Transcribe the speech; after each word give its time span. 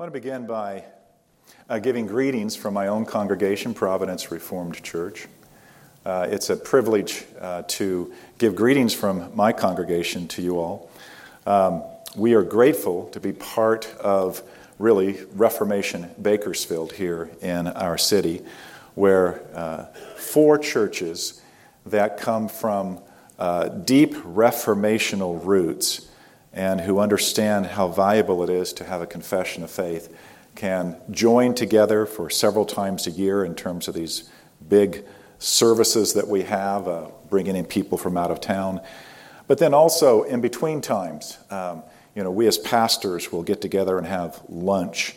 I 0.00 0.04
want 0.04 0.14
to 0.14 0.20
begin 0.20 0.46
by 0.46 0.84
uh, 1.68 1.80
giving 1.80 2.06
greetings 2.06 2.54
from 2.54 2.72
my 2.72 2.86
own 2.86 3.04
congregation, 3.04 3.74
Providence 3.74 4.30
Reformed 4.30 4.80
Church. 4.84 5.26
Uh, 6.06 6.28
it's 6.30 6.50
a 6.50 6.56
privilege 6.56 7.24
uh, 7.40 7.62
to 7.66 8.14
give 8.38 8.54
greetings 8.54 8.94
from 8.94 9.34
my 9.34 9.52
congregation 9.52 10.28
to 10.28 10.40
you 10.40 10.60
all. 10.60 10.88
Um, 11.48 11.82
we 12.14 12.34
are 12.34 12.44
grateful 12.44 13.08
to 13.08 13.18
be 13.18 13.32
part 13.32 13.92
of 13.98 14.40
really 14.78 15.18
Reformation 15.34 16.08
Bakersfield 16.22 16.92
here 16.92 17.28
in 17.42 17.66
our 17.66 17.98
city, 17.98 18.44
where 18.94 19.42
uh, 19.52 19.86
four 20.16 20.58
churches 20.58 21.42
that 21.86 22.18
come 22.18 22.46
from 22.46 23.00
uh, 23.40 23.66
deep 23.66 24.14
reformational 24.14 25.44
roots 25.44 26.07
and 26.52 26.80
who 26.80 26.98
understand 26.98 27.66
how 27.66 27.88
valuable 27.88 28.42
it 28.42 28.50
is 28.50 28.72
to 28.74 28.84
have 28.84 29.00
a 29.00 29.06
confession 29.06 29.62
of 29.62 29.70
faith 29.70 30.14
can 30.54 30.96
join 31.10 31.54
together 31.54 32.04
for 32.04 32.28
several 32.28 32.64
times 32.64 33.06
a 33.06 33.10
year 33.10 33.44
in 33.44 33.54
terms 33.54 33.86
of 33.86 33.94
these 33.94 34.28
big 34.68 35.04
services 35.38 36.14
that 36.14 36.26
we 36.26 36.42
have, 36.42 36.88
uh, 36.88 37.06
bringing 37.30 37.54
in 37.54 37.64
people 37.64 37.96
from 37.96 38.16
out 38.16 38.30
of 38.30 38.40
town. 38.40 38.80
But 39.46 39.58
then 39.58 39.72
also 39.72 40.24
in 40.24 40.40
between 40.40 40.80
times, 40.80 41.38
um, 41.50 41.84
you 42.14 42.24
know, 42.24 42.30
we 42.30 42.46
as 42.48 42.58
pastors 42.58 43.30
will 43.30 43.44
get 43.44 43.60
together 43.60 43.96
and 43.98 44.06
have 44.06 44.40
lunch 44.48 45.14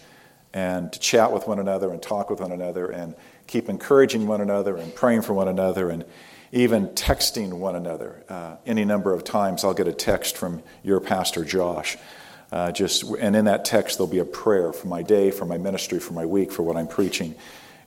and 0.53 0.91
to 0.93 0.99
chat 0.99 1.31
with 1.31 1.47
one 1.47 1.59
another 1.59 1.91
and 1.91 2.01
talk 2.01 2.29
with 2.29 2.39
one 2.39 2.51
another 2.51 2.87
and 2.91 3.15
keep 3.47 3.69
encouraging 3.69 4.27
one 4.27 4.41
another 4.41 4.77
and 4.77 4.93
praying 4.93 5.23
for 5.23 5.33
one 5.33 5.47
another 5.47 5.89
and 5.89 6.05
even 6.51 6.87
texting 6.89 7.53
one 7.53 7.75
another. 7.75 8.23
Uh, 8.27 8.55
any 8.65 8.83
number 8.85 9.13
of 9.13 9.23
times 9.23 9.63
I'll 9.63 9.73
get 9.73 9.87
a 9.87 9.93
text 9.93 10.37
from 10.37 10.61
your 10.83 10.99
pastor, 10.99 11.45
Josh. 11.45 11.97
Uh, 12.51 12.71
just 12.71 13.03
and 13.03 13.35
in 13.35 13.45
that 13.45 13.63
text 13.63 13.97
there'll 13.97 14.11
be 14.11 14.19
a 14.19 14.25
prayer 14.25 14.73
for 14.73 14.87
my 14.87 15.01
day, 15.01 15.31
for 15.31 15.45
my 15.45 15.57
ministry, 15.57 15.99
for 15.99 16.13
my 16.13 16.25
week, 16.25 16.51
for 16.51 16.63
what 16.63 16.75
I'm 16.75 16.87
preaching. 16.87 17.35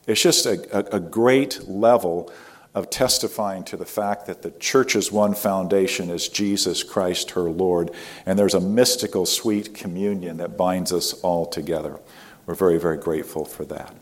It's 0.06 0.22
just 0.22 0.46
a, 0.46 0.94
a, 0.94 0.96
a 0.96 1.00
great 1.00 1.68
level 1.68 2.32
of 2.74 2.90
testifying 2.90 3.62
to 3.64 3.76
the 3.76 3.84
fact 3.84 4.26
that 4.26 4.42
the 4.42 4.50
church's 4.52 5.12
one 5.12 5.34
foundation 5.34 6.10
is 6.10 6.28
Jesus 6.28 6.82
Christ, 6.82 7.30
her 7.32 7.42
Lord, 7.42 7.92
and 8.26 8.38
there's 8.38 8.54
a 8.54 8.60
mystical, 8.60 9.26
sweet 9.26 9.74
communion 9.74 10.38
that 10.38 10.56
binds 10.56 10.92
us 10.92 11.12
all 11.22 11.46
together. 11.46 12.00
We're 12.46 12.54
very, 12.54 12.78
very 12.78 12.98
grateful 12.98 13.44
for 13.44 13.64
that. 13.66 13.94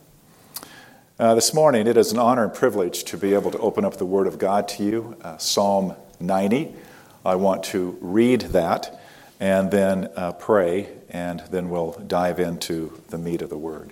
Uh, 1.18 1.34
this 1.34 1.52
morning, 1.52 1.86
it 1.86 1.98
is 1.98 2.10
an 2.10 2.18
honor 2.18 2.44
and 2.44 2.54
privilege 2.54 3.04
to 3.04 3.18
be 3.18 3.34
able 3.34 3.50
to 3.50 3.58
open 3.58 3.84
up 3.84 3.98
the 3.98 4.06
Word 4.06 4.26
of 4.26 4.38
God 4.38 4.66
to 4.68 4.82
you, 4.82 5.16
uh, 5.20 5.36
Psalm 5.36 5.94
90. 6.20 6.74
I 7.22 7.34
want 7.34 7.64
to 7.64 7.98
read 8.00 8.40
that 8.40 8.98
and 9.38 9.70
then 9.70 10.08
uh, 10.16 10.32
pray, 10.32 10.88
and 11.10 11.40
then 11.50 11.68
we'll 11.68 11.92
dive 12.06 12.40
into 12.40 12.98
the 13.10 13.18
meat 13.18 13.42
of 13.42 13.50
the 13.50 13.58
Word. 13.58 13.90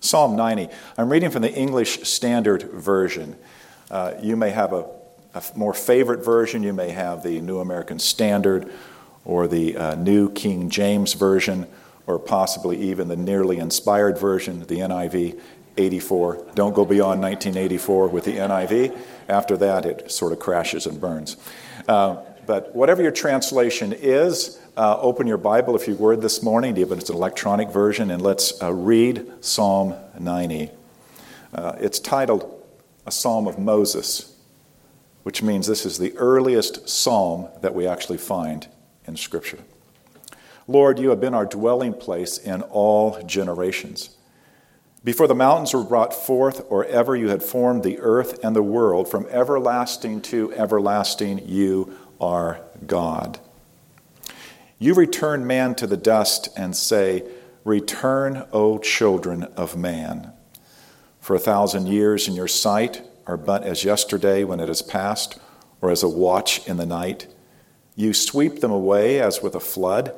Psalm 0.00 0.34
90. 0.34 0.68
I'm 0.98 1.08
reading 1.10 1.30
from 1.30 1.42
the 1.42 1.54
English 1.54 2.02
Standard 2.02 2.64
Version. 2.64 3.36
Uh, 3.88 4.14
you 4.20 4.36
may 4.36 4.50
have 4.50 4.72
a, 4.72 4.86
a, 5.32 5.44
more 5.54 5.72
favorite 5.72 6.24
version, 6.24 6.64
you 6.64 6.72
may 6.72 6.90
have 6.90 7.22
the 7.22 7.40
New 7.40 7.60
American 7.60 8.00
Standard 8.00 8.68
or 9.24 9.46
the 9.46 9.76
uh, 9.76 9.94
New 9.94 10.28
King 10.32 10.70
James 10.70 11.12
Version 11.12 11.68
or 12.10 12.18
possibly 12.18 12.76
even 12.76 13.06
the 13.06 13.16
nearly 13.16 13.58
inspired 13.58 14.18
version, 14.18 14.60
the 14.60 14.78
NIV. 14.78 15.38
84. 15.76 16.46
Don't 16.54 16.74
go 16.74 16.84
beyond 16.84 17.20
1984 17.20 18.08
with 18.08 18.24
the 18.24 18.36
NIV. 18.36 18.96
After 19.28 19.56
that, 19.58 19.86
it 19.86 20.10
sort 20.10 20.32
of 20.32 20.38
crashes 20.38 20.86
and 20.86 21.00
burns. 21.00 21.36
Uh, 21.88 22.16
but 22.46 22.74
whatever 22.74 23.02
your 23.02 23.12
translation 23.12 23.92
is, 23.92 24.60
uh, 24.76 24.98
open 25.00 25.26
your 25.26 25.36
Bible 25.36 25.76
if 25.76 25.86
you 25.86 25.94
were 25.94 26.16
this 26.16 26.42
morning, 26.42 26.76
even 26.76 26.94
if 26.94 27.00
it's 27.00 27.10
an 27.10 27.16
electronic 27.16 27.70
version, 27.70 28.10
and 28.10 28.22
let's 28.22 28.60
uh, 28.62 28.72
read 28.72 29.30
Psalm 29.40 29.94
90. 30.18 30.70
Uh, 31.52 31.76
it's 31.78 31.98
titled 31.98 32.64
A 33.06 33.10
Psalm 33.10 33.46
of 33.46 33.58
Moses, 33.58 34.36
which 35.22 35.42
means 35.42 35.66
this 35.66 35.84
is 35.84 35.98
the 35.98 36.16
earliest 36.16 36.88
psalm 36.88 37.48
that 37.60 37.74
we 37.74 37.86
actually 37.86 38.18
find 38.18 38.68
in 39.06 39.16
Scripture. 39.16 39.58
Lord, 40.66 40.98
you 40.98 41.10
have 41.10 41.20
been 41.20 41.34
our 41.34 41.46
dwelling 41.46 41.92
place 41.92 42.38
in 42.38 42.62
all 42.62 43.20
generations. 43.24 44.16
Before 45.02 45.26
the 45.26 45.34
mountains 45.34 45.72
were 45.72 45.82
brought 45.82 46.12
forth, 46.12 46.62
or 46.68 46.84
ever 46.84 47.16
you 47.16 47.30
had 47.30 47.42
formed 47.42 47.82
the 47.82 47.98
earth 48.00 48.38
and 48.44 48.54
the 48.54 48.62
world, 48.62 49.08
from 49.10 49.26
everlasting 49.30 50.20
to 50.22 50.52
everlasting, 50.52 51.40
you 51.48 51.96
are 52.20 52.60
God. 52.86 53.40
You 54.78 54.92
return 54.92 55.46
man 55.46 55.74
to 55.76 55.86
the 55.86 55.96
dust 55.96 56.50
and 56.54 56.76
say, 56.76 57.24
Return, 57.64 58.46
O 58.52 58.78
children 58.78 59.44
of 59.56 59.76
man. 59.76 60.32
For 61.18 61.34
a 61.34 61.38
thousand 61.38 61.86
years 61.86 62.28
in 62.28 62.34
your 62.34 62.48
sight 62.48 63.02
are 63.26 63.36
but 63.38 63.62
as 63.62 63.84
yesterday 63.84 64.44
when 64.44 64.60
it 64.60 64.68
is 64.68 64.82
past, 64.82 65.38
or 65.80 65.90
as 65.90 66.02
a 66.02 66.08
watch 66.08 66.66
in 66.68 66.76
the 66.76 66.86
night. 66.86 67.26
You 67.94 68.12
sweep 68.12 68.60
them 68.60 68.70
away 68.70 69.20
as 69.20 69.42
with 69.42 69.54
a 69.54 69.60
flood. 69.60 70.12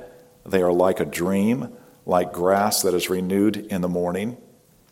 They 0.45 0.63
are 0.63 0.73
like 0.73 0.99
a 0.99 1.05
dream, 1.05 1.69
like 2.05 2.33
grass 2.33 2.83
that 2.83 2.95
is 2.95 3.11
renewed 3.11 3.57
in 3.57 3.81
the 3.81 3.89
morning. 3.89 4.37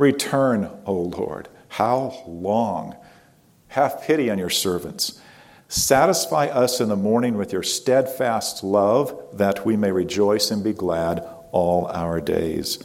Return, 0.00 0.70
O 0.86 0.94
Lord. 0.94 1.50
How 1.68 2.24
long? 2.26 2.96
Have 3.68 4.00
pity 4.00 4.30
on 4.30 4.38
your 4.38 4.48
servants. 4.48 5.20
Satisfy 5.68 6.46
us 6.46 6.80
in 6.80 6.88
the 6.88 6.96
morning 6.96 7.36
with 7.36 7.52
your 7.52 7.62
steadfast 7.62 8.64
love, 8.64 9.22
that 9.34 9.66
we 9.66 9.76
may 9.76 9.92
rejoice 9.92 10.50
and 10.50 10.64
be 10.64 10.72
glad 10.72 11.22
all 11.52 11.86
our 11.88 12.18
days. 12.18 12.82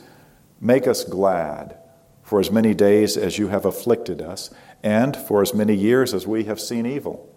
Make 0.59 0.88
us 0.88 1.06
glad 1.06 1.78
for 2.22 2.42
as 2.42 2.52
many 2.52 2.74
days 2.74 3.16
as 3.16 3.38
you 3.38 3.48
have 3.48 3.64
afflicted 3.64 4.22
us, 4.22 4.54
and 4.84 5.16
for 5.16 5.42
as 5.42 5.54
many 5.54 5.74
years 5.74 6.14
as 6.14 6.28
we 6.28 6.44
have 6.44 6.59
seen 6.59 6.86
evil. 6.86 7.34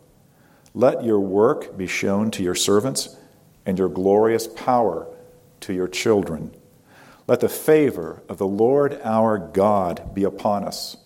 Let 0.75 1.05
your 1.05 1.21
work 1.21 1.79
be 1.79 1.87
shown 1.87 2.33
to 2.33 2.43
your 2.43 2.57
servants, 2.57 3.17
and 3.65 3.79
your 3.79 3.89
glorious 3.89 4.49
power 4.49 5.07
to 5.61 5.73
your 5.73 5.87
children. 5.87 6.53
Let 7.29 7.41
the 7.41 7.49
favor 7.51 8.23
of 8.27 8.39
the 8.39 8.47
Lord 8.47 8.99
our 9.05 9.37
God 9.37 10.15
be 10.15 10.25
upon 10.25 10.65
us, 10.65 10.97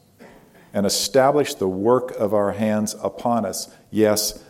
and 0.72 0.86
establish 0.86 1.54
the 1.54 1.68
work 1.68 2.12
of 2.12 2.32
our 2.32 2.52
hands 2.52 2.94
upon 3.02 3.44
us. 3.44 3.74
Yes, 3.90 4.42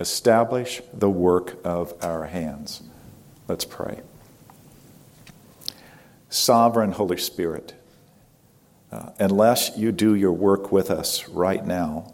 establish 0.00 0.82
the 0.92 1.08
work 1.08 1.58
of 1.62 1.94
our 2.02 2.24
hands. 2.24 2.82
Let's 3.46 3.64
pray. 3.64 4.00
Sovereign 6.28 6.90
Holy 6.90 7.18
Spirit, 7.18 7.74
uh, 8.90 9.10
unless 9.20 9.78
you 9.78 9.92
do 9.92 10.16
your 10.16 10.32
work 10.32 10.72
with 10.72 10.90
us 10.90 11.28
right 11.28 11.64
now, 11.64 12.12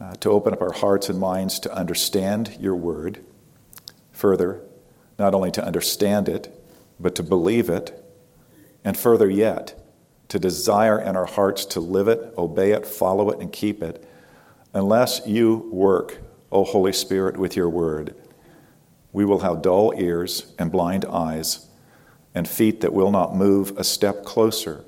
uh, 0.00 0.14
to 0.14 0.30
open 0.30 0.52
up 0.52 0.60
our 0.60 0.72
hearts 0.72 1.08
and 1.08 1.20
minds 1.20 1.60
to 1.60 1.72
understand 1.72 2.56
your 2.58 2.74
word, 2.74 3.24
further, 4.10 4.62
not 5.16 5.32
only 5.32 5.52
to 5.52 5.64
understand 5.64 6.28
it, 6.28 6.52
but 6.98 7.14
to 7.14 7.22
believe 7.22 7.70
it 7.70 8.02
and 8.86 8.96
further 8.96 9.28
yet, 9.28 9.74
to 10.28 10.38
desire 10.38 11.00
in 11.00 11.16
our 11.16 11.26
hearts 11.26 11.64
to 11.66 11.80
live 11.80 12.06
it, 12.06 12.32
obey 12.38 12.70
it, 12.70 12.86
follow 12.86 13.30
it, 13.30 13.40
and 13.40 13.52
keep 13.52 13.82
it, 13.82 14.08
unless 14.72 15.26
you 15.26 15.68
work, 15.72 16.18
O 16.52 16.62
Holy 16.62 16.92
Spirit, 16.92 17.36
with 17.36 17.56
your 17.56 17.68
word, 17.68 18.14
we 19.12 19.24
will 19.24 19.40
have 19.40 19.60
dull 19.60 19.92
ears 19.96 20.54
and 20.56 20.70
blind 20.70 21.04
eyes, 21.06 21.66
and 22.32 22.46
feet 22.46 22.80
that 22.80 22.92
will 22.92 23.10
not 23.10 23.34
move 23.34 23.76
a 23.76 23.82
step 23.82 24.24
closer 24.24 24.84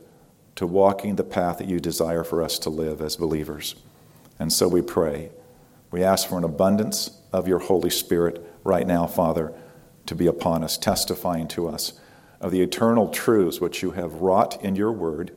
to 0.54 0.64
walking 0.64 1.16
the 1.16 1.24
path 1.24 1.58
that 1.58 1.66
you 1.66 1.80
desire 1.80 2.22
for 2.22 2.40
us 2.40 2.56
to 2.60 2.70
live 2.70 3.00
as 3.00 3.16
believers. 3.16 3.74
And 4.38 4.52
so 4.52 4.68
we 4.68 4.80
pray. 4.80 5.30
We 5.90 6.04
ask 6.04 6.28
for 6.28 6.38
an 6.38 6.44
abundance 6.44 7.18
of 7.32 7.48
your 7.48 7.58
Holy 7.58 7.90
Spirit 7.90 8.46
right 8.62 8.86
now, 8.86 9.08
Father, 9.08 9.52
to 10.06 10.14
be 10.14 10.28
upon 10.28 10.62
us, 10.62 10.78
testifying 10.78 11.48
to 11.48 11.66
us 11.66 11.98
of 12.40 12.52
the 12.52 12.60
eternal 12.60 13.08
truths 13.08 13.60
which 13.60 13.82
you 13.82 13.92
have 13.92 14.14
wrought 14.14 14.62
in 14.62 14.76
your 14.76 14.92
word, 14.92 15.36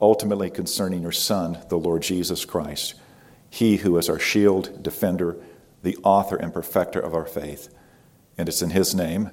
ultimately 0.00 0.50
concerning 0.50 1.02
your 1.02 1.12
Son, 1.12 1.58
the 1.68 1.78
Lord 1.78 2.02
Jesus 2.02 2.44
Christ, 2.44 2.94
he 3.50 3.78
who 3.78 3.96
is 3.98 4.08
our 4.08 4.18
shield, 4.18 4.82
defender, 4.82 5.36
the 5.82 5.96
author 6.02 6.36
and 6.36 6.52
perfecter 6.52 7.00
of 7.00 7.14
our 7.14 7.26
faith. 7.26 7.68
And 8.36 8.48
it's 8.48 8.62
in 8.62 8.70
his 8.70 8.94
name, 8.94 9.30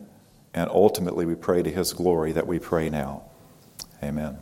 and 0.53 0.69
ultimately 0.69 1.25
we 1.25 1.35
pray 1.35 1.61
to 1.61 1.71
his 1.71 1.93
glory 1.93 2.31
that 2.31 2.47
we 2.47 2.59
pray 2.59 2.89
now. 2.89 3.23
Amen. 4.01 4.37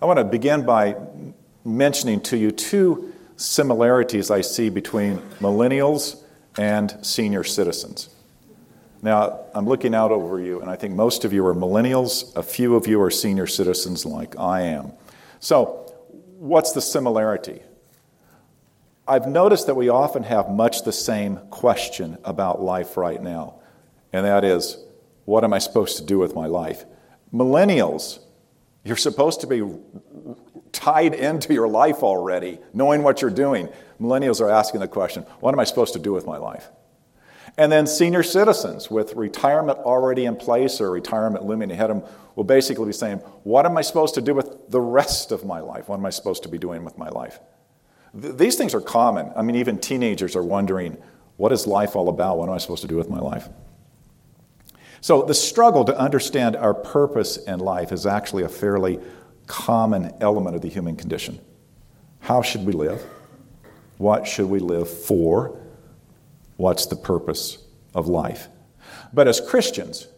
I 0.00 0.06
want 0.06 0.18
to 0.18 0.24
begin 0.24 0.64
by 0.64 0.96
mentioning 1.64 2.20
to 2.22 2.36
you 2.36 2.50
two 2.50 3.12
similarities 3.36 4.30
I 4.30 4.40
see 4.40 4.68
between 4.68 5.18
millennials 5.40 6.22
and 6.58 6.96
senior 7.02 7.44
citizens. 7.44 8.08
Now, 9.06 9.44
I'm 9.54 9.68
looking 9.68 9.94
out 9.94 10.10
over 10.10 10.40
you, 10.40 10.60
and 10.60 10.68
I 10.68 10.74
think 10.74 10.92
most 10.92 11.24
of 11.24 11.32
you 11.32 11.46
are 11.46 11.54
millennials. 11.54 12.34
A 12.34 12.42
few 12.42 12.74
of 12.74 12.88
you 12.88 13.00
are 13.02 13.08
senior 13.08 13.46
citizens 13.46 14.04
like 14.04 14.36
I 14.36 14.62
am. 14.62 14.94
So, 15.38 15.94
what's 16.38 16.72
the 16.72 16.80
similarity? 16.80 17.62
I've 19.06 19.28
noticed 19.28 19.68
that 19.68 19.76
we 19.76 19.90
often 19.90 20.24
have 20.24 20.50
much 20.50 20.82
the 20.82 20.90
same 20.90 21.36
question 21.50 22.18
about 22.24 22.60
life 22.60 22.96
right 22.96 23.22
now, 23.22 23.60
and 24.12 24.26
that 24.26 24.42
is, 24.42 24.76
what 25.24 25.44
am 25.44 25.52
I 25.52 25.58
supposed 25.58 25.98
to 25.98 26.04
do 26.04 26.18
with 26.18 26.34
my 26.34 26.46
life? 26.46 26.84
Millennials, 27.32 28.18
you're 28.82 28.96
supposed 28.96 29.40
to 29.42 29.46
be 29.46 29.62
tied 30.72 31.14
into 31.14 31.54
your 31.54 31.68
life 31.68 32.02
already, 32.02 32.58
knowing 32.74 33.04
what 33.04 33.22
you're 33.22 33.30
doing. 33.30 33.68
Millennials 34.00 34.40
are 34.40 34.50
asking 34.50 34.80
the 34.80 34.88
question, 34.88 35.22
what 35.38 35.54
am 35.54 35.60
I 35.60 35.64
supposed 35.64 35.92
to 35.92 36.00
do 36.00 36.12
with 36.12 36.26
my 36.26 36.38
life? 36.38 36.68
And 37.58 37.72
then 37.72 37.86
senior 37.86 38.22
citizens 38.22 38.90
with 38.90 39.14
retirement 39.14 39.78
already 39.78 40.26
in 40.26 40.36
place 40.36 40.80
or 40.80 40.90
retirement 40.90 41.44
looming 41.44 41.70
ahead 41.70 41.90
of 41.90 42.02
them 42.02 42.10
will 42.34 42.44
basically 42.44 42.86
be 42.86 42.92
saying, 42.92 43.18
What 43.44 43.64
am 43.64 43.78
I 43.78 43.82
supposed 43.82 44.14
to 44.14 44.20
do 44.20 44.34
with 44.34 44.70
the 44.70 44.80
rest 44.80 45.32
of 45.32 45.44
my 45.44 45.60
life? 45.60 45.88
What 45.88 45.98
am 45.98 46.06
I 46.06 46.10
supposed 46.10 46.42
to 46.42 46.48
be 46.48 46.58
doing 46.58 46.84
with 46.84 46.98
my 46.98 47.08
life? 47.08 47.40
Th- 48.20 48.34
these 48.36 48.56
things 48.56 48.74
are 48.74 48.80
common. 48.80 49.32
I 49.34 49.42
mean, 49.42 49.56
even 49.56 49.78
teenagers 49.78 50.36
are 50.36 50.42
wondering, 50.42 50.98
What 51.38 51.50
is 51.50 51.66
life 51.66 51.96
all 51.96 52.10
about? 52.10 52.36
What 52.36 52.48
am 52.48 52.54
I 52.54 52.58
supposed 52.58 52.82
to 52.82 52.88
do 52.88 52.96
with 52.96 53.08
my 53.08 53.20
life? 53.20 53.48
So, 55.00 55.22
the 55.22 55.34
struggle 55.34 55.84
to 55.86 55.98
understand 55.98 56.56
our 56.56 56.74
purpose 56.74 57.38
in 57.38 57.60
life 57.60 57.90
is 57.90 58.06
actually 58.06 58.42
a 58.42 58.48
fairly 58.50 58.98
common 59.46 60.12
element 60.20 60.56
of 60.56 60.62
the 60.62 60.68
human 60.68 60.96
condition. 60.96 61.40
How 62.20 62.42
should 62.42 62.66
we 62.66 62.72
live? 62.72 63.02
What 63.96 64.26
should 64.26 64.46
we 64.46 64.58
live 64.58 64.90
for? 64.90 65.58
What's 66.56 66.86
the 66.86 66.96
purpose 66.96 67.58
of 67.94 68.08
life? 68.08 68.48
But 69.12 69.28
as 69.28 69.40
Christians, 69.40 70.08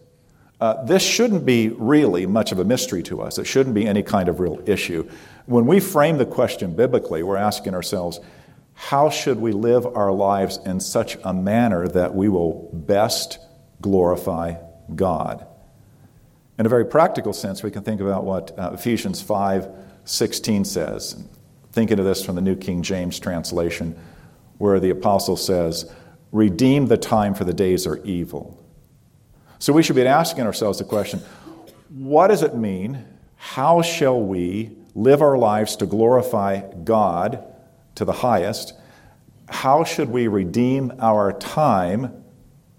uh, 0.61 0.85
this 0.85 1.03
shouldn't 1.03 1.45
be 1.45 1.69
really 1.69 2.27
much 2.27 2.53
of 2.53 2.59
a 2.59 2.65
mystery 2.65 3.03
to 3.05 3.23
us. 3.23 3.39
It 3.39 3.47
shouldn't 3.47 3.75
be 3.75 3.87
any 3.87 4.03
kind 4.03 4.29
of 4.29 4.41
real 4.41 4.61
issue. 4.67 5.09
When 5.47 5.67
we 5.67 5.81
frame 5.81 6.19
the 6.19 6.27
question 6.27 6.75
biblically, 6.75 7.23
we're 7.23 7.37
asking 7.37 7.75
ourselves, 7.75 8.21
how 8.75 9.11
should 9.11 9.39
we 9.39 9.53
live 9.53 9.87
our 9.87 10.13
lives 10.13 10.59
in 10.65 10.81
such 10.81 11.17
a 11.25 11.33
manner 11.33 11.89
that 11.89 12.15
we 12.15 12.29
will 12.29 12.71
best 12.73 13.39
glorify 13.81 14.55
God? 14.95 15.47
In 16.59 16.67
a 16.67 16.69
very 16.69 16.85
practical 16.85 17.33
sense, 17.33 17.63
we 17.63 17.71
can 17.71 17.83
think 17.83 18.01
about 18.01 18.25
what 18.25 18.57
uh, 18.59 18.71
Ephesians 18.75 19.23
5 19.23 19.69
16 20.05 20.65
says. 20.65 21.23
Thinking 21.73 21.99
of 21.99 22.05
this 22.05 22.25
from 22.25 22.35
the 22.35 22.41
New 22.41 22.57
King 22.57 22.83
James 22.83 23.21
translation, 23.21 23.97
where 24.57 24.81
the 24.81 24.91
apostle 24.91 25.37
says, 25.37 25.93
Redeem 26.33 26.87
the 26.87 26.97
time, 26.97 27.35
for 27.35 27.45
the 27.45 27.55
days 27.55 27.87
are 27.87 27.99
evil. 28.05 28.63
So 29.59 29.73
we 29.73 29.83
should 29.83 29.97
be 29.97 30.07
asking 30.07 30.45
ourselves 30.45 30.79
the 30.79 30.85
question 30.85 31.21
what 31.89 32.29
does 32.29 32.43
it 32.43 32.55
mean? 32.55 33.05
How 33.37 33.83
shall 33.83 34.21
we 34.21 34.77
live 34.95 35.23
our 35.23 35.39
lives 35.39 35.77
to 35.77 35.87
glorify 35.87 36.61
God 36.85 37.43
to 37.95 38.05
the 38.05 38.13
highest? 38.13 38.75
How 39.49 39.85
should 39.85 40.11
we 40.11 40.29
redeem 40.29 40.93
our 41.01 41.33
time, 41.33 42.25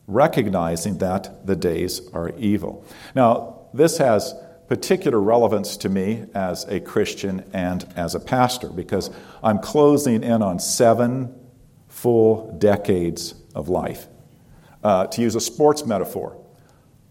recognizing 0.06 1.00
that 1.00 1.48
the 1.48 1.56
days 1.56 2.08
are 2.14 2.30
evil? 2.38 2.86
Now, 3.16 3.62
this 3.74 3.98
has 3.98 4.36
particular 4.68 5.20
relevance 5.20 5.78
to 5.78 5.90
me 5.90 6.26
as 6.36 6.66
a 6.66 6.80
Christian 6.80 7.44
and 7.54 7.92
as 7.96 8.14
a 8.14 8.20
pastor 8.20 8.70
because 8.70 9.10
I'm 9.42 9.58
closing 9.58 10.24
in 10.24 10.44
on 10.44 10.60
seven 10.60 11.36
full 12.02 12.56
decades 12.58 13.36
of 13.54 13.68
life. 13.68 14.08
Uh, 14.82 15.06
to 15.08 15.22
use 15.22 15.36
a 15.36 15.42
sports 15.42 15.86
metaphor, 15.86 16.42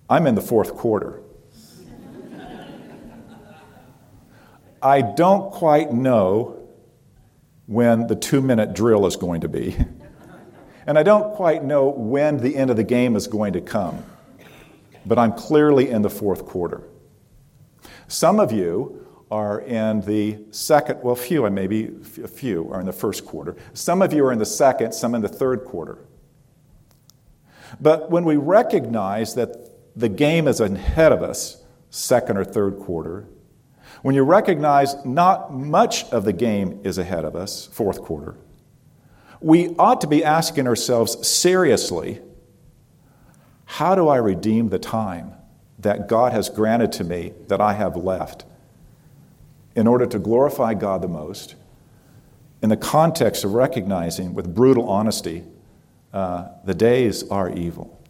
I'm 0.08 0.26
in 0.26 0.35
the 0.35 0.40
fourth 0.40 0.75
quarter. 0.75 1.23
I 4.82 5.02
don't 5.02 5.52
quite 5.52 5.93
know 5.93 6.67
when 7.67 8.06
the 8.06 8.17
two 8.17 8.40
minute 8.40 8.75
drill 8.75 9.06
is 9.06 9.17
going 9.17 9.43
to 9.43 9.49
be. 9.49 9.76
and 10.87 10.99
I 10.99 11.02
don't 11.02 11.34
quite 11.34 11.62
know 11.62 11.88
when 11.88 12.38
the 12.38 12.56
end 12.56 12.70
of 12.70 12.79
the 12.79 12.84
game 12.84 13.14
is 13.14 13.26
going 13.26 13.52
to 13.52 13.61
come. 13.61 14.02
But 15.05 15.19
I'm 15.19 15.32
clearly 15.32 15.91
in 15.91 16.00
the 16.00 16.11
fourth 16.11 16.46
quarter. 16.46 16.82
Some 18.06 18.41
of 18.41 18.52
you 18.52 19.06
are 19.31 19.61
in 19.61 20.01
the 20.03 20.39
second, 20.51 21.01
well, 21.03 21.15
few, 21.15 21.45
and 21.45 21.55
maybe 21.55 21.91
a 22.23 22.29
few 22.29 22.71
are 22.73 22.81
in 22.81 22.87
the 22.87 22.93
first 22.93 23.25
quarter. 23.27 23.57
Some 23.75 24.03
of 24.03 24.13
you 24.13 24.25
are 24.25 24.33
in 24.33 24.39
the 24.39 24.47
second, 24.47 24.93
some 24.93 25.15
in 25.15 25.21
the 25.21 25.29
third 25.29 25.65
quarter. 25.65 25.99
But 27.81 28.11
when 28.11 28.25
we 28.25 28.37
recognize 28.37 29.35
that 29.35 29.57
the 29.95 30.09
game 30.09 30.49
is 30.49 30.61
ahead 30.61 31.13
of 31.13 31.23
us, 31.23 31.63
second 31.91 32.39
or 32.39 32.45
third 32.45 32.79
quarter, 32.79 33.27
when 34.03 34.15
you 34.15 34.23
recognize 34.23 34.95
not 35.05 35.53
much 35.53 36.05
of 36.11 36.25
the 36.25 36.33
game 36.33 36.81
is 36.85 36.99
ahead 36.99 37.25
of 37.25 37.37
us, 37.37 37.67
fourth 37.67 38.01
quarter, 38.01 38.37
we 39.41 39.75
ought 39.77 40.01
to 40.01 40.07
be 40.07 40.25
asking 40.25 40.67
ourselves 40.67 41.27
seriously 41.27 42.21
how 43.65 43.95
do 43.95 44.09
I 44.09 44.17
redeem 44.17 44.71
the 44.71 44.79
time 44.79 45.35
that 45.79 46.09
God 46.09 46.33
has 46.33 46.49
granted 46.49 46.93
to 46.93 47.05
me 47.05 47.35
that 47.49 47.61
I 47.61 47.75
have 47.75 47.97
left 47.97 48.44
in 49.79 49.87
order 49.87 50.06
to 50.06 50.19
glorify 50.19 50.75
God 50.75 51.03
the 51.03 51.08
most 51.08 51.55
in 52.63 52.69
the 52.69 52.77
context 52.77 53.44
of 53.44 53.55
recognizing 53.55 54.35
with 54.35 54.53
brutal 54.53 54.89
honesty 54.89 55.44
uh, 56.13 56.49
the 56.65 56.75
days 56.75 57.23
are 57.29 57.49
evil. 57.49 58.03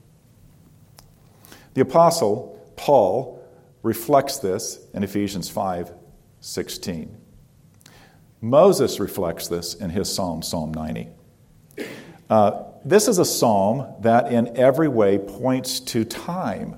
The 1.75 1.83
apostle 1.83 2.59
Paul 2.77 3.47
reflects 3.83 4.39
this 4.39 4.79
in 4.95 5.03
Ephesians 5.03 5.51
5 5.51 5.93
16. 6.41 7.15
Moses 8.41 8.99
reflects 8.99 9.49
this 9.49 9.75
in 9.75 9.91
his 9.91 10.11
psalm, 10.11 10.41
Psalm 10.41 10.73
90. 10.73 11.09
Uh, 12.31 12.63
this 12.83 13.09
is 13.09 13.19
a 13.19 13.27
psalm 13.27 13.87
that 14.01 14.33
in 14.33 14.57
every 14.57 14.89
way 14.89 15.19
points 15.19 15.81
to 15.81 16.07
time 16.07 16.77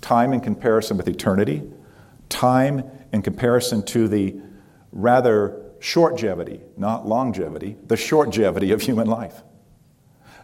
time 0.00 0.32
in 0.32 0.40
comparison 0.40 0.96
with 0.96 1.06
eternity, 1.06 1.62
time 2.30 2.90
in 3.12 3.22
comparison 3.22 3.82
to 3.86 4.08
the 4.08 4.36
rather 4.92 5.62
shortgevity, 5.80 6.60
not 6.76 7.06
longevity, 7.06 7.76
the 7.86 7.94
shortgevity 7.94 8.72
of 8.72 8.82
human 8.82 9.06
life 9.06 9.42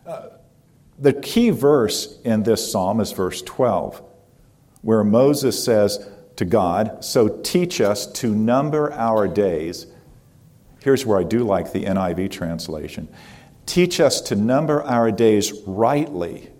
uh, 0.06 0.28
the 0.98 1.12
key 1.12 1.50
verse 1.50 2.18
in 2.24 2.44
this 2.44 2.70
psalm 2.70 3.00
is 3.00 3.12
verse 3.12 3.42
12, 3.42 4.02
where 4.82 5.04
Moses 5.04 5.62
says 5.62 6.08
to 6.36 6.44
God, 6.44 7.04
So 7.04 7.28
teach 7.28 7.80
us 7.80 8.06
to 8.12 8.34
number 8.34 8.92
our 8.92 9.26
days. 9.26 9.86
Here's 10.82 11.04
where 11.04 11.18
I 11.18 11.24
do 11.24 11.40
like 11.40 11.72
the 11.72 11.84
NIV 11.84 12.30
translation 12.30 13.08
Teach 13.66 13.98
us 13.98 14.20
to 14.22 14.36
number 14.36 14.82
our 14.84 15.10
days 15.10 15.52
rightly, 15.66 16.50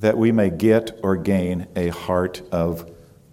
that 0.00 0.18
we 0.18 0.32
may 0.32 0.50
get 0.50 0.98
or 1.04 1.16
gain 1.16 1.68
a 1.76 1.88
heart 1.88 2.42
of 2.50 2.90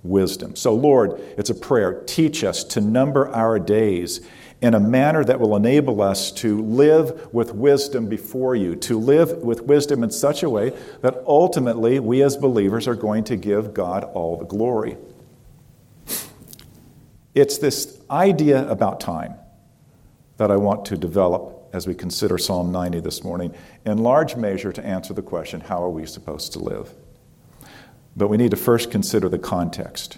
wisdom. 0.08 0.56
So, 0.56 0.74
Lord, 0.74 1.20
it's 1.38 1.50
a 1.50 1.56
prayer. 1.56 2.04
Teach 2.06 2.44
us 2.44 2.64
to 2.66 2.82
number 2.82 3.28
our 3.30 3.60
days 3.60 4.22
in 4.62 4.74
a 4.74 4.80
manner 4.80 5.24
that 5.24 5.40
will 5.40 5.56
enable 5.56 6.02
us 6.02 6.32
to 6.32 6.62
live 6.62 7.32
with 7.34 7.54
wisdom 7.54 8.08
before 8.08 8.56
you, 8.56 8.76
to 8.76 9.00
live 9.00 9.38
with 9.44 9.62
wisdom 9.62 10.04
in 10.04 10.10
such 10.10 10.42
a 10.42 10.50
way 10.50 10.76
that 11.02 11.24
ultimately 11.28 12.00
we 12.00 12.24
as 12.24 12.36
believers 12.38 12.88
are 12.88 12.96
going 12.96 13.24
to 13.24 13.36
give 13.36 13.74
God 13.74 14.04
all 14.04 14.36
the 14.38 14.46
glory. 14.46 14.98
It's 17.36 17.60
this 17.60 18.02
idea 18.10 18.68
about 18.68 19.00
time 19.00 19.36
that 20.38 20.50
I 20.50 20.56
want 20.56 20.86
to 20.86 20.98
develop 20.98 21.58
as 21.74 21.88
we 21.88 21.94
consider 21.94 22.38
Psalm 22.38 22.72
90 22.72 23.02
this 23.02 23.24
morning, 23.24 23.54
in 23.86 24.00
large 24.00 24.36
measure 24.36 24.72
to 24.72 24.86
answer 24.86 25.14
the 25.14 25.22
question 25.22 25.62
how 25.62 25.84
are 25.84 25.90
we 25.90 26.06
supposed 26.06 26.54
to 26.54 26.60
live? 26.60 26.94
But 28.18 28.30
we 28.30 28.38
need 28.38 28.52
to 28.52 28.58
first 28.58 28.90
consider 28.90 29.30
the 29.30 29.38
context. 29.38 30.18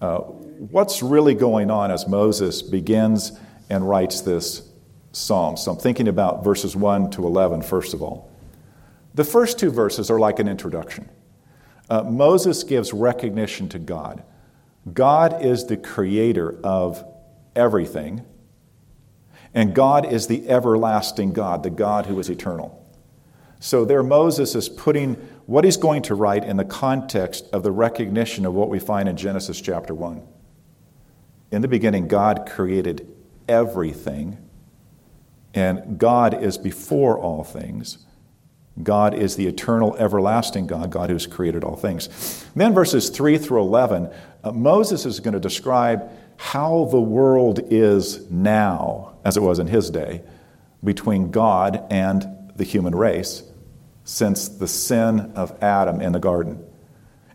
Uh, 0.00 0.18
what's 0.18 1.02
really 1.02 1.34
going 1.34 1.70
on 1.70 1.90
as 1.90 2.06
Moses 2.06 2.60
begins 2.60 3.32
and 3.70 3.88
writes 3.88 4.20
this 4.20 4.68
psalm? 5.12 5.56
So 5.56 5.72
I'm 5.72 5.78
thinking 5.78 6.06
about 6.06 6.44
verses 6.44 6.76
1 6.76 7.10
to 7.12 7.26
11, 7.26 7.62
first 7.62 7.94
of 7.94 8.02
all. 8.02 8.30
The 9.14 9.24
first 9.24 9.58
two 9.58 9.70
verses 9.70 10.10
are 10.10 10.18
like 10.18 10.38
an 10.38 10.48
introduction. 10.48 11.08
Uh, 11.88 12.02
Moses 12.02 12.62
gives 12.62 12.92
recognition 12.92 13.70
to 13.70 13.78
God. 13.78 14.22
God 14.92 15.42
is 15.42 15.64
the 15.64 15.78
creator 15.78 16.58
of 16.62 17.02
everything, 17.56 18.24
and 19.54 19.74
God 19.74 20.12
is 20.12 20.26
the 20.26 20.46
everlasting 20.48 21.32
God, 21.32 21.62
the 21.62 21.70
God 21.70 22.04
who 22.04 22.18
is 22.18 22.28
eternal. 22.28 22.84
So 23.60 23.86
there, 23.86 24.02
Moses 24.02 24.54
is 24.54 24.68
putting 24.68 25.16
what 25.46 25.64
he's 25.64 25.76
going 25.76 26.02
to 26.02 26.14
write 26.14 26.44
in 26.44 26.56
the 26.56 26.64
context 26.64 27.46
of 27.52 27.62
the 27.62 27.70
recognition 27.70 28.46
of 28.46 28.54
what 28.54 28.68
we 28.68 28.78
find 28.78 29.08
in 29.08 29.16
Genesis 29.16 29.60
chapter 29.60 29.94
1. 29.94 30.26
In 31.50 31.62
the 31.62 31.68
beginning, 31.68 32.08
God 32.08 32.48
created 32.50 33.06
everything, 33.46 34.38
and 35.52 35.98
God 35.98 36.42
is 36.42 36.56
before 36.56 37.18
all 37.18 37.44
things. 37.44 37.98
God 38.82 39.14
is 39.14 39.36
the 39.36 39.46
eternal, 39.46 39.94
everlasting 39.96 40.66
God, 40.66 40.90
God 40.90 41.10
who's 41.10 41.26
created 41.26 41.62
all 41.62 41.76
things. 41.76 42.44
Then, 42.56 42.74
verses 42.74 43.08
3 43.10 43.38
through 43.38 43.60
11, 43.60 44.10
uh, 44.42 44.50
Moses 44.50 45.06
is 45.06 45.20
going 45.20 45.34
to 45.34 45.40
describe 45.40 46.10
how 46.36 46.88
the 46.90 47.00
world 47.00 47.60
is 47.70 48.28
now, 48.30 49.16
as 49.24 49.36
it 49.36 49.40
was 49.40 49.60
in 49.60 49.68
his 49.68 49.90
day, 49.90 50.22
between 50.82 51.30
God 51.30 51.86
and 51.90 52.52
the 52.56 52.64
human 52.64 52.94
race 52.94 53.44
since 54.04 54.48
the 54.48 54.68
sin 54.68 55.32
of 55.34 55.56
Adam 55.62 56.00
in 56.00 56.12
the 56.12 56.20
garden. 56.20 56.64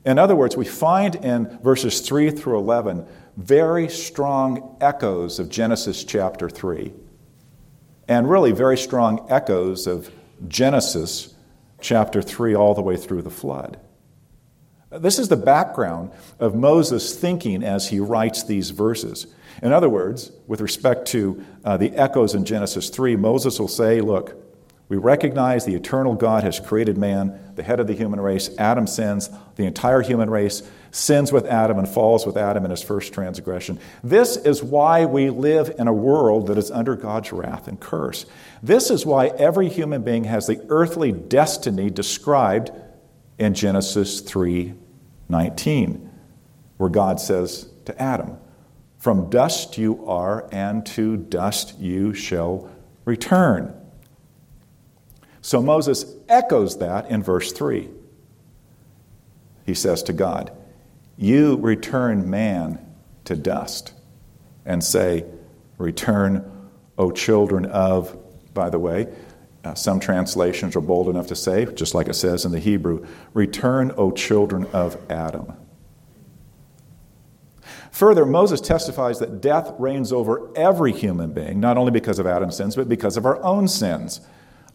In 0.06 0.18
other 0.18 0.36
words, 0.36 0.56
we 0.56 0.66
find 0.66 1.16
in 1.16 1.60
verses 1.62 2.02
3 2.02 2.32
through 2.32 2.58
11 2.58 3.06
very 3.36 3.90
strong 3.90 4.78
echoes 4.82 5.40
of 5.40 5.50
Genesis 5.50 6.04
chapter 6.04 6.50
3, 6.50 6.94
and 8.08 8.30
really 8.30 8.52
very 8.52 8.78
strong 8.78 9.26
echoes 9.30 9.88
of 9.88 10.12
Genesis 10.48 11.34
chapter 11.82 12.22
3 12.22 12.56
all 12.56 12.74
the 12.74 12.82
way 12.82 12.98
through 12.98 13.22
the 13.22 13.30
flood. 13.30 13.80
This 14.92 15.20
is 15.20 15.28
the 15.28 15.38
background 15.38 16.12
of 16.40 16.56
Moses' 16.56 17.16
thinking 17.16 17.64
as 17.64 17.90
he 17.90 18.00
writes 18.00 18.44
these 18.44 18.72
verses. 18.72 19.28
In 19.62 19.72
other 19.72 19.90
words, 19.90 20.32
with 20.48 20.62
respect 20.62 21.08
to 21.10 21.44
uh, 21.64 21.78
the 21.78 21.96
echoes 21.96 22.34
in 22.34 22.44
Genesis 22.44 22.90
3, 22.90 23.16
Moses 23.16 23.60
will 23.60 23.68
say, 23.68 24.02
Look, 24.02 24.49
we 24.90 24.98
recognize 24.98 25.66
the 25.66 25.76
eternal 25.76 26.16
God 26.16 26.44
has 26.44 26.60
created 26.60 26.98
man, 26.98 27.40
the 27.54 27.62
head 27.62 27.80
of 27.80 27.86
the 27.86 27.94
human 27.94 28.20
race. 28.20 28.50
Adam 28.58 28.88
sins. 28.88 29.30
The 29.56 29.66
entire 29.66 30.02
human 30.02 30.32
race 30.32 30.64
sins 30.90 31.32
with 31.32 31.46
Adam 31.46 31.78
and 31.78 31.88
falls 31.88 32.26
with 32.26 32.36
Adam 32.36 32.66
in 32.66 32.72
his 32.72 32.82
first 32.82 33.14
transgression. 33.14 33.80
This 34.04 34.36
is 34.36 34.64
why 34.64 35.06
we 35.06 35.30
live 35.30 35.76
in 35.78 35.88
a 35.88 35.94
world 35.94 36.48
that 36.48 36.58
is 36.58 36.72
under 36.72 36.96
God's 36.96 37.32
wrath 37.32 37.68
and 37.68 37.80
curse. 37.80 38.26
This 38.64 38.90
is 38.90 39.06
why 39.06 39.28
every 39.28 39.70
human 39.70 40.02
being 40.02 40.24
has 40.24 40.48
the 40.48 40.60
earthly 40.70 41.12
destiny 41.12 41.92
described 41.92 42.72
in 43.38 43.54
Genesis 43.54 44.22
3:19, 44.22 46.10
where 46.78 46.90
God 46.90 47.20
says 47.20 47.68
to 47.86 48.02
Adam, 48.02 48.38
"From 48.98 49.30
dust 49.30 49.78
you 49.78 50.04
are, 50.08 50.46
and 50.52 50.84
to 50.88 51.16
dust 51.16 51.80
you 51.80 52.16
shall 52.16 52.68
return." 53.06 53.76
So 55.42 55.62
Moses 55.62 56.06
echoes 56.28 56.78
that 56.80 57.10
in 57.10 57.24
verse 57.24 57.52
3. 57.52 57.90
He 59.66 59.74
says 59.74 60.04
to 60.04 60.14
God, 60.14 60.52
You 61.18 61.58
return 61.58 62.30
man 62.30 62.86
to 63.26 63.36
dust, 63.36 63.94
and 64.66 64.84
say, 64.84 65.26
Return, 65.78 66.70
O 66.98 67.12
children 67.12 67.66
of, 67.66 68.18
by 68.54 68.70
the 68.70 68.80
way, 68.80 69.08
uh, 69.64 69.74
some 69.74 70.00
translations 70.00 70.76
are 70.76 70.82
bold 70.82 71.10
enough 71.10 71.28
to 71.28 71.36
say, 71.36 71.66
just 71.74 71.94
like 71.94 72.08
it 72.08 72.16
says 72.16 72.46
in 72.46 72.52
the 72.52 72.60
Hebrew, 72.60 73.06
Return, 73.34 73.92
O 73.98 74.12
children 74.12 74.66
of 74.74 74.98
Adam. 75.10 75.54
Further, 77.92 78.26
Moses 78.26 78.62
testifies 78.62 79.20
that 79.20 79.42
death 79.42 79.74
reigns 79.78 80.14
over 80.14 80.50
every 80.56 80.94
human 80.94 81.34
being, 81.34 81.60
not 81.60 81.78
only 81.78 81.92
because 81.92 82.20
of 82.20 82.26
Adam's 82.26 82.56
sins, 82.56 82.76
but 82.76 82.88
because 82.88 83.18
of 83.18 83.26
our 83.26 83.42
own 83.44 83.68
sins. 83.68 84.22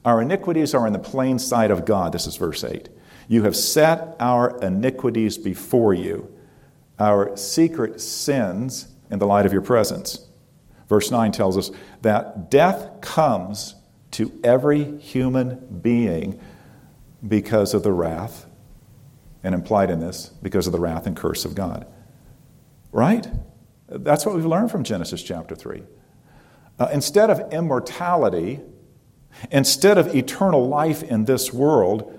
Our 0.04 0.20
iniquities 0.20 0.75
are 0.75 0.87
in 0.87 0.92
the 0.92 0.99
plain 0.99 1.38
sight 1.38 1.70
of 1.70 1.84
God. 1.84 2.12
This 2.12 2.26
is 2.26 2.37
verse 2.37 2.62
8. 2.62 2.88
You 3.26 3.44
have 3.44 3.56
set 3.56 4.16
our 4.20 4.58
iniquities 4.61 5.38
before 5.38 5.94
you, 5.94 6.32
our 6.99 7.37
secret 7.37 8.00
sins 8.00 8.88
in 9.11 9.18
the 9.18 9.26
light 9.26 9.46
of 9.46 9.52
your 9.52 9.62
presence. 9.62 10.26
Verse 10.88 11.11
9 11.11 11.32
tells 11.32 11.56
us 11.56 11.70
that 12.02 12.50
death 12.50 13.00
comes 13.00 13.76
to 14.11 14.38
every 14.44 14.99
human 14.99 15.80
being 15.80 16.38
because 17.26 17.73
of 17.73 17.82
the 17.82 17.92
wrath, 17.92 18.46
and 19.42 19.54
implied 19.54 19.90
in 19.90 20.00
this, 20.00 20.28
because 20.42 20.66
of 20.66 20.73
the 20.73 20.78
wrath 20.78 21.06
and 21.06 21.16
curse 21.16 21.44
of 21.44 21.54
God. 21.54 21.87
Right? 22.92 23.26
That's 23.88 24.26
what 24.26 24.34
we've 24.34 24.44
learned 24.44 24.70
from 24.70 24.84
Genesis 24.84 25.23
chapter 25.23 25.54
3. 25.54 25.82
Uh, 26.78 26.88
instead 26.92 27.30
of 27.30 27.52
immortality, 27.52 28.61
Instead 29.50 29.98
of 29.98 30.14
eternal 30.14 30.68
life 30.68 31.02
in 31.02 31.24
this 31.24 31.52
world, 31.52 32.18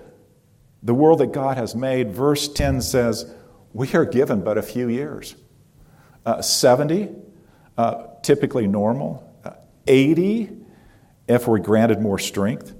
the 0.82 0.94
world 0.94 1.20
that 1.20 1.32
God 1.32 1.56
has 1.56 1.74
made, 1.74 2.12
verse 2.12 2.48
10 2.48 2.82
says, 2.82 3.32
we 3.72 3.92
are 3.94 4.04
given 4.04 4.42
but 4.42 4.56
a 4.56 4.62
few 4.62 4.88
years. 4.88 5.34
Uh, 6.24 6.40
70, 6.40 7.10
uh, 7.76 8.06
typically 8.22 8.66
normal. 8.66 9.30
Uh, 9.44 9.50
80, 9.86 10.50
if 11.28 11.46
we're 11.46 11.58
granted 11.58 12.00
more 12.00 12.18
strength. 12.18 12.74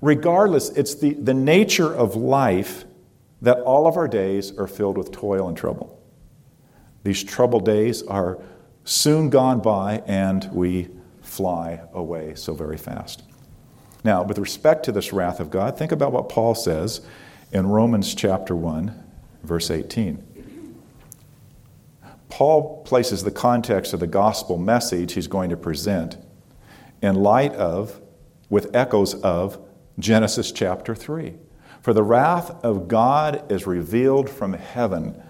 Regardless, 0.00 0.70
it's 0.70 0.94
the, 0.94 1.14
the 1.14 1.34
nature 1.34 1.92
of 1.92 2.16
life 2.16 2.84
that 3.42 3.58
all 3.60 3.86
of 3.86 3.96
our 3.96 4.08
days 4.08 4.56
are 4.56 4.66
filled 4.66 4.96
with 4.96 5.12
toil 5.12 5.48
and 5.48 5.56
trouble. 5.56 6.00
These 7.02 7.24
troubled 7.24 7.64
days 7.66 8.02
are 8.02 8.38
soon 8.84 9.28
gone 9.28 9.60
by 9.60 10.02
and 10.06 10.48
we 10.52 10.88
fly 11.22 11.82
away 11.92 12.34
so 12.34 12.54
very 12.54 12.78
fast. 12.78 13.22
Now, 14.04 14.22
with 14.22 14.38
respect 14.38 14.84
to 14.84 14.92
this 14.92 15.14
wrath 15.14 15.40
of 15.40 15.50
God, 15.50 15.78
think 15.78 15.90
about 15.90 16.12
what 16.12 16.28
Paul 16.28 16.54
says 16.54 17.00
in 17.50 17.66
Romans 17.66 18.14
chapter 18.14 18.54
1, 18.54 19.02
verse 19.42 19.70
18. 19.70 20.22
Paul 22.28 22.82
places 22.82 23.24
the 23.24 23.30
context 23.30 23.94
of 23.94 24.00
the 24.00 24.06
gospel 24.06 24.58
message 24.58 25.14
he's 25.14 25.26
going 25.26 25.48
to 25.50 25.56
present 25.56 26.18
in 27.00 27.14
light 27.14 27.54
of, 27.54 28.00
with 28.50 28.74
echoes 28.76 29.14
of, 29.14 29.58
Genesis 29.98 30.52
chapter 30.52 30.94
3. 30.94 31.34
For 31.80 31.94
the 31.94 32.02
wrath 32.02 32.50
of 32.62 32.88
God 32.88 33.50
is 33.50 33.66
revealed 33.66 34.28
from 34.28 34.52
heaven 34.52 35.22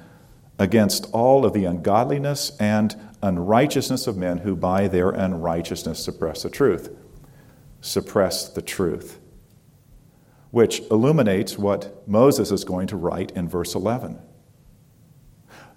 against 0.59 1.07
all 1.13 1.45
of 1.45 1.53
the 1.53 1.65
ungodliness 1.65 2.57
and 2.59 2.97
unrighteousness 3.23 4.07
of 4.07 4.17
men 4.17 4.39
who 4.39 4.57
by 4.57 4.89
their 4.89 5.11
unrighteousness 5.11 6.03
suppress 6.03 6.43
the 6.43 6.51
truth 6.51 6.91
suppress 7.85 8.49
the 8.49 8.63
truth, 8.63 9.21
which 10.51 10.81
illuminates 10.91 11.59
what 11.59 12.09
Moses 12.09 12.51
is 12.51 12.65
going 12.65 12.87
to 12.87 12.97
write 12.97 13.31
in 13.33 13.47
verse 13.47 13.75
11. 13.75 14.19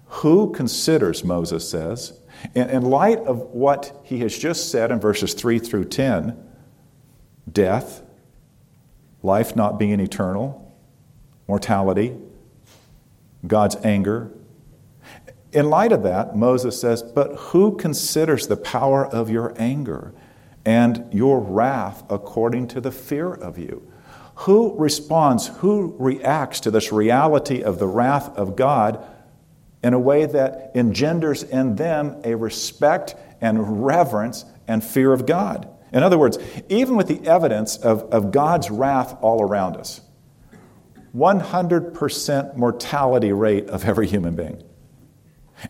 Who 0.06 0.50
considers, 0.52 1.22
Moses 1.22 1.68
says, 1.68 2.18
in, 2.54 2.82
light 2.82 3.18
of 3.18 3.42
what 3.50 4.00
he 4.04 4.20
has 4.20 4.36
just 4.36 4.70
said 4.70 4.90
in 4.90 5.00
verses 5.00 5.34
3 5.34 5.58
through 5.58 5.84
10, 5.84 6.36
death, 7.52 8.00
life 9.22 9.54
not 9.54 9.78
being 9.78 10.00
eternal, 10.00 10.74
mortality, 11.46 12.16
God's 13.46 13.76
anger. 13.84 14.32
In 15.52 15.68
light 15.68 15.92
of 15.92 16.04
that, 16.04 16.34
Moses 16.34 16.80
says, 16.80 17.02
But 17.02 17.34
who 17.36 17.76
considers 17.76 18.46
the 18.46 18.56
power 18.56 19.04
of 19.04 19.28
your 19.28 19.52
anger 19.58 20.14
and 20.68 21.08
your 21.14 21.40
wrath 21.40 22.04
according 22.10 22.68
to 22.68 22.78
the 22.78 22.92
fear 22.92 23.32
of 23.32 23.58
you. 23.58 23.90
Who 24.34 24.76
responds, 24.76 25.46
who 25.46 25.96
reacts 25.98 26.60
to 26.60 26.70
this 26.70 26.92
reality 26.92 27.62
of 27.62 27.78
the 27.78 27.86
wrath 27.86 28.36
of 28.36 28.54
God 28.54 29.02
in 29.82 29.94
a 29.94 29.98
way 29.98 30.26
that 30.26 30.72
engenders 30.74 31.42
in 31.42 31.76
them 31.76 32.20
a 32.22 32.34
respect 32.34 33.16
and 33.40 33.86
reverence 33.86 34.44
and 34.66 34.84
fear 34.84 35.14
of 35.14 35.24
God? 35.24 35.66
In 35.90 36.02
other 36.02 36.18
words, 36.18 36.36
even 36.68 36.96
with 36.96 37.08
the 37.08 37.26
evidence 37.26 37.78
of, 37.78 38.02
of 38.12 38.30
God's 38.30 38.70
wrath 38.70 39.16
all 39.22 39.42
around 39.42 39.78
us, 39.78 40.02
100% 41.16 42.56
mortality 42.56 43.32
rate 43.32 43.70
of 43.70 43.86
every 43.86 44.06
human 44.06 44.36
being, 44.36 44.62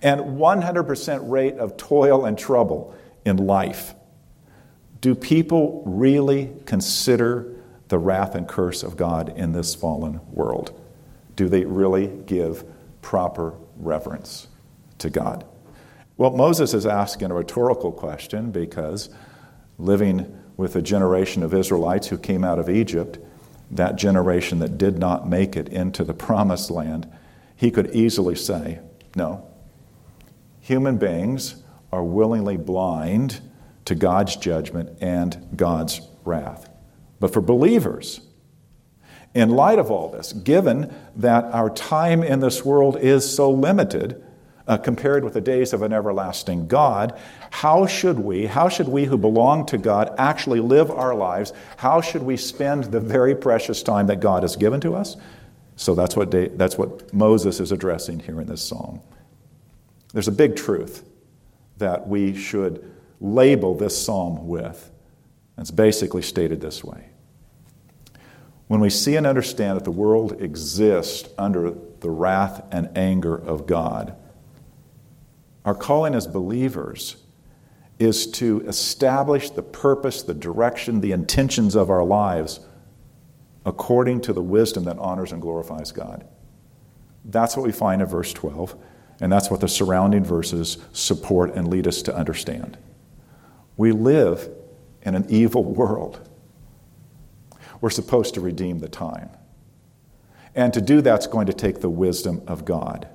and 0.02 0.20
100% 0.20 1.30
rate 1.30 1.54
of 1.54 1.76
toil 1.76 2.24
and 2.24 2.36
trouble 2.36 2.96
in 3.24 3.36
life. 3.36 3.94
Do 5.00 5.14
people 5.14 5.82
really 5.86 6.52
consider 6.66 7.54
the 7.88 7.98
wrath 7.98 8.34
and 8.34 8.46
curse 8.46 8.82
of 8.82 8.96
God 8.96 9.36
in 9.36 9.52
this 9.52 9.74
fallen 9.74 10.20
world? 10.32 10.78
do 11.38 11.48
they 11.48 11.64
really 11.64 12.08
give 12.26 12.64
proper 13.00 13.54
reverence 13.76 14.48
to 14.98 15.08
God? 15.08 15.44
Well, 16.16 16.32
Moses 16.32 16.74
is 16.74 16.84
asking 16.84 17.30
a 17.30 17.34
rhetorical 17.34 17.92
question 17.92 18.50
because 18.50 19.08
living 19.78 20.36
with 20.56 20.74
a 20.74 20.82
generation 20.82 21.44
of 21.44 21.54
Israelites 21.54 22.08
who 22.08 22.18
came 22.18 22.42
out 22.42 22.58
of 22.58 22.68
Egypt, 22.68 23.20
that 23.70 23.94
generation 23.94 24.58
that 24.58 24.78
did 24.78 24.98
not 24.98 25.28
make 25.28 25.54
it 25.54 25.68
into 25.68 26.02
the 26.02 26.12
promised 26.12 26.72
land, 26.72 27.08
he 27.54 27.70
could 27.70 27.94
easily 27.94 28.34
say, 28.34 28.80
No. 29.14 29.46
Human 30.60 30.98
beings 30.98 31.62
are 31.92 32.02
willingly 32.02 32.56
blind 32.56 33.40
to 33.88 33.94
God's 33.94 34.36
judgment 34.36 34.98
and 35.00 35.48
God's 35.56 36.02
wrath. 36.26 36.68
But 37.20 37.32
for 37.32 37.40
believers, 37.40 38.20
in 39.34 39.48
light 39.48 39.78
of 39.78 39.90
all 39.90 40.10
this, 40.10 40.34
given 40.34 40.94
that 41.16 41.44
our 41.46 41.70
time 41.70 42.22
in 42.22 42.40
this 42.40 42.66
world 42.66 42.98
is 42.98 43.34
so 43.34 43.50
limited 43.50 44.22
uh, 44.66 44.76
compared 44.76 45.24
with 45.24 45.32
the 45.32 45.40
days 45.40 45.72
of 45.72 45.80
an 45.80 45.94
everlasting 45.94 46.68
God, 46.68 47.18
how 47.50 47.86
should 47.86 48.18
we, 48.18 48.44
how 48.44 48.68
should 48.68 48.88
we 48.88 49.06
who 49.06 49.16
belong 49.16 49.64
to 49.66 49.78
God 49.78 50.14
actually 50.18 50.60
live 50.60 50.90
our 50.90 51.14
lives? 51.14 51.54
How 51.78 52.02
should 52.02 52.22
we 52.22 52.36
spend 52.36 52.84
the 52.84 53.00
very 53.00 53.34
precious 53.34 53.82
time 53.82 54.08
that 54.08 54.20
God 54.20 54.42
has 54.42 54.54
given 54.54 54.82
to 54.82 54.94
us? 54.94 55.16
So 55.76 55.94
that's 55.94 56.14
what, 56.14 56.30
that's 56.58 56.76
what 56.76 57.14
Moses 57.14 57.58
is 57.58 57.72
addressing 57.72 58.20
here 58.20 58.38
in 58.38 58.46
this 58.46 58.60
psalm. 58.60 59.00
There's 60.12 60.28
a 60.28 60.32
big 60.32 60.56
truth 60.56 61.04
that 61.78 62.06
we 62.06 62.34
should 62.34 62.97
label 63.20 63.74
this 63.74 64.00
psalm 64.02 64.46
with. 64.46 64.90
It's 65.56 65.70
basically 65.70 66.22
stated 66.22 66.60
this 66.60 66.84
way 66.84 67.08
when 68.68 68.80
we 68.80 68.90
see 68.90 69.16
and 69.16 69.26
understand 69.26 69.76
that 69.76 69.84
the 69.84 69.90
world 69.90 70.40
exists 70.40 71.28
under 71.36 71.74
the 72.00 72.10
wrath 72.10 72.62
and 72.70 72.96
anger 72.96 73.34
of 73.34 73.66
God, 73.66 74.14
our 75.64 75.74
calling 75.74 76.14
as 76.14 76.26
believers 76.26 77.16
is 77.98 78.30
to 78.30 78.60
establish 78.68 79.50
the 79.50 79.62
purpose, 79.62 80.22
the 80.22 80.34
direction, 80.34 81.00
the 81.00 81.12
intentions 81.12 81.74
of 81.74 81.90
our 81.90 82.04
lives 82.04 82.60
according 83.66 84.20
to 84.20 84.32
the 84.32 84.42
wisdom 84.42 84.84
that 84.84 84.98
honors 84.98 85.32
and 85.32 85.42
glorifies 85.42 85.90
God. 85.90 86.26
That's 87.24 87.56
what 87.56 87.66
we 87.66 87.72
find 87.72 88.00
in 88.00 88.06
verse 88.06 88.32
12, 88.32 88.76
and 89.20 89.32
that's 89.32 89.50
what 89.50 89.60
the 89.60 89.68
surrounding 89.68 90.24
verses 90.24 90.78
support 90.92 91.54
and 91.54 91.68
lead 91.68 91.86
us 91.86 92.02
to 92.02 92.14
understand. 92.14 92.78
We 93.78 93.92
live 93.92 94.50
in 95.02 95.14
an 95.14 95.24
evil 95.30 95.64
world. 95.64 96.28
We're 97.80 97.90
supposed 97.90 98.34
to 98.34 98.40
redeem 98.42 98.80
the 98.80 98.88
time. 98.88 99.30
And 100.54 100.74
to 100.74 100.80
do 100.80 101.00
that's 101.00 101.28
going 101.28 101.46
to 101.46 101.52
take 101.52 101.80
the 101.80 101.88
wisdom 101.88 102.42
of 102.46 102.64
God. 102.64 103.08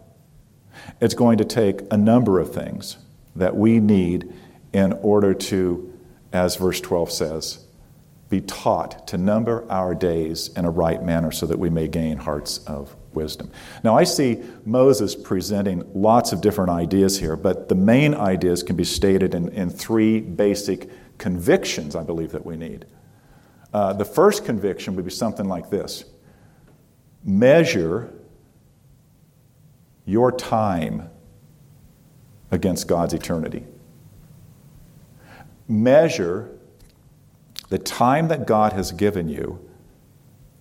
It's 1.02 1.14
going 1.14 1.38
to 1.40 1.46
take 1.46 1.82
a 1.92 1.98
number 1.98 2.40
of 2.40 2.54
things 2.54 2.98
that 3.36 3.56
we 3.56 3.80
need 3.80 4.34
in 4.72 4.94
order 4.94 5.34
to, 5.34 5.94
as 6.32 6.56
verse 6.56 6.80
12 6.80 7.12
says, 7.12 7.66
be 8.30 8.40
taught 8.40 9.06
to 9.10 9.18
number 9.18 9.70
our 9.70 9.94
days 9.94 10.48
in 10.56 10.66
a 10.66 10.72
right 10.72 11.04
manner 11.04 11.32
so 11.32 11.46
that 11.46 11.60
we 11.60 11.70
may 11.70 11.88
gain 11.88 12.18
hearts 12.18 12.60
of 12.60 12.96
wisdom. 13.16 13.52
Now, 13.84 13.98
I 13.98 14.04
see 14.04 14.42
Moses 14.66 15.16
presenting 15.16 15.84
lots 15.94 16.32
of 16.32 16.42
different 16.42 16.70
ideas 16.70 17.20
here, 17.20 17.36
but 17.36 17.70
the 17.70 17.76
main 17.76 18.14
ideas 18.14 18.64
can 18.64 18.76
be 18.76 18.84
stated 18.84 19.34
in, 19.34 19.50
in 19.50 19.70
three 19.70 20.20
basic 20.20 20.90
convictions 21.18 21.96
I 21.96 22.04
believe 22.04 22.32
that 22.32 22.46
we 22.46 22.56
need. 22.58 22.86
Uh, 23.74 23.94
the 23.94 24.06
first 24.06 24.46
conviction 24.46 24.96
would 24.96 25.06
be 25.06 25.12
something 25.12 25.48
like 25.48 25.70
this 25.70 26.06
measure 27.24 28.14
your 30.06 30.32
time 30.32 31.10
against 32.52 32.88
God's 32.88 33.14
eternity. 33.14 33.66
Measure 35.68 36.52
the 37.70 37.80
time 37.80 38.28
that 38.28 38.46
God 38.46 38.74
has 38.74 38.92
given 38.92 39.28
you 39.30 39.68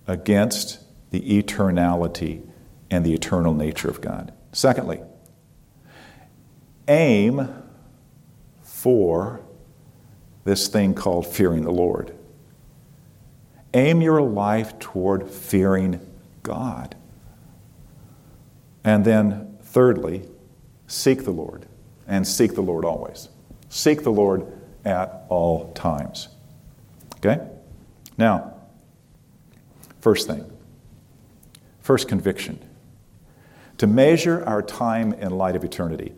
against 0.07 0.79
the 1.13 1.43
eternality 1.43 2.41
and 2.89 3.05
the 3.05 3.13
eternal 3.13 3.53
nature 3.53 3.87
of 3.87 4.01
God. 4.01 4.33
Secondly, 4.51 4.99
aim 6.87 7.49
for 8.63 9.39
this 10.43 10.67
thing 10.67 10.95
called 10.95 11.27
fearing 11.27 11.61
the 11.61 11.71
Lord. 11.71 12.15
Aim 13.75 14.01
your 14.01 14.23
life 14.23 14.79
toward 14.79 15.29
fearing 15.29 15.99
God. 16.41 16.95
And 18.83 19.05
then, 19.05 19.59
thirdly, 19.61 20.23
seek 20.87 21.25
the 21.25 21.31
Lord, 21.31 21.67
and 22.07 22.27
seek 22.27 22.55
the 22.55 22.61
Lord 22.61 22.85
always. 22.85 23.29
Seek 23.69 24.01
the 24.01 24.11
Lord 24.11 24.51
at 24.83 25.27
all 25.29 25.73
times. 25.73 26.29
Okay? 27.17 27.47
Now, 28.17 28.55
first 30.01 30.25
thing, 30.25 30.49
first 31.83 32.07
conviction 32.07 32.59
to 33.77 33.85
measure 33.85 34.43
our 34.45 34.63
time 34.63 35.13
in 35.13 35.37
light 35.37 35.55
of 35.55 35.63
eternity. 35.63 36.13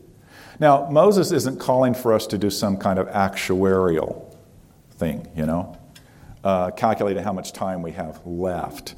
Now, 0.57 0.89
Moses 0.89 1.33
isn't 1.33 1.59
calling 1.59 1.93
for 1.93 2.13
us 2.13 2.25
to 2.27 2.37
do 2.37 2.49
some 2.49 2.77
kind 2.77 2.97
of 2.97 3.07
actuarial 3.09 4.33
thing, 4.97 5.27
you 5.35 5.45
know? 5.45 5.77
uh, 6.45 6.69
calculating 6.71 7.23
how 7.23 7.33
much 7.33 7.51
time 7.51 7.81
we 7.81 7.91
have 7.91 8.25
left. 8.25 8.95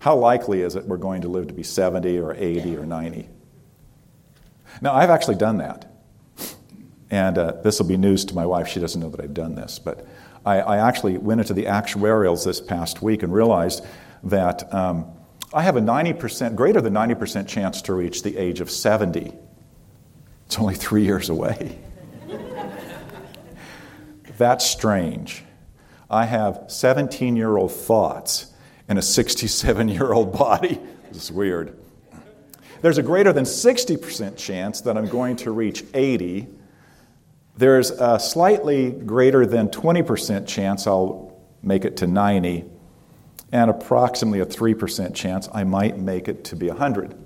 How 0.00 0.16
likely 0.16 0.62
is 0.62 0.74
it 0.74 0.84
we're 0.86 0.96
going 0.96 1.22
to 1.22 1.28
live 1.28 1.46
to 1.46 1.54
be 1.54 1.62
70 1.62 2.18
or 2.18 2.34
80 2.34 2.76
or 2.76 2.84
90? 2.84 3.28
Now, 4.82 4.94
I've 4.94 5.10
actually 5.10 5.36
done 5.36 5.58
that. 5.58 5.86
And 7.10 7.38
uh, 7.38 7.52
this 7.62 7.78
will 7.78 7.86
be 7.86 7.96
news 7.96 8.24
to 8.26 8.34
my 8.34 8.44
wife. 8.44 8.68
She 8.68 8.80
doesn't 8.80 9.00
know 9.00 9.08
that 9.08 9.20
I've 9.20 9.34
done 9.34 9.54
this. 9.54 9.78
But 9.78 10.06
I, 10.44 10.60
I 10.60 10.88
actually 10.88 11.16
went 11.16 11.40
into 11.40 11.54
the 11.54 11.64
actuarials 11.64 12.44
this 12.44 12.60
past 12.60 13.02
week 13.02 13.22
and 13.22 13.32
realized 13.32 13.84
that 14.24 14.72
um, 14.74 15.06
I 15.52 15.62
have 15.62 15.76
a 15.76 15.80
90%, 15.80 16.54
greater 16.54 16.80
than 16.80 16.94
90% 16.94 17.48
chance 17.48 17.82
to 17.82 17.94
reach 17.94 18.22
the 18.22 18.36
age 18.36 18.60
of 18.60 18.70
70. 18.70 19.32
It's 20.46 20.58
only 20.58 20.76
three 20.76 21.04
years 21.04 21.28
away. 21.28 21.78
That's 24.38 24.64
strange. 24.64 25.42
I 26.08 26.24
have 26.24 26.64
17 26.68 27.36
year 27.36 27.56
old 27.56 27.72
thoughts 27.72 28.52
in 28.88 28.96
a 28.96 29.02
67 29.02 29.88
year 29.88 30.12
old 30.12 30.32
body. 30.38 30.80
This 31.08 31.24
is 31.24 31.32
weird. 31.32 31.76
There's 32.80 32.98
a 32.98 33.02
greater 33.02 33.32
than 33.32 33.44
60% 33.44 34.36
chance 34.36 34.80
that 34.82 34.96
I'm 34.96 35.08
going 35.08 35.36
to 35.36 35.50
reach 35.50 35.84
80. 35.92 36.46
There's 37.56 37.90
a 37.90 38.18
slightly 38.18 38.92
greater 38.92 39.44
than 39.44 39.68
20% 39.68 40.46
chance 40.46 40.86
I'll 40.86 41.38
make 41.62 41.84
it 41.84 41.98
to 41.98 42.06
90, 42.06 42.64
and 43.52 43.70
approximately 43.70 44.40
a 44.40 44.46
3% 44.46 45.14
chance 45.14 45.48
I 45.52 45.64
might 45.64 45.98
make 45.98 46.28
it 46.28 46.44
to 46.44 46.56
be 46.56 46.68
100. 46.68 47.16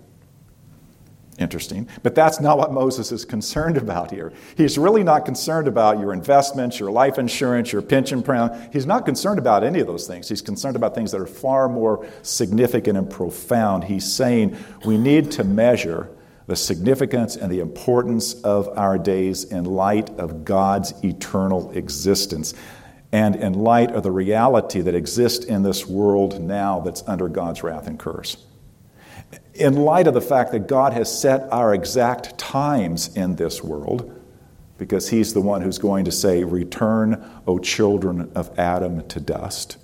Interesting. 1.37 1.89
But 2.05 2.15
that's 2.15 2.41
not 2.41 2.59
what 2.59 2.73
Moses 2.73 3.11
is 3.11 3.25
concerned 3.25 3.77
about 3.77 4.13
here. 4.13 4.33
He's 4.57 4.79
really 4.79 5.03
not 5.03 5.25
concerned 5.25 5.67
about 5.67 5.99
your 5.99 6.13
investments, 6.13 6.79
your 6.79 6.93
life 6.93 7.19
insurance, 7.19 7.73
your 7.73 7.83
pension 7.83 8.23
plan. 8.23 8.71
He's 8.73 8.87
not 8.87 9.05
concerned 9.05 9.41
about 9.41 9.65
any 9.65 9.81
of 9.81 9.89
those 9.89 10.07
things. 10.07 10.29
He's 10.29 10.43
concerned 10.43 10.77
about 10.77 10.95
things 10.95 11.11
that 11.11 11.21
are 11.21 11.27
far 11.27 11.69
more 11.69 12.07
significant 12.23 12.97
and 12.97 13.11
profound. 13.11 13.85
He's 13.85 14.11
saying 14.11 14.57
we 14.85 14.97
need 14.97 15.33
to 15.33 15.43
measure 15.45 16.09
the 16.47 16.55
significance 16.55 17.35
and 17.37 17.51
the 17.51 17.61
importance 17.61 18.35
of 18.43 18.69
our 18.79 18.97
days 18.97 19.45
in 19.45 19.65
light 19.65 20.11
of 20.11 20.45
God's 20.45 20.93
eternal 21.03 21.73
existence 21.73 22.55
and 23.14 23.37
in 23.37 23.53
light 23.53 23.92
of 23.92 24.03
the 24.03 24.11
reality 24.11 24.81
that 24.81 24.94
exists 24.94 25.44
in 25.44 25.62
this 25.62 25.87
world 25.87 26.40
now 26.40 26.81
that's 26.81 27.03
under 27.07 27.29
God's 27.29 27.62
wrath 27.62 27.87
and 27.87 27.98
curse 27.98 28.37
in 29.55 29.77
light 29.77 30.07
of 30.07 30.14
the 30.14 30.20
fact 30.20 30.53
that 30.53 30.66
God 30.66 30.92
has 30.92 31.20
set 31.20 31.48
our 31.53 31.74
exact 31.74 32.37
times 32.38 33.14
in 33.16 33.37
this 33.37 33.62
world, 33.62 34.20
because 34.79 35.09
He's 35.09 35.33
the 35.33 35.40
one 35.40 35.62
who's 35.62 35.79
going 35.79 36.05
to 36.07 36.12
say, 36.12 36.44
Return, 36.44 37.24
O 37.46 37.59
children 37.59 38.31
of 38.35 38.57
Adam, 38.59 39.07
to 39.09 39.20
dust. 39.20 39.79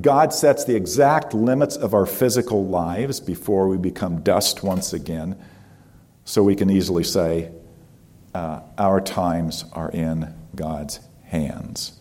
God 0.00 0.32
sets 0.32 0.64
the 0.64 0.74
exact 0.74 1.34
limits 1.34 1.76
of 1.76 1.94
our 1.94 2.06
physical 2.06 2.64
lives 2.64 3.20
before 3.20 3.68
we 3.68 3.76
become 3.76 4.22
dust 4.22 4.62
once 4.62 4.92
again, 4.92 5.38
so 6.24 6.42
we 6.42 6.56
can 6.56 6.70
easily 6.70 7.04
say, 7.04 7.50
uh, 8.34 8.60
Our 8.78 9.00
times 9.00 9.64
are 9.72 9.90
in 9.90 10.34
God's 10.54 11.00
hands. 11.26 12.00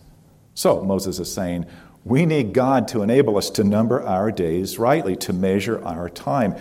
So 0.54 0.82
Moses 0.84 1.20
is 1.20 1.32
saying, 1.32 1.66
we 2.04 2.26
need 2.26 2.54
God 2.54 2.88
to 2.90 3.02
enable 3.02 3.38
us 3.38 3.50
to 3.52 3.64
number 3.64 4.02
our 4.04 4.32
days 4.32 4.78
rightly, 4.78 5.16
to 5.18 5.34
measure 5.34 5.84
our 5.84 6.08
time. 6.10 6.56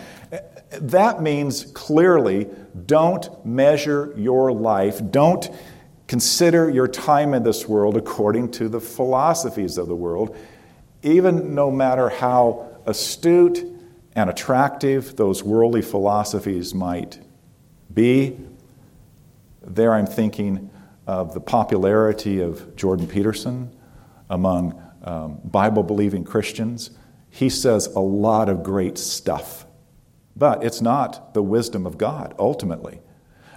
That 0.81 1.23
means 1.23 1.65
clearly 1.73 2.49
don't 2.87 3.45
measure 3.45 4.13
your 4.17 4.51
life, 4.53 5.01
don't 5.11 5.49
consider 6.07 6.71
your 6.71 6.89
time 6.89 7.35
in 7.35 7.43
this 7.43 7.69
world 7.69 7.97
according 7.97 8.51
to 8.53 8.69
the 8.69 8.81
philosophies 8.81 9.79
of 9.79 9.87
the 9.87 9.95
world, 9.95 10.37
even 11.03 11.55
no 11.55 11.71
matter 11.71 12.09
how 12.09 12.67
astute 12.87 13.65
and 14.17 14.31
attractive 14.31 15.17
those 15.17 15.43
worldly 15.43 15.83
philosophies 15.83 16.75
might 16.75 17.21
be, 17.93 18.39
there 19.63 19.93
I'm 19.95 20.07
thinking 20.07 20.71
of 21.07 21.35
the 21.35 21.41
popularity 21.41 22.41
of 22.41 22.77
Jordan 22.77 23.07
Peterson 23.07 23.71
among 24.31 24.81
um, 25.03 25.41
Bible 25.45 25.83
believing 25.83 26.25
Christians. 26.25 26.91
He 27.31 27.51
says 27.51 27.87
a 27.87 28.01
lot 28.01 28.49
of 28.49 28.63
great 28.63 28.97
stuff, 28.97 29.67
but 30.37 30.65
it's 30.65 30.81
not 30.81 31.35
the 31.35 31.43
wisdom 31.43 31.87
of 31.87 31.99
God 31.99 32.35
ultimately. 32.39 33.01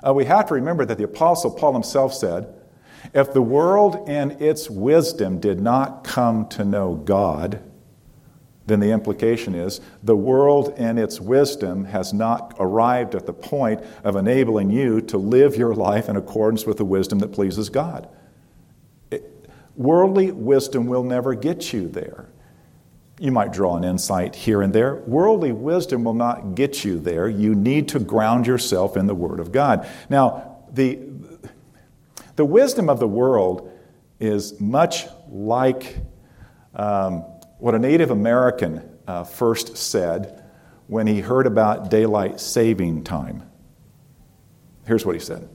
Uh, 0.06 0.14
we 0.14 0.26
have 0.26 0.48
to 0.48 0.54
remember 0.54 0.86
that 0.86 0.98
the 0.98 1.04
Apostle 1.04 1.52
Paul 1.52 1.74
himself 1.74 2.14
said, 2.14 2.54
if 3.14 3.32
the 3.34 3.42
world 3.42 4.04
and 4.08 4.42
its 4.42 4.70
wisdom 4.70 5.40
did 5.40 5.62
not 5.62 6.04
come 6.04 6.48
to 6.50 6.66
know 6.66 6.96
God, 6.96 7.62
then 8.68 8.82
the 8.82 8.92
implication 8.92 9.56
is 9.56 9.80
the 10.04 10.16
world 10.16 10.74
and 10.78 11.00
its 11.00 11.22
wisdom 11.22 11.86
has 11.86 12.14
not 12.14 12.54
arrived 12.60 13.16
at 13.16 13.26
the 13.26 13.34
point 13.34 13.82
of 14.04 14.18
enabling 14.18 14.70
you 14.70 15.00
to 15.02 15.18
live 15.18 15.56
your 15.56 15.74
life 15.74 16.10
in 16.10 16.18
accordance 16.18 16.66
with 16.66 16.78
the 16.78 16.86
wisdom 16.86 17.20
that 17.20 17.30
pleases 17.30 17.70
God. 17.70 18.10
It, 19.10 19.50
worldly 19.78 20.32
wisdom 20.32 20.86
will 20.86 21.04
never 21.04 21.34
get 21.34 21.72
you 21.72 21.88
there. 21.88 22.28
You 23.20 23.32
might 23.32 23.54
draw 23.54 23.78
an 23.78 23.86
insight 23.86 24.36
here 24.36 24.62
and 24.62 24.74
there. 24.74 24.96
Worldly 24.96 25.54
wisdom 25.54 26.04
will 26.04 26.14
not 26.14 26.54
get 26.54 26.84
you 26.84 27.00
there. 27.00 27.30
You 27.30 27.56
need 27.56 27.88
to 27.90 28.00
ground 28.00 28.46
yourself 28.46 28.98
in 28.98 29.08
the 29.08 29.16
Word 29.16 29.40
of 29.40 29.54
God. 29.54 29.90
Now, 30.10 30.58
the, 30.72 31.00
the 32.36 32.46
wisdom 32.46 32.90
of 32.90 33.00
the 33.00 33.08
world 33.08 33.72
is 34.20 34.60
much 34.60 35.06
like. 35.30 36.00
Um, 36.76 37.24
what 37.60 37.74
a 37.74 37.80
Native 37.80 38.12
American 38.12 38.88
uh, 39.08 39.24
first 39.24 39.78
said 39.78 40.44
when 40.88 41.08
he 41.08 41.20
heard 41.20 41.48
about 41.48 41.90
daylight 41.90 42.40
saving 42.40 43.04
time. 43.04 43.44
Here's 44.86 45.06
what 45.06 45.16
he 45.16 45.20
said 45.20 45.50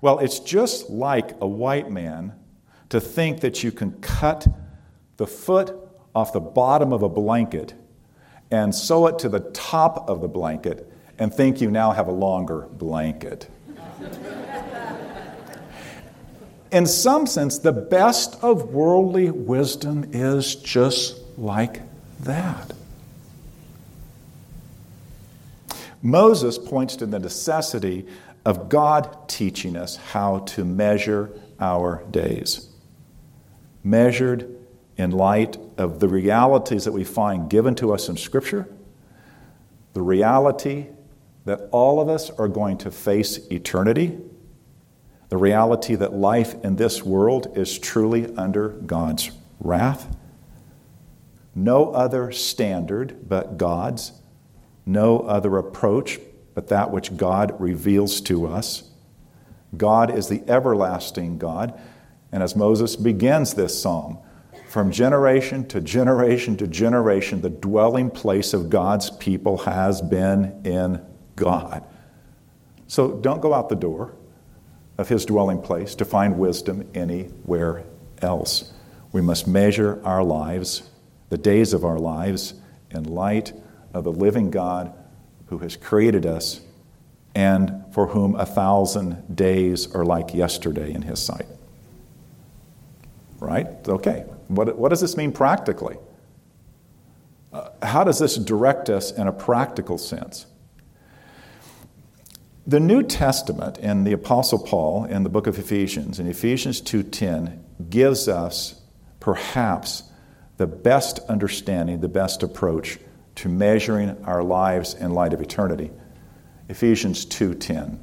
Well, 0.00 0.18
it's 0.18 0.40
just 0.40 0.88
like 0.88 1.36
a 1.40 1.46
white 1.46 1.90
man 1.90 2.32
to 2.88 3.00
think 3.00 3.40
that 3.40 3.62
you 3.62 3.72
can 3.72 3.92
cut 4.00 4.46
the 5.16 5.26
foot 5.26 5.74
off 6.14 6.32
the 6.32 6.40
bottom 6.40 6.92
of 6.92 7.02
a 7.02 7.08
blanket 7.08 7.74
and 8.50 8.74
sew 8.74 9.06
it 9.08 9.18
to 9.18 9.28
the 9.28 9.40
top 9.40 10.08
of 10.08 10.20
the 10.20 10.28
blanket 10.28 10.90
and 11.18 11.34
think 11.34 11.60
you 11.60 11.70
now 11.70 11.90
have 11.90 12.06
a 12.06 12.12
longer 12.12 12.68
blanket 12.72 13.50
in 16.72 16.86
some 16.86 17.26
sense, 17.26 17.58
the 17.58 17.72
best 17.72 18.42
of 18.42 18.72
worldly 18.74 19.30
wisdom 19.30 20.10
is 20.12 20.56
just 20.56 21.16
like 21.38 21.82
that. 22.20 22.72
Moses 26.02 26.58
points 26.58 26.96
to 26.96 27.06
the 27.06 27.18
necessity 27.18 28.06
of 28.44 28.68
God 28.68 29.28
teaching 29.28 29.76
us 29.76 29.96
how 29.96 30.40
to 30.40 30.64
measure 30.64 31.30
our 31.58 32.04
days, 32.10 32.68
measured 33.82 34.48
in 34.96 35.10
light 35.10 35.58
of 35.76 36.00
the 36.00 36.08
realities 36.08 36.84
that 36.84 36.92
we 36.92 37.04
find 37.04 37.50
given 37.50 37.74
to 37.76 37.92
us 37.92 38.08
in 38.08 38.16
Scripture, 38.16 38.68
the 39.94 40.02
reality 40.02 40.86
that 41.44 41.68
all 41.70 42.00
of 42.00 42.08
us 42.08 42.30
are 42.30 42.48
going 42.48 42.78
to 42.78 42.90
face 42.90 43.38
eternity 43.50 44.18
the 45.28 45.36
reality 45.36 45.94
that 45.96 46.12
life 46.12 46.54
in 46.64 46.76
this 46.76 47.02
world 47.02 47.56
is 47.56 47.78
truly 47.78 48.34
under 48.36 48.68
God's 48.68 49.30
wrath. 49.60 50.16
No 51.54 51.90
other 51.90 52.30
standard 52.32 53.28
but 53.28 53.58
God's, 53.58 54.12
no 54.84 55.20
other 55.20 55.56
approach 55.56 56.20
but 56.54 56.68
that 56.68 56.90
which 56.90 57.16
God 57.16 57.60
reveals 57.60 58.20
to 58.22 58.46
us. 58.46 58.90
God 59.76 60.16
is 60.16 60.28
the 60.28 60.42
everlasting 60.48 61.38
God. 61.38 61.78
And 62.32 62.42
as 62.42 62.56
Moses 62.56 62.96
begins 62.96 63.54
this 63.54 63.80
psalm, 63.80 64.18
from 64.68 64.90
generation 64.90 65.66
to 65.68 65.80
generation 65.80 66.56
to 66.58 66.66
generation, 66.66 67.40
the 67.40 67.50
dwelling 67.50 68.10
place 68.10 68.52
of 68.52 68.70
God's 68.70 69.10
people 69.10 69.58
has 69.58 70.02
been 70.02 70.60
in 70.64 71.04
God. 71.34 71.84
So 72.86 73.12
don't 73.12 73.40
go 73.40 73.52
out 73.52 73.68
the 73.68 73.76
door 73.76 74.15
of 74.98 75.08
his 75.08 75.24
dwelling 75.24 75.60
place 75.60 75.94
to 75.94 76.04
find 76.04 76.38
wisdom 76.38 76.88
anywhere 76.94 77.84
else. 78.22 78.72
We 79.12 79.20
must 79.20 79.46
measure 79.46 80.00
our 80.04 80.24
lives, 80.24 80.88
the 81.28 81.38
days 81.38 81.72
of 81.72 81.84
our 81.84 81.98
lives, 81.98 82.54
in 82.90 83.04
light 83.04 83.52
of 83.92 84.04
the 84.04 84.12
living 84.12 84.50
God 84.50 84.92
who 85.46 85.58
has 85.58 85.76
created 85.76 86.26
us 86.26 86.60
and 87.34 87.84
for 87.92 88.08
whom 88.08 88.34
a 88.36 88.46
thousand 88.46 89.36
days 89.36 89.94
are 89.94 90.04
like 90.04 90.34
yesterday 90.34 90.92
in 90.92 91.02
his 91.02 91.20
sight. 91.20 91.46
Right? 93.38 93.66
Okay. 93.86 94.24
What, 94.48 94.76
what 94.78 94.88
does 94.88 95.00
this 95.00 95.16
mean 95.16 95.32
practically? 95.32 95.96
Uh, 97.52 97.68
how 97.82 98.04
does 98.04 98.18
this 98.18 98.36
direct 98.36 98.88
us 98.88 99.12
in 99.12 99.28
a 99.28 99.32
practical 99.32 99.98
sense? 99.98 100.46
The 102.68 102.80
New 102.80 103.04
Testament 103.04 103.78
and 103.80 104.04
the 104.04 104.12
Apostle 104.12 104.58
Paul 104.58 105.04
in 105.04 105.22
the 105.22 105.28
book 105.28 105.46
of 105.46 105.56
Ephesians, 105.56 106.18
in 106.18 106.26
Ephesians 106.26 106.80
2:10, 106.80 107.60
gives 107.88 108.26
us 108.26 108.80
perhaps 109.20 110.02
the 110.56 110.66
best 110.66 111.20
understanding, 111.28 112.00
the 112.00 112.08
best 112.08 112.42
approach 112.42 112.98
to 113.36 113.48
measuring 113.48 114.16
our 114.24 114.42
lives 114.42 114.94
in 114.94 115.12
light 115.12 115.32
of 115.32 115.40
eternity. 115.40 115.92
Ephesians 116.68 117.24
2:10. 117.24 118.00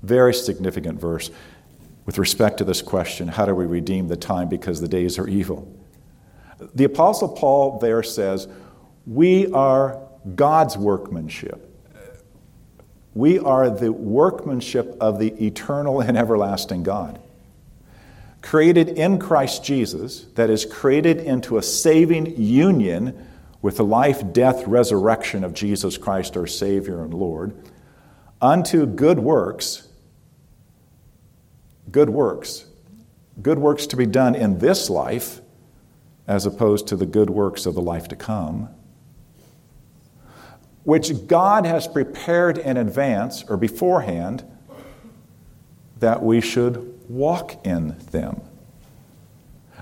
Very 0.00 0.32
significant 0.32 1.00
verse 1.00 1.32
with 2.06 2.18
respect 2.18 2.58
to 2.58 2.64
this 2.64 2.82
question, 2.82 3.26
how 3.26 3.46
do 3.46 3.54
we 3.54 3.66
redeem 3.66 4.06
the 4.06 4.16
time 4.16 4.48
because 4.48 4.80
the 4.80 4.86
days 4.86 5.18
are 5.18 5.26
evil? 5.26 5.66
The 6.72 6.84
apostle 6.84 7.30
Paul 7.30 7.80
there 7.80 8.04
says, 8.04 8.46
"We 9.08 9.50
are 9.50 9.98
God's 10.36 10.78
workmanship." 10.78 11.66
We 13.14 13.38
are 13.38 13.70
the 13.70 13.92
workmanship 13.92 14.96
of 15.00 15.18
the 15.18 15.44
eternal 15.44 16.00
and 16.00 16.16
everlasting 16.16 16.82
God. 16.82 17.20
Created 18.42 18.88
in 18.90 19.18
Christ 19.18 19.64
Jesus, 19.64 20.24
that 20.34 20.48
is, 20.48 20.64
created 20.64 21.18
into 21.18 21.58
a 21.58 21.62
saving 21.62 22.40
union 22.40 23.26
with 23.60 23.76
the 23.76 23.84
life, 23.84 24.32
death, 24.32 24.66
resurrection 24.66 25.44
of 25.44 25.52
Jesus 25.52 25.98
Christ, 25.98 26.36
our 26.36 26.46
Savior 26.46 27.02
and 27.02 27.12
Lord, 27.12 27.54
unto 28.40 28.86
good 28.86 29.18
works, 29.18 29.86
good 31.90 32.08
works, 32.08 32.64
good 33.42 33.58
works 33.58 33.86
to 33.88 33.96
be 33.96 34.06
done 34.06 34.34
in 34.34 34.58
this 34.58 34.88
life, 34.88 35.40
as 36.26 36.46
opposed 36.46 36.86
to 36.88 36.96
the 36.96 37.06
good 37.06 37.28
works 37.28 37.66
of 37.66 37.74
the 37.74 37.82
life 37.82 38.08
to 38.08 38.16
come 38.16 38.70
which 40.84 41.26
God 41.26 41.66
has 41.66 41.86
prepared 41.86 42.58
in 42.58 42.76
advance 42.76 43.44
or 43.48 43.56
beforehand 43.56 44.44
that 45.98 46.22
we 46.22 46.40
should 46.40 46.98
walk 47.08 47.64
in 47.66 47.98
them. 48.10 48.40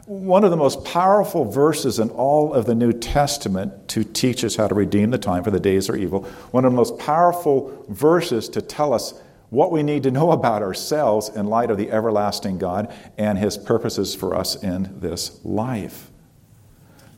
One 0.06 0.42
of 0.42 0.50
the 0.50 0.56
most 0.56 0.84
powerful 0.84 1.44
verses 1.44 1.98
in 1.98 2.08
all 2.10 2.54
of 2.54 2.64
the 2.64 2.74
New 2.74 2.92
Testament 2.92 3.88
to 3.88 4.04
teach 4.04 4.42
us 4.42 4.56
how 4.56 4.66
to 4.66 4.74
redeem 4.74 5.10
the 5.10 5.18
time, 5.18 5.44
for 5.44 5.50
the 5.50 5.60
days 5.60 5.90
are 5.90 5.96
evil. 5.96 6.22
One 6.50 6.64
of 6.64 6.72
the 6.72 6.76
most 6.76 6.98
powerful 6.98 7.84
verses 7.88 8.48
to 8.50 8.62
tell 8.62 8.94
us 8.94 9.14
what 9.50 9.70
we 9.70 9.82
need 9.82 10.02
to 10.04 10.10
know 10.10 10.30
about 10.32 10.62
ourselves 10.62 11.28
in 11.28 11.46
light 11.46 11.70
of 11.70 11.76
the 11.76 11.90
everlasting 11.90 12.58
God 12.58 12.92
and 13.18 13.38
His 13.38 13.58
purposes 13.58 14.14
for 14.14 14.34
us 14.34 14.56
in 14.62 14.98
this 15.00 15.44
life. 15.44 16.10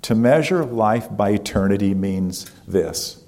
To 0.03 0.14
measure 0.14 0.64
life 0.64 1.09
by 1.14 1.31
eternity 1.31 1.95
means 1.95 2.51
this 2.66 3.19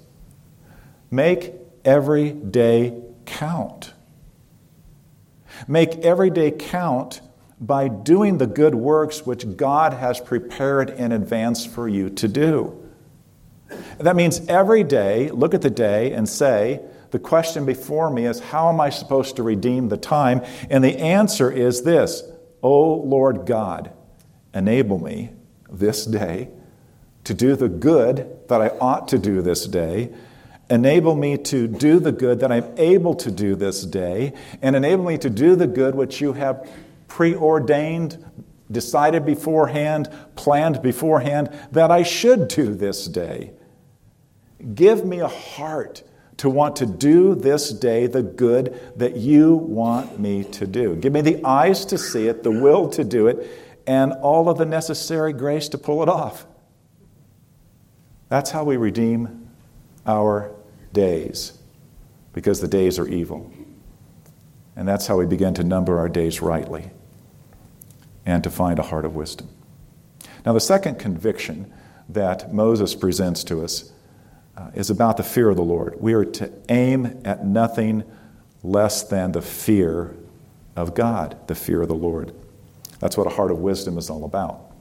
Make 1.13 1.53
every 1.85 2.31
day 2.31 2.99
count. 3.27 3.93
Make 5.67 5.99
every 5.99 6.31
day 6.31 6.49
count 6.49 7.21
by 7.61 7.87
doing 7.87 8.39
the 8.39 8.47
good 8.47 8.73
works 8.73 9.23
which 9.23 9.55
God 9.55 9.93
has 9.93 10.19
prepared 10.19 10.89
in 10.89 11.11
advance 11.11 11.67
for 11.67 11.87
you 11.87 12.09
to 12.09 12.27
do. 12.27 12.83
That 13.99 14.15
means 14.15 14.41
every 14.47 14.83
day, 14.83 15.29
look 15.29 15.53
at 15.53 15.61
the 15.61 15.69
day 15.69 16.13
and 16.13 16.27
say, 16.27 16.81
the 17.11 17.19
question 17.19 17.63
before 17.63 18.09
me 18.09 18.25
is, 18.25 18.39
how 18.39 18.69
am 18.69 18.81
I 18.81 18.89
supposed 18.89 19.35
to 19.35 19.43
redeem 19.43 19.89
the 19.89 19.97
time? 19.97 20.41
And 20.71 20.83
the 20.83 20.97
answer 20.97 21.51
is 21.51 21.83
this 21.83 22.23
O 22.63 22.95
Lord 22.95 23.45
God, 23.45 23.93
enable 24.51 24.97
me 24.97 25.29
this 25.71 26.07
day 26.07 26.49
to 27.25 27.35
do 27.35 27.55
the 27.55 27.69
good 27.69 28.35
that 28.47 28.63
I 28.63 28.69
ought 28.79 29.09
to 29.09 29.19
do 29.19 29.43
this 29.43 29.67
day 29.67 30.11
Enable 30.69 31.15
me 31.15 31.37
to 31.37 31.67
do 31.67 31.99
the 31.99 32.11
good 32.11 32.39
that 32.39 32.51
I'm 32.51 32.73
able 32.77 33.13
to 33.15 33.31
do 33.31 33.55
this 33.55 33.83
day, 33.85 34.33
and 34.61 34.75
enable 34.75 35.05
me 35.05 35.17
to 35.17 35.29
do 35.29 35.55
the 35.55 35.67
good 35.67 35.93
which 35.93 36.21
you 36.21 36.33
have 36.33 36.69
preordained, 37.07 38.23
decided 38.71 39.25
beforehand, 39.25 40.09
planned 40.35 40.81
beforehand 40.81 41.49
that 41.71 41.91
I 41.91 42.03
should 42.03 42.47
do 42.47 42.73
this 42.73 43.07
day. 43.07 43.51
Give 44.73 45.05
me 45.05 45.19
a 45.19 45.27
heart 45.27 46.03
to 46.37 46.49
want 46.49 46.77
to 46.77 46.85
do 46.85 47.35
this 47.35 47.69
day 47.69 48.07
the 48.07 48.23
good 48.23 48.79
that 48.95 49.17
you 49.17 49.55
want 49.55 50.19
me 50.19 50.43
to 50.45 50.65
do. 50.65 50.95
Give 50.95 51.13
me 51.13 51.21
the 51.21 51.43
eyes 51.45 51.85
to 51.85 51.97
see 51.97 52.27
it, 52.27 52.43
the 52.43 52.51
will 52.51 52.89
to 52.89 53.03
do 53.03 53.27
it, 53.27 53.47
and 53.85 54.13
all 54.13 54.49
of 54.49 54.57
the 54.57 54.65
necessary 54.65 55.33
grace 55.33 55.69
to 55.69 55.77
pull 55.77 56.01
it 56.01 56.09
off. 56.09 56.47
That's 58.29 58.49
how 58.49 58.63
we 58.63 58.77
redeem 58.77 59.42
our 60.05 60.51
days, 60.91 61.57
because 62.33 62.61
the 62.61 62.67
days 62.67 62.99
are 62.99 63.07
evil. 63.07 63.51
And 64.75 64.87
that's 64.87 65.07
how 65.07 65.17
we 65.17 65.25
begin 65.25 65.53
to 65.55 65.63
number 65.63 65.99
our 65.99 66.09
days 66.09 66.41
rightly 66.41 66.91
and 68.25 68.43
to 68.43 68.49
find 68.49 68.79
a 68.79 68.83
heart 68.83 69.05
of 69.05 69.15
wisdom. 69.15 69.49
Now, 70.45 70.53
the 70.53 70.59
second 70.59 70.99
conviction 70.99 71.71
that 72.09 72.53
Moses 72.53 72.95
presents 72.95 73.43
to 73.45 73.63
us 73.63 73.91
uh, 74.57 74.71
is 74.73 74.89
about 74.89 75.17
the 75.17 75.23
fear 75.23 75.49
of 75.49 75.55
the 75.55 75.63
Lord. 75.63 75.95
We 75.99 76.13
are 76.13 76.25
to 76.25 76.51
aim 76.69 77.21
at 77.25 77.45
nothing 77.45 78.03
less 78.61 79.03
than 79.03 79.31
the 79.31 79.41
fear 79.41 80.15
of 80.75 80.95
God, 80.95 81.37
the 81.47 81.55
fear 81.55 81.81
of 81.81 81.87
the 81.87 81.95
Lord. 81.95 82.33
That's 82.99 83.17
what 83.17 83.27
a 83.27 83.31
heart 83.31 83.51
of 83.51 83.59
wisdom 83.59 83.97
is 83.97 84.09
all 84.09 84.25
about. 84.25 84.71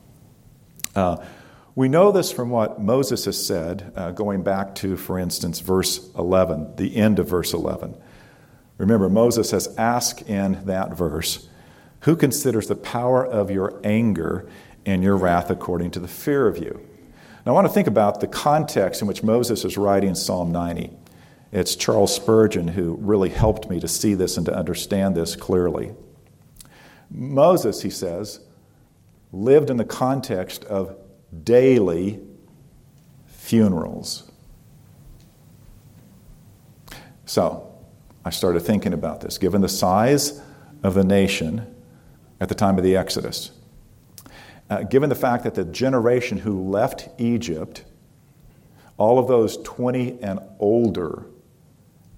Uh, 0.94 1.16
we 1.74 1.88
know 1.88 2.12
this 2.12 2.30
from 2.30 2.50
what 2.50 2.80
Moses 2.80 3.24
has 3.24 3.44
said, 3.44 3.92
uh, 3.96 4.10
going 4.10 4.42
back 4.42 4.74
to, 4.76 4.96
for 4.96 5.18
instance, 5.18 5.60
verse 5.60 6.10
11, 6.18 6.76
the 6.76 6.96
end 6.96 7.18
of 7.18 7.28
verse 7.28 7.54
11. 7.54 7.96
Remember, 8.76 9.08
Moses 9.08 9.52
has 9.52 9.74
asked 9.78 10.22
in 10.22 10.64
that 10.66 10.94
verse, 10.94 11.48
Who 12.00 12.14
considers 12.16 12.66
the 12.66 12.76
power 12.76 13.24
of 13.24 13.50
your 13.50 13.80
anger 13.84 14.46
and 14.84 15.02
your 15.02 15.16
wrath 15.16 15.50
according 15.50 15.92
to 15.92 16.00
the 16.00 16.08
fear 16.08 16.46
of 16.46 16.58
you? 16.58 16.86
Now, 17.46 17.52
I 17.52 17.54
want 17.54 17.66
to 17.66 17.72
think 17.72 17.88
about 17.88 18.20
the 18.20 18.26
context 18.26 19.00
in 19.00 19.08
which 19.08 19.22
Moses 19.22 19.64
is 19.64 19.78
writing 19.78 20.14
Psalm 20.14 20.52
90. 20.52 20.90
It's 21.52 21.74
Charles 21.74 22.14
Spurgeon 22.14 22.68
who 22.68 22.96
really 23.00 23.30
helped 23.30 23.70
me 23.70 23.80
to 23.80 23.88
see 23.88 24.14
this 24.14 24.36
and 24.36 24.46
to 24.46 24.54
understand 24.54 25.14
this 25.14 25.36
clearly. 25.36 25.92
Moses, 27.10 27.82
he 27.82 27.90
says, 27.90 28.40
lived 29.32 29.70
in 29.70 29.76
the 29.76 29.84
context 29.84 30.64
of 30.64 30.96
daily 31.44 32.20
funerals. 33.26 34.30
So, 37.24 37.68
I 38.24 38.30
started 38.30 38.60
thinking 38.60 38.92
about 38.92 39.20
this. 39.20 39.38
Given 39.38 39.62
the 39.62 39.68
size 39.68 40.40
of 40.82 40.94
the 40.94 41.04
nation 41.04 41.74
at 42.40 42.48
the 42.48 42.54
time 42.54 42.78
of 42.78 42.84
the 42.84 42.96
Exodus, 42.96 43.52
uh, 44.70 44.82
given 44.84 45.08
the 45.08 45.14
fact 45.14 45.44
that 45.44 45.54
the 45.54 45.64
generation 45.64 46.38
who 46.38 46.68
left 46.70 47.08
Egypt, 47.18 47.84
all 48.96 49.18
of 49.18 49.28
those 49.28 49.56
20 49.58 50.22
and 50.22 50.40
older, 50.58 51.26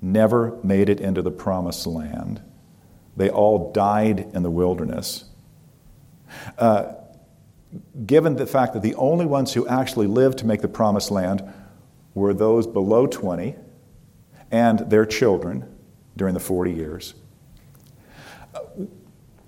never 0.03 0.59
made 0.62 0.88
it 0.88 1.00
into 1.00 1.22
the 1.22 1.31
promised 1.31 1.87
land, 1.87 2.42
they 3.16 3.31
all 3.31 3.72
died 3.72 4.29
in 4.35 4.42
the 4.42 4.50
wilderness. 4.50 5.24
Uh, 6.59 6.94
given 8.06 8.37
the 8.37 8.46
fact 8.46 8.74
that 8.74 8.82
the 8.82 8.94
only 8.94 9.26
ones 9.26 9.52
who 9.52 9.66
actually 9.66 10.06
lived 10.06 10.38
to 10.38 10.46
make 10.46 10.60
the 10.60 10.68
promised 10.68 11.10
land 11.10 11.42
were 12.14 12.34
those 12.34 12.66
below 12.66 13.06
20 13.06 13.56
and 14.50 14.78
their 14.90 15.04
children 15.04 15.64
during 16.16 16.34
the 16.34 16.40
40 16.40 16.72
years. 16.72 17.14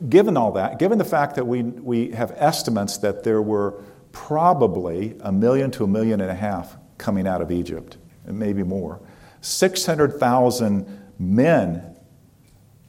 Given 0.08 0.36
all 0.36 0.52
that, 0.52 0.78
given 0.78 0.98
the 0.98 1.04
fact 1.04 1.36
that 1.36 1.46
we, 1.46 1.62
we 1.62 2.10
have 2.10 2.32
estimates 2.36 2.98
that 2.98 3.24
there 3.24 3.40
were 3.40 3.82
probably 4.12 5.16
a 5.20 5.32
million 5.32 5.70
to 5.70 5.84
a 5.84 5.86
million 5.86 6.20
and 6.20 6.30
a 6.30 6.34
half 6.34 6.76
coming 6.98 7.26
out 7.26 7.40
of 7.40 7.50
Egypt, 7.50 7.96
and 8.26 8.38
maybe 8.38 8.62
more, 8.62 9.00
600,000 9.40 11.12
men, 11.18 11.96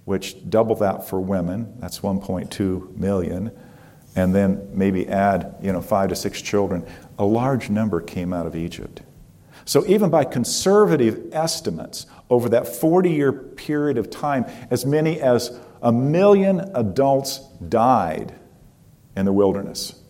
which 0.06 0.50
double 0.50 0.76
that 0.76 1.08
for 1.08 1.20
women, 1.20 1.76
that's 1.80 2.00
1.2 2.00 2.98
million, 2.98 3.52
and 4.18 4.34
then 4.34 4.68
maybe 4.74 5.08
add 5.08 5.56
you 5.62 5.72
know, 5.72 5.80
five 5.80 6.10
to 6.10 6.16
six 6.16 6.42
children, 6.42 6.84
a 7.20 7.24
large 7.24 7.70
number 7.70 8.02
came 8.02 8.34
out 8.34 8.48
of 8.48 8.56
Egypt. 8.56 9.02
So, 9.64 9.86
even 9.86 10.10
by 10.10 10.24
conservative 10.24 11.30
estimates, 11.32 12.08
over 12.30 12.50
that 12.50 12.68
40 12.68 13.12
year 13.12 13.32
period 13.32 13.98
of 13.98 14.10
time, 14.10 14.46
as 14.72 14.86
many 14.86 15.22
as 15.22 15.58
a 15.84 15.92
million 15.92 16.72
adults 16.74 17.40
died 17.70 18.34
in 19.16 19.26
the 19.26 19.34
wilderness. 19.34 20.02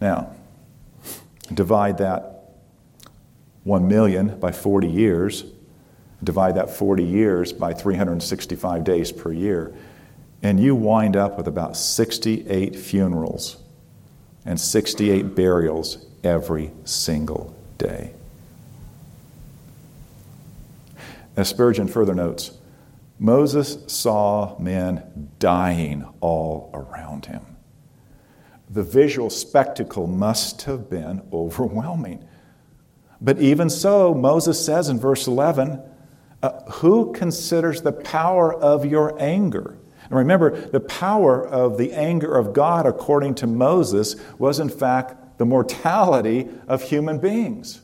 Now, 0.00 0.34
divide 1.52 1.98
that 1.98 2.54
1 3.64 3.88
million 3.88 4.38
by 4.38 4.52
40 4.52 4.86
years, 4.86 5.44
divide 6.22 6.54
that 6.54 6.70
40 6.70 7.02
years 7.02 7.52
by 7.52 7.72
365 7.72 8.84
days 8.84 9.10
per 9.10 9.32
year, 9.32 9.74
and 10.42 10.60
you 10.60 10.74
wind 10.74 11.16
up 11.16 11.36
with 11.36 11.48
about 11.48 11.76
68 11.76 12.76
funerals 12.76 13.56
and 14.44 14.60
68 14.60 15.34
burials 15.34 16.06
every 16.22 16.70
single 16.84 17.54
day. 17.78 18.12
As 21.36 21.48
Spurgeon 21.48 21.88
further 21.88 22.14
notes, 22.14 22.52
Moses 23.18 23.78
saw 23.86 24.58
men 24.58 25.30
dying 25.38 26.06
all 26.20 26.70
around 26.74 27.26
him. 27.26 27.42
The 28.70 28.82
visual 28.82 29.30
spectacle 29.30 30.06
must 30.06 30.62
have 30.62 30.90
been 30.90 31.22
overwhelming. 31.32 32.26
But 33.20 33.38
even 33.38 33.70
so, 33.70 34.12
Moses 34.12 34.62
says 34.62 34.88
in 34.88 34.98
verse 34.98 35.26
11, 35.26 35.80
uh, 36.42 36.62
Who 36.72 37.12
considers 37.12 37.82
the 37.82 37.92
power 37.92 38.52
of 38.52 38.84
your 38.84 39.20
anger? 39.20 39.78
And 40.08 40.18
remember, 40.18 40.50
the 40.50 40.80
power 40.80 41.46
of 41.46 41.78
the 41.78 41.92
anger 41.92 42.36
of 42.36 42.52
God, 42.52 42.86
according 42.86 43.34
to 43.36 43.46
Moses, 43.46 44.16
was 44.38 44.60
in 44.60 44.68
fact 44.68 45.38
the 45.38 45.46
mortality 45.46 46.48
of 46.68 46.82
human 46.82 47.18
beings. 47.18 47.80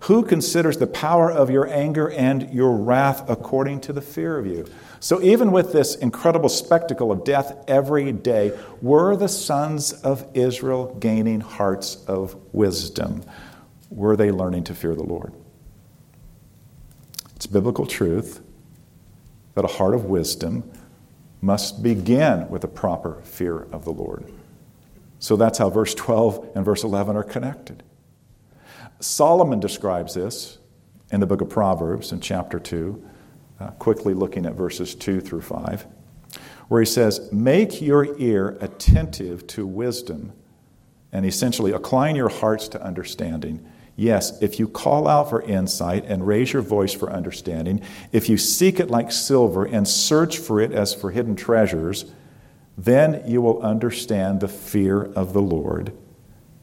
Who 0.00 0.22
considers 0.22 0.76
the 0.76 0.86
power 0.86 1.32
of 1.32 1.50
your 1.50 1.66
anger 1.66 2.10
and 2.10 2.52
your 2.52 2.76
wrath 2.76 3.28
according 3.28 3.80
to 3.82 3.92
the 3.92 4.02
fear 4.02 4.38
of 4.38 4.46
you? 4.46 4.66
So, 5.00 5.22
even 5.22 5.52
with 5.52 5.72
this 5.72 5.94
incredible 5.94 6.48
spectacle 6.48 7.10
of 7.10 7.24
death 7.24 7.56
every 7.66 8.12
day, 8.12 8.56
were 8.82 9.16
the 9.16 9.28
sons 9.28 9.92
of 9.92 10.26
Israel 10.34 10.94
gaining 11.00 11.40
hearts 11.40 12.04
of 12.06 12.36
wisdom? 12.52 13.24
Were 13.90 14.16
they 14.16 14.30
learning 14.30 14.64
to 14.64 14.74
fear 14.74 14.94
the 14.94 15.02
Lord? 15.02 15.32
It's 17.34 17.46
biblical 17.46 17.86
truth 17.86 18.42
that 19.56 19.64
a 19.64 19.68
heart 19.68 19.94
of 19.94 20.04
wisdom 20.04 20.70
must 21.40 21.82
begin 21.82 22.48
with 22.50 22.62
a 22.62 22.68
proper 22.68 23.22
fear 23.22 23.62
of 23.72 23.84
the 23.84 23.92
Lord. 23.92 24.30
So 25.18 25.34
that's 25.34 25.58
how 25.58 25.70
verse 25.70 25.94
12 25.94 26.50
and 26.54 26.64
verse 26.64 26.84
11 26.84 27.16
are 27.16 27.22
connected. 27.22 27.82
Solomon 29.00 29.58
describes 29.58 30.14
this 30.14 30.58
in 31.10 31.20
the 31.20 31.26
book 31.26 31.40
of 31.40 31.48
Proverbs 31.48 32.12
in 32.12 32.20
chapter 32.20 32.58
2, 32.58 33.02
uh, 33.58 33.70
quickly 33.72 34.12
looking 34.12 34.44
at 34.44 34.52
verses 34.52 34.94
2 34.94 35.22
through 35.22 35.40
5, 35.40 35.86
where 36.68 36.82
he 36.82 36.86
says, 36.86 37.32
Make 37.32 37.80
your 37.80 38.18
ear 38.18 38.58
attentive 38.60 39.46
to 39.48 39.66
wisdom, 39.66 40.34
and 41.12 41.24
essentially 41.24 41.72
incline 41.72 42.14
your 42.14 42.28
hearts 42.28 42.68
to 42.68 42.82
understanding. 42.82 43.66
Yes, 43.98 44.40
if 44.42 44.58
you 44.58 44.68
call 44.68 45.08
out 45.08 45.30
for 45.30 45.40
insight 45.40 46.04
and 46.04 46.26
raise 46.26 46.52
your 46.52 46.60
voice 46.60 46.92
for 46.92 47.10
understanding, 47.10 47.80
if 48.12 48.28
you 48.28 48.36
seek 48.36 48.78
it 48.78 48.90
like 48.90 49.10
silver 49.10 49.64
and 49.64 49.88
search 49.88 50.36
for 50.36 50.60
it 50.60 50.70
as 50.72 50.94
for 50.94 51.10
hidden 51.10 51.34
treasures, 51.34 52.04
then 52.76 53.22
you 53.26 53.40
will 53.40 53.62
understand 53.62 54.40
the 54.40 54.48
fear 54.48 55.02
of 55.02 55.32
the 55.32 55.40
Lord 55.40 55.92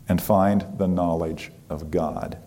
and 0.07 0.21
find 0.21 0.77
the 0.77 0.87
knowledge 0.87 1.51
of 1.69 1.89
God. 1.89 2.37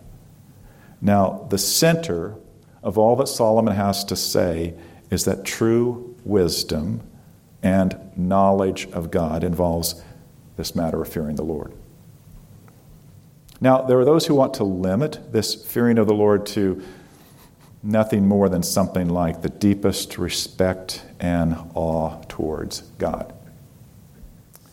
Now, 1.01 1.45
the 1.49 1.57
center 1.57 2.35
of 2.81 2.97
all 2.97 3.17
that 3.17 3.27
Solomon 3.27 3.75
has 3.75 4.05
to 4.05 4.15
say 4.15 4.73
is 5.11 5.25
that 5.25 5.43
true 5.43 6.15
wisdom 6.23 7.01
and 7.61 7.99
knowledge 8.15 8.87
of 8.91 9.11
God 9.11 9.43
involves 9.43 10.01
this 10.55 10.75
matter 10.75 11.01
of 11.01 11.09
fearing 11.09 11.35
the 11.35 11.43
Lord. 11.43 11.73
Now, 13.59 13.81
there 13.81 13.99
are 13.99 14.05
those 14.05 14.27
who 14.27 14.35
want 14.35 14.55
to 14.55 14.63
limit 14.63 15.31
this 15.31 15.55
fearing 15.55 15.97
of 15.97 16.07
the 16.07 16.13
Lord 16.13 16.45
to 16.47 16.83
nothing 17.81 18.27
more 18.27 18.49
than 18.49 18.61
something 18.63 19.09
like 19.09 19.41
the 19.41 19.49
deepest 19.49 20.17
respect 20.17 21.03
and 21.19 21.55
awe 21.73 22.21
towards 22.27 22.81
God. 22.99 23.33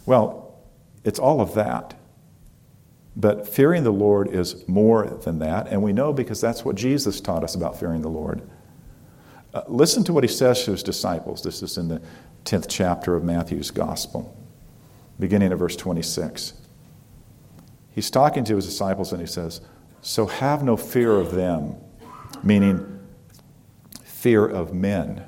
Well, 0.06 0.54
it's 1.04 1.18
all 1.18 1.40
of 1.40 1.54
that. 1.54 1.94
But 3.16 3.48
fearing 3.48 3.84
the 3.84 3.92
Lord 3.92 4.28
is 4.28 4.66
more 4.66 5.06
than 5.06 5.38
that, 5.38 5.68
and 5.68 5.82
we 5.82 5.92
know 5.92 6.12
because 6.12 6.40
that's 6.40 6.64
what 6.64 6.74
Jesus 6.74 7.20
taught 7.20 7.44
us 7.44 7.54
about 7.54 7.78
fearing 7.78 8.02
the 8.02 8.08
Lord. 8.08 8.42
Uh, 9.52 9.62
listen 9.68 10.02
to 10.04 10.12
what 10.12 10.24
he 10.24 10.28
says 10.28 10.64
to 10.64 10.72
his 10.72 10.82
disciples. 10.82 11.42
This 11.42 11.62
is 11.62 11.78
in 11.78 11.86
the 11.86 12.02
10th 12.44 12.66
chapter 12.68 13.14
of 13.14 13.22
Matthew's 13.22 13.70
Gospel, 13.70 14.36
beginning 15.20 15.52
at 15.52 15.58
verse 15.58 15.76
26. 15.76 16.54
He's 17.94 18.10
talking 18.10 18.42
to 18.44 18.56
his 18.56 18.66
disciples 18.66 19.12
and 19.12 19.20
he 19.20 19.26
says, 19.26 19.60
So 20.00 20.26
have 20.26 20.64
no 20.64 20.76
fear 20.76 21.12
of 21.12 21.32
them, 21.32 21.76
meaning 22.42 22.98
fear 24.02 24.44
of 24.44 24.74
men. 24.74 25.24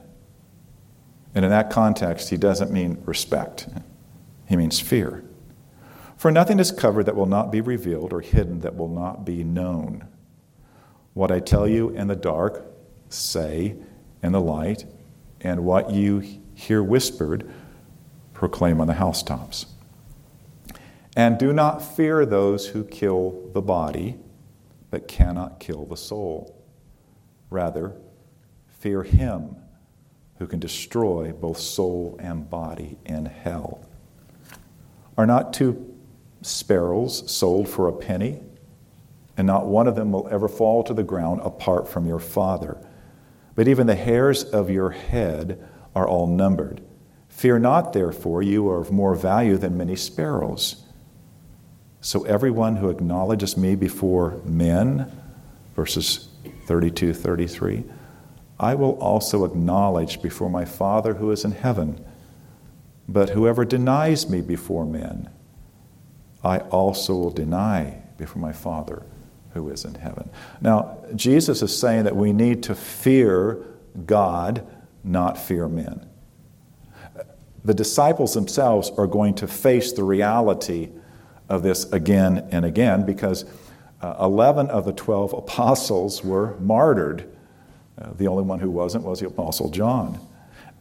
And 1.35 1.45
in 1.45 1.51
that 1.51 1.71
context, 1.71 2.31
he 2.31 2.37
doesn't 2.37 2.73
mean 2.73 3.01
respect, 3.05 3.69
he 4.49 4.57
means 4.57 4.81
fear. 4.81 5.23
For 6.17 6.33
nothing 6.33 6.59
is 6.59 6.73
covered 6.73 7.05
that 7.05 7.15
will 7.15 7.27
not 7.27 7.53
be 7.53 7.61
revealed, 7.61 8.13
or 8.13 8.21
hidden 8.21 8.61
that 8.61 8.75
will 8.75 8.89
not 8.89 9.25
be 9.25 9.45
known. 9.45 10.09
What 11.13 11.31
I 11.31 11.41
tell 11.41 11.69
you 11.69 11.91
in 11.91 12.09
the 12.09 12.17
dark, 12.17 12.67
say 13.11 13.77
in 14.23 14.33
the 14.33 14.41
light, 14.41 14.87
and 15.43 15.65
what 15.65 15.91
you 15.91 16.41
hear 16.55 16.83
whispered, 16.83 17.49
proclaim 18.33 18.81
on 18.81 18.87
the 18.87 18.95
housetops. 18.95 19.67
And 21.17 21.39
do 21.39 21.55
not 21.55 21.83
fear 21.83 22.27
those 22.27 22.69
who 22.69 22.85
kill 22.85 23.51
the 23.55 23.63
body, 23.63 24.19
but 24.91 25.09
cannot 25.09 25.59
kill 25.59 25.87
the 25.87 25.97
soul. 25.97 26.63
Rather, 27.49 27.97
fear 28.69 29.03
him 29.03 29.57
who 30.39 30.47
can 30.47 30.61
destroy 30.61 31.33
both 31.33 31.59
soul 31.59 32.17
and 32.21 32.51
body 32.51 32.99
in 33.07 33.25
hell. 33.25 33.81
Are 35.17 35.25
not 35.25 35.55
two 35.55 35.95
sparrows 36.43 37.31
sold 37.33 37.67
for 37.69 37.89
a 37.89 37.93
penny? 37.93 38.41
And 39.39 39.47
not 39.47 39.67
one 39.67 39.87
of 39.87 39.97
them 39.97 40.13
will 40.13 40.29
ever 40.31 40.49
fall 40.49 40.83
to 40.85 40.95
the 40.95 41.03
ground 41.03 41.41
apart 41.43 41.89
from 41.89 42.07
your 42.07 42.19
Father. 42.19 42.77
But 43.55 43.69
even 43.69 43.87
the 43.87 43.95
hairs 43.95 44.45
of 44.45 44.69
your 44.69 44.91
head 44.91 45.67
are 45.95 46.07
all 46.07 46.27
numbered. 46.27 46.83
Fear 47.29 47.61
not, 47.61 47.95
therefore, 47.95 48.43
you 48.43 48.69
are 48.69 48.81
of 48.81 48.93
more 48.93 49.15
value 49.15 49.57
than 49.57 49.79
many 49.79 49.97
sparrows. 49.97 50.86
So 52.07 52.23
everyone 52.23 52.77
who 52.77 52.89
acknowledges 52.89 53.57
me 53.57 53.75
before 53.75 54.41
men, 54.45 55.11
verses 55.75 56.29
32 56.67 57.13
33, 57.13 57.83
I 58.61 58.77
will 58.77 58.93
also 59.01 59.45
acknowledge 59.45 60.23
before 60.23 60.49
my 60.49 60.65
Father 60.65 61.15
who 61.15 61.33
is 61.33 61.45
in 61.45 61.51
heaven. 61.51 62.05
But 63.09 63.31
whoever 63.31 63.65
denies 63.65 64.31
me 64.31 64.41
before 64.41 64.87
men, 64.87 65.31
I 66.45 66.59
also 66.59 67.17
will 67.17 67.33
deny 67.33 68.03
before 68.19 68.41
my 68.41 68.53
Father 68.53 69.03
who 69.55 69.69
is 69.69 69.85
in 69.85 69.97
heaven. 69.97 70.31
Now, 70.61 70.99
Jesus 71.17 71.61
is 71.61 71.77
saying 71.77 72.05
that 72.05 72.15
we 72.15 72.33
need 72.33 72.63
to 72.63 72.77
fear 72.77 73.65
God, 74.07 74.65
not 75.03 75.39
fear 75.39 75.67
men. 75.67 76.09
The 77.65 77.75
disciples 77.75 78.35
themselves 78.35 78.93
are 78.97 79.09
going 79.09 79.35
to 79.35 79.49
face 79.49 79.91
the 79.91 80.05
reality 80.05 80.91
of 81.49 81.63
this 81.63 81.91
again 81.93 82.49
and 82.51 82.65
again 82.65 83.05
because 83.05 83.45
uh, 84.03 84.17
11 84.21 84.69
of 84.69 84.85
the 84.85 84.93
12 84.93 85.33
apostles 85.33 86.25
were 86.25 86.57
martyred 86.59 87.31
uh, 87.99 88.13
the 88.13 88.29
only 88.29 88.43
one 88.43 88.61
who 88.61 88.71
wasn't 88.71 89.05
was 89.05 89.21
the 89.21 89.27
Apostle 89.27 89.71
John. 89.71 90.21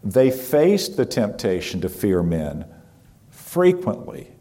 They 0.04 0.30
faced 0.32 0.98
the 0.98 1.06
temptation 1.06 1.82
to 1.82 1.90
fear 1.90 2.22
men 2.22 2.66
frequently, 3.30 4.32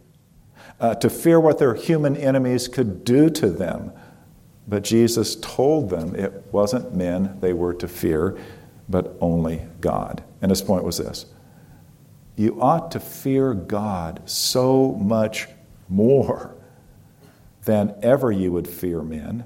uh, 0.80 0.96
to 0.96 1.08
fear 1.08 1.38
what 1.38 1.58
their 1.58 1.74
human 1.74 2.16
enemies 2.16 2.68
could 2.68 3.04
do 3.04 3.30
to 3.30 3.48
them. 3.48 3.92
But 4.66 4.82
Jesus 4.82 5.36
told 5.36 5.90
them 5.90 6.14
it 6.16 6.44
wasn't 6.50 6.94
men 6.94 7.38
they 7.40 7.52
were 7.52 7.74
to 7.74 7.86
fear, 7.86 8.36
but 8.88 9.16
only 9.20 9.62
God. 9.80 10.24
And 10.42 10.50
his 10.50 10.62
point 10.62 10.84
was 10.84 10.98
this 10.98 11.26
You 12.34 12.60
ought 12.60 12.90
to 12.90 13.00
fear 13.00 13.54
God 13.54 14.22
so 14.28 14.92
much 14.92 15.46
more 15.88 16.54
than 17.64 17.94
ever 18.02 18.30
you 18.30 18.52
would 18.52 18.68
fear 18.68 19.02
men 19.02 19.44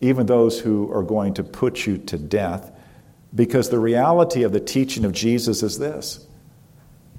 even 0.00 0.26
those 0.26 0.60
who 0.60 0.92
are 0.92 1.02
going 1.02 1.34
to 1.34 1.42
put 1.42 1.86
you 1.86 1.98
to 1.98 2.16
death, 2.16 2.72
because 3.34 3.68
the 3.68 3.78
reality 3.78 4.42
of 4.42 4.52
the 4.52 4.60
teaching 4.60 5.04
of 5.04 5.12
Jesus 5.12 5.62
is 5.62 5.78
this 5.78 6.26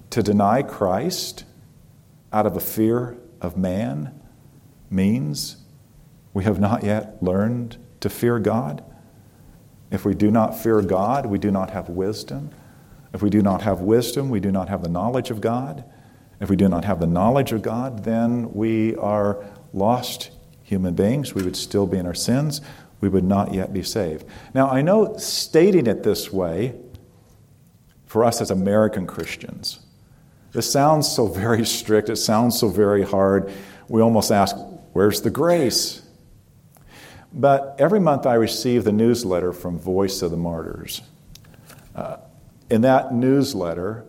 to 0.10 0.24
deny 0.24 0.64
Christ 0.64 1.44
out 2.34 2.46
of 2.46 2.56
a 2.56 2.60
fear 2.60 3.18
of 3.42 3.58
man 3.58 4.20
means 4.90 5.58
we 6.34 6.44
have 6.44 6.60
not 6.60 6.84
yet 6.84 7.22
learned 7.22 7.78
to 8.00 8.10
fear 8.10 8.40
God. 8.40 8.84
If 9.92 10.06
we 10.06 10.16
do 10.16 10.32
not 10.32 10.58
fear 10.58 10.82
God, 10.82 11.26
we 11.26 11.38
do 11.38 11.52
not 11.52 11.72
have 11.72 11.90
wisdom. 11.90 12.50
If 13.14 13.22
we 13.22 13.30
do 13.30 13.42
not 13.42 13.64
have 13.64 13.82
wisdom, 13.82 14.30
we 14.30 14.40
do 14.40 14.52
not 14.52 14.70
have 14.70 14.82
the 14.82 14.90
knowledge 14.90 15.32
of 15.32 15.42
God. 15.42 15.84
If 16.40 16.50
we 16.50 16.56
do 16.56 16.70
not 16.70 16.86
have 16.86 17.00
the 17.00 17.08
knowledge 17.08 17.52
of 17.52 17.62
God, 17.62 18.04
then 18.04 18.54
we 18.54 18.96
are 18.96 19.44
lost 19.74 20.32
human 20.64 20.94
beings. 20.94 21.34
We 21.34 21.44
would 21.44 21.56
still 21.56 21.86
be 21.86 21.98
in 21.98 22.06
our 22.06 22.14
sins. 22.14 22.62
We 23.02 23.10
would 23.10 23.24
not 23.24 23.54
yet 23.54 23.74
be 23.74 23.84
saved. 23.84 24.26
Now, 24.54 24.70
I 24.70 24.82
know 24.82 25.18
stating 25.18 25.88
it 25.88 26.04
this 26.04 26.32
way, 26.32 26.76
for 28.06 28.24
us 28.24 28.42
as 28.42 28.52
American 28.52 29.06
Christians, 29.06 29.80
this 30.52 30.72
sounds 30.72 31.12
so 31.12 31.28
very 31.28 31.66
strict, 31.66 32.10
it 32.10 32.16
sounds 32.16 32.60
so 32.60 32.70
very 32.70 33.04
hard. 33.04 33.52
We 33.88 34.02
almost 34.02 34.32
ask, 34.32 34.56
where's 34.94 35.22
the 35.22 35.30
grace? 35.30 36.02
But 37.32 37.76
every 37.78 38.00
month 38.00 38.26
I 38.26 38.34
receive 38.34 38.84
the 38.84 38.92
newsletter 38.92 39.54
from 39.54 39.78
Voice 39.78 40.22
of 40.22 40.32
the 40.32 40.38
Martyrs. 40.38 41.02
Uh, 41.96 42.18
in 42.70 42.82
that 42.82 43.14
newsletter, 43.14 44.06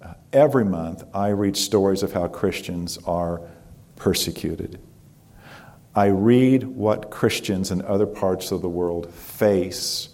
Uh, 0.00 0.14
every 0.32 0.64
month 0.64 1.04
I 1.12 1.28
read 1.28 1.56
stories 1.56 2.02
of 2.02 2.12
how 2.12 2.28
Christians 2.28 2.98
are 3.06 3.40
persecuted. 3.96 4.80
I 5.94 6.06
read 6.06 6.62
what 6.64 7.10
Christians 7.10 7.72
in 7.72 7.82
other 7.82 8.06
parts 8.06 8.52
of 8.52 8.62
the 8.62 8.68
world 8.68 9.12
face 9.12 10.10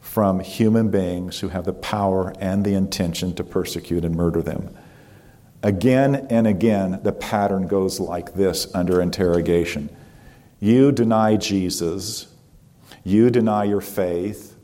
from 0.00 0.40
human 0.40 0.90
beings 0.90 1.38
who 1.38 1.48
have 1.48 1.66
the 1.66 1.74
power 1.74 2.32
and 2.40 2.64
the 2.64 2.74
intention 2.74 3.34
to 3.34 3.44
persecute 3.44 4.04
and 4.04 4.14
murder 4.14 4.40
them. 4.40 4.74
Again 5.62 6.26
and 6.30 6.46
again, 6.46 7.00
the 7.02 7.12
pattern 7.12 7.66
goes 7.66 8.00
like 8.00 8.32
this 8.32 8.74
under 8.74 9.02
interrogation 9.02 9.94
You 10.58 10.92
deny 10.92 11.36
Jesus, 11.36 12.26
you 13.04 13.28
deny 13.30 13.64
your 13.64 13.82
faith, 13.82 14.56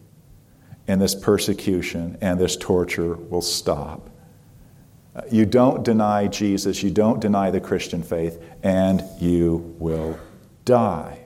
and 0.88 1.00
this 1.00 1.14
persecution 1.14 2.16
and 2.22 2.40
this 2.40 2.56
torture 2.56 3.14
will 3.14 3.42
stop. 3.42 4.08
You 5.30 5.46
don't 5.46 5.82
deny 5.82 6.26
Jesus, 6.26 6.82
you 6.82 6.90
don't 6.90 7.20
deny 7.20 7.50
the 7.50 7.60
Christian 7.60 8.02
faith, 8.02 8.42
and 8.62 9.02
you 9.18 9.74
will 9.78 10.18
die. 10.64 11.20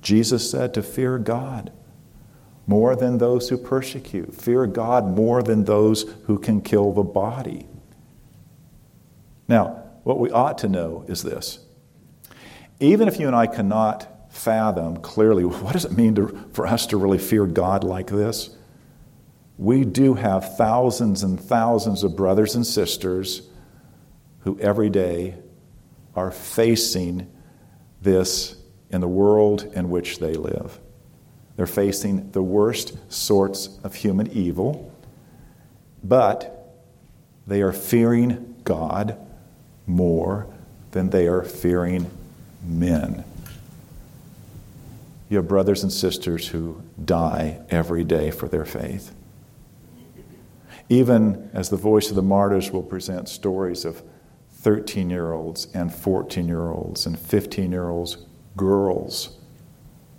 Jesus 0.00 0.50
said 0.50 0.72
to 0.74 0.82
fear 0.82 1.18
God 1.18 1.72
more 2.66 2.96
than 2.96 3.18
those 3.18 3.48
who 3.48 3.58
persecute, 3.58 4.34
fear 4.34 4.66
God 4.66 5.04
more 5.04 5.42
than 5.42 5.64
those 5.64 6.04
who 6.26 6.38
can 6.38 6.60
kill 6.60 6.92
the 6.92 7.02
body. 7.02 7.66
Now, 9.48 9.82
what 10.04 10.18
we 10.18 10.30
ought 10.30 10.58
to 10.58 10.68
know 10.68 11.04
is 11.08 11.22
this. 11.22 11.58
Even 12.78 13.08
if 13.08 13.18
you 13.18 13.26
and 13.26 13.36
I 13.36 13.46
cannot 13.46 14.32
fathom 14.32 14.96
clearly 14.98 15.44
what 15.44 15.72
does 15.72 15.84
it 15.84 15.92
mean 15.92 16.14
to, 16.14 16.28
for 16.52 16.66
us 16.66 16.86
to 16.86 16.96
really 16.96 17.18
fear 17.18 17.44
God 17.46 17.84
like 17.84 18.06
this, 18.06 18.56
we 19.60 19.84
do 19.84 20.14
have 20.14 20.56
thousands 20.56 21.22
and 21.22 21.38
thousands 21.38 22.02
of 22.02 22.16
brothers 22.16 22.54
and 22.54 22.66
sisters 22.66 23.42
who 24.40 24.58
every 24.58 24.88
day 24.88 25.34
are 26.16 26.30
facing 26.30 27.30
this 28.00 28.56
in 28.88 29.02
the 29.02 29.08
world 29.08 29.70
in 29.74 29.90
which 29.90 30.18
they 30.18 30.32
live. 30.32 30.78
They're 31.56 31.66
facing 31.66 32.30
the 32.30 32.42
worst 32.42 32.96
sorts 33.12 33.78
of 33.84 33.94
human 33.94 34.28
evil, 34.28 34.90
but 36.02 36.74
they 37.46 37.60
are 37.60 37.74
fearing 37.74 38.54
God 38.64 39.18
more 39.86 40.46
than 40.92 41.10
they 41.10 41.26
are 41.26 41.42
fearing 41.42 42.10
men. 42.66 43.24
You 45.28 45.36
have 45.36 45.48
brothers 45.48 45.82
and 45.82 45.92
sisters 45.92 46.48
who 46.48 46.82
die 47.04 47.60
every 47.68 48.04
day 48.04 48.30
for 48.30 48.48
their 48.48 48.64
faith. 48.64 49.14
Even 50.90 51.48
as 51.54 51.70
the 51.70 51.76
voice 51.76 52.10
of 52.10 52.16
the 52.16 52.22
martyrs 52.22 52.72
will 52.72 52.82
present 52.82 53.28
stories 53.28 53.84
of 53.84 54.02
13 54.54 55.08
year 55.08 55.32
olds 55.32 55.68
and 55.72 55.94
14 55.94 56.48
year 56.48 56.68
olds 56.68 57.06
and 57.06 57.18
15 57.18 57.70
year 57.70 57.88
olds, 57.88 58.18
girls 58.56 59.38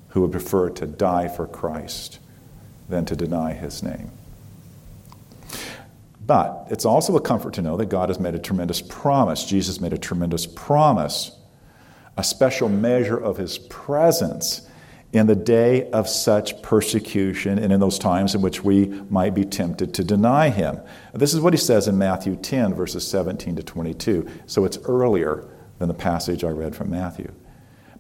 who 0.10 0.22
would 0.22 0.32
prefer 0.32 0.70
to 0.70 0.88
die 0.88 1.28
for 1.28 1.46
Christ 1.46 2.20
than 2.88 3.04
to 3.06 3.18
deny 3.18 3.52
his 3.52 3.84
name. 3.84 4.12
But 6.26 6.68
it's 6.70 6.86
also 6.86 7.18
a 7.18 7.22
comfort 7.22 7.54
to 7.56 7.62
know 7.62 7.76
that 7.76 7.88
God 7.88 8.08
has 8.08 8.20
made 8.20 8.36
a 8.36 8.40
tremendous 8.40 8.82
promise. 8.82 9.44
Jesus 9.44 9.82
made 9.82 9.92
a 9.92 9.98
tremendous 9.98 10.46
promise, 10.46 11.38
a 12.16 12.24
special 12.24 12.70
measure 12.70 13.18
of 13.18 13.36
his 13.36 13.58
presence 13.58 14.70
in 15.14 15.28
the 15.28 15.36
day 15.36 15.89
of 15.91 16.07
such 16.07 16.62
persecution 16.62 17.59
and 17.59 17.74
in 17.74 17.80
those 17.80 17.99
times 17.99 18.34
in 18.34 18.41
which 18.41 18.64
we 18.64 18.86
might 19.09 19.34
be 19.34 19.43
tempted 19.43 19.93
to 19.93 20.03
deny 20.03 20.49
him. 20.49 20.80
This 21.14 21.34
is 21.34 21.41
what 21.41 21.53
he 21.53 21.57
says 21.57 21.88
in 21.88 21.97
Matthew 21.97 22.36
10, 22.36 22.74
verses 22.74 23.05
17 23.07 23.57
to 23.57 23.64
22. 23.64 24.28
So 24.45 24.64
it's 24.64 24.78
earlier 24.86 25.49
than 25.80 25.89
the 25.89 25.93
passage 25.93 26.43
I 26.43 26.49
read 26.49 26.76
from 26.76 26.89
Matthew. 26.89 27.32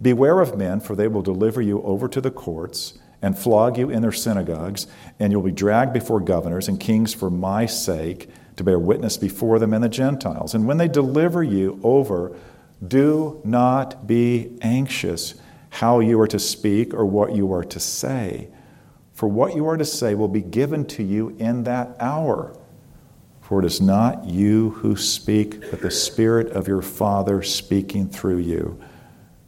Beware 0.01 0.39
of 0.39 0.57
men, 0.57 0.79
for 0.79 0.95
they 0.95 1.07
will 1.07 1.21
deliver 1.21 1.61
you 1.61 1.81
over 1.83 2.07
to 2.07 2.21
the 2.21 2.31
courts 2.31 2.97
and 3.21 3.37
flog 3.37 3.77
you 3.77 3.89
in 3.89 4.01
their 4.01 4.11
synagogues, 4.11 4.87
and 5.19 5.31
you'll 5.31 5.43
be 5.43 5.51
dragged 5.51 5.93
before 5.93 6.19
governors 6.19 6.67
and 6.67 6.79
kings 6.79 7.13
for 7.13 7.29
my 7.29 7.65
sake 7.65 8.29
to 8.55 8.63
bear 8.63 8.79
witness 8.79 9.17
before 9.17 9.59
them 9.59 9.73
and 9.73 9.83
the 9.83 9.89
Gentiles. 9.89 10.55
And 10.55 10.65
when 10.65 10.77
they 10.77 10.87
deliver 10.87 11.43
you 11.43 11.79
over, 11.83 12.35
do 12.85 13.41
not 13.43 14.07
be 14.07 14.57
anxious 14.61 15.35
how 15.71 15.99
you 15.99 16.19
are 16.19 16.27
to 16.27 16.37
speak 16.37 16.93
or 16.93 17.05
what 17.05 17.33
you 17.33 17.51
are 17.53 17.63
to 17.63 17.79
say, 17.79 18.49
for 19.13 19.27
what 19.27 19.55
you 19.55 19.65
are 19.67 19.77
to 19.77 19.85
say 19.85 20.13
will 20.15 20.27
be 20.27 20.41
given 20.41 20.85
to 20.85 21.01
you 21.01 21.29
in 21.39 21.63
that 21.63 21.95
hour. 21.99 22.55
For 23.41 23.59
it 23.59 23.65
is 23.65 23.81
not 23.81 24.25
you 24.25 24.71
who 24.71 24.95
speak, 24.95 25.71
but 25.71 25.81
the 25.81 25.89
Spirit 25.89 26.51
of 26.51 26.67
your 26.67 26.81
Father 26.81 27.41
speaking 27.41 28.09
through 28.09 28.39
you. 28.39 28.79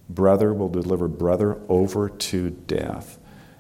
Brother 0.10 0.54
will 0.54 0.70
deliver 0.70 1.08
brother 1.08 1.60
over 1.68 2.10
to 2.10 2.50
death, 2.50 3.20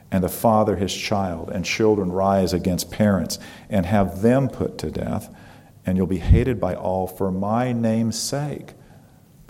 and 0.10 0.24
the 0.24 0.30
father 0.30 0.76
his 0.78 0.94
child, 0.94 1.50
and 1.50 1.66
children 1.66 2.12
rise 2.12 2.54
against 2.54 2.92
parents 2.92 3.40
and 3.70 3.86
have 3.86 4.22
them 4.22 4.48
put 4.48 4.78
to 4.80 4.92
death, 4.92 5.34
and 5.86 5.98
you'll 5.98 6.08
be 6.08 6.20
hated 6.20 6.60
by 6.60 6.76
all 6.76 7.08
for 7.08 7.32
my 7.32 7.74
name's 7.74 8.20
sake. 8.20 8.74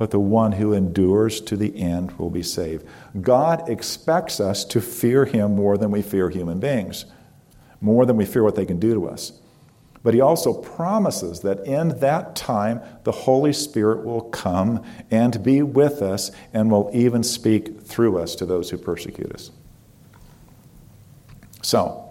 But 0.04 0.12
the 0.12 0.20
one 0.20 0.52
who 0.52 0.74
endures 0.74 1.40
to 1.40 1.56
the 1.56 1.80
end 1.80 2.12
will 2.20 2.30
be 2.30 2.44
saved. 2.44 2.86
God 3.22 3.70
expects 3.70 4.42
us 4.42 4.66
to 4.66 4.82
fear 4.82 5.24
him 5.24 5.56
more 5.56 5.78
than 5.78 5.92
we 5.92 6.02
fear 6.02 6.30
human 6.30 6.60
beings, 6.60 7.06
more 7.80 8.06
than 8.06 8.18
we 8.18 8.26
fear 8.26 8.44
what 8.44 8.56
they 8.56 8.66
can 8.66 8.82
do 8.82 8.94
to 8.96 9.08
us. 9.08 9.32
But 10.04 10.14
he 10.14 10.20
also 10.20 10.54
promises 10.54 11.40
that 11.40 11.66
in 11.66 12.00
that 12.00 12.36
time, 12.36 12.82
the 13.06 13.14
Holy 13.14 13.54
Spirit 13.54 14.04
will 14.04 14.24
come 14.24 14.84
and 15.10 15.42
be 15.42 15.62
with 15.62 16.02
us 16.02 16.32
and 16.52 16.70
will 16.70 16.92
even 16.94 17.24
speak 17.24 17.80
through 17.80 18.20
us 18.20 18.36
to 18.36 18.46
those 18.46 18.72
who 18.72 18.78
persecute 18.78 19.32
us. 19.32 19.52
So, 21.62 22.10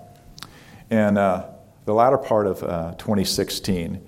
in 0.90 1.18
uh, 1.18 1.52
the 1.84 1.92
latter 1.92 2.16
part 2.16 2.46
of 2.46 2.62
uh, 2.62 2.92
2016, 2.92 4.02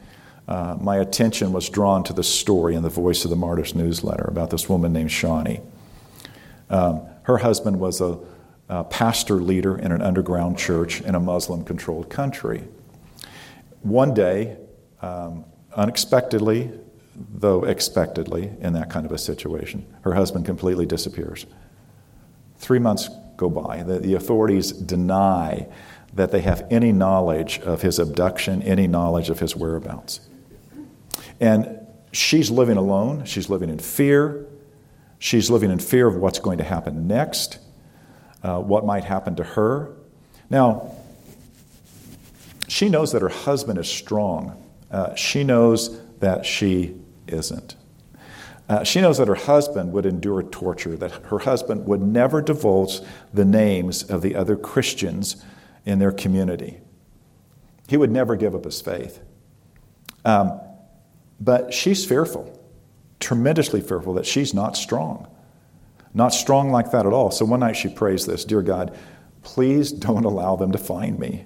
uh, 0.46 0.76
my 0.80 0.96
attention 0.96 1.52
was 1.52 1.68
drawn 1.68 2.04
to 2.04 2.12
the 2.12 2.22
story 2.22 2.74
in 2.74 2.82
the 2.82 2.90
Voice 2.90 3.24
of 3.24 3.30
the 3.30 3.36
Martyrs 3.36 3.74
newsletter 3.74 4.24
about 4.24 4.50
this 4.50 4.68
woman 4.68 4.92
named 4.92 5.10
Shawnee. 5.10 5.60
Um, 6.68 7.02
her 7.22 7.38
husband 7.38 7.80
was 7.80 8.00
a, 8.00 8.18
a 8.68 8.84
pastor 8.84 9.36
leader 9.36 9.78
in 9.78 9.92
an 9.92 10.02
underground 10.02 10.58
church 10.58 11.00
in 11.00 11.14
a 11.14 11.20
Muslim 11.20 11.64
controlled 11.64 12.10
country. 12.10 12.64
One 13.80 14.12
day, 14.12 14.56
um, 15.00 15.44
unexpectedly, 15.74 16.72
though 17.16 17.64
expectedly, 17.64 18.50
in 18.60 18.74
that 18.74 18.90
kind 18.90 19.06
of 19.06 19.12
a 19.12 19.18
situation, 19.18 19.86
her 20.02 20.14
husband 20.14 20.44
completely 20.44 20.84
disappears. 20.84 21.46
Three 22.58 22.78
months 22.78 23.08
go 23.36 23.48
by. 23.48 23.82
The, 23.82 23.98
the 23.98 24.14
authorities 24.14 24.72
deny 24.72 25.66
that 26.12 26.30
they 26.30 26.40
have 26.40 26.66
any 26.70 26.92
knowledge 26.92 27.60
of 27.60 27.82
his 27.82 27.98
abduction, 27.98 28.62
any 28.62 28.86
knowledge 28.86 29.30
of 29.30 29.40
his 29.40 29.56
whereabouts. 29.56 30.20
And 31.44 31.86
she's 32.10 32.50
living 32.50 32.78
alone, 32.78 33.26
she's 33.26 33.50
living 33.50 33.68
in 33.68 33.78
fear. 33.78 34.46
She's 35.18 35.50
living 35.50 35.70
in 35.70 35.78
fear 35.78 36.06
of 36.06 36.16
what's 36.16 36.38
going 36.38 36.56
to 36.56 36.64
happen 36.64 37.06
next, 37.06 37.58
uh, 38.42 38.60
what 38.60 38.86
might 38.86 39.04
happen 39.04 39.36
to 39.36 39.44
her. 39.44 39.94
Now, 40.48 40.94
she 42.66 42.88
knows 42.88 43.12
that 43.12 43.20
her 43.20 43.28
husband 43.28 43.78
is 43.78 43.88
strong. 43.88 44.62
Uh, 44.90 45.14
she 45.16 45.44
knows 45.44 46.00
that 46.20 46.46
she 46.46 46.96
isn't. 47.26 47.76
Uh, 48.66 48.82
she 48.82 49.02
knows 49.02 49.18
that 49.18 49.28
her 49.28 49.34
husband 49.34 49.92
would 49.92 50.06
endure 50.06 50.42
torture, 50.42 50.96
that 50.96 51.12
her 51.26 51.40
husband 51.40 51.86
would 51.86 52.00
never 52.00 52.40
divulge 52.40 53.00
the 53.34 53.44
names 53.44 54.02
of 54.02 54.22
the 54.22 54.34
other 54.34 54.56
Christians 54.56 55.44
in 55.84 55.98
their 55.98 56.12
community. 56.12 56.80
He 57.86 57.98
would 57.98 58.10
never 58.10 58.34
give 58.34 58.54
up 58.54 58.64
his 58.64 58.80
faith. 58.80 59.20
Um, 60.24 60.58
but 61.40 61.74
she's 61.74 62.04
fearful, 62.04 62.58
tremendously 63.20 63.80
fearful 63.80 64.14
that 64.14 64.26
she's 64.26 64.54
not 64.54 64.76
strong. 64.76 65.28
Not 66.14 66.28
strong 66.28 66.70
like 66.70 66.92
that 66.92 67.06
at 67.06 67.12
all. 67.12 67.30
So 67.32 67.44
one 67.44 67.60
night 67.60 67.76
she 67.76 67.88
prays 67.88 68.24
this 68.24 68.44
Dear 68.44 68.62
God, 68.62 68.96
please 69.42 69.92
don't 69.92 70.24
allow 70.24 70.56
them 70.56 70.72
to 70.72 70.78
find 70.78 71.18
me. 71.18 71.44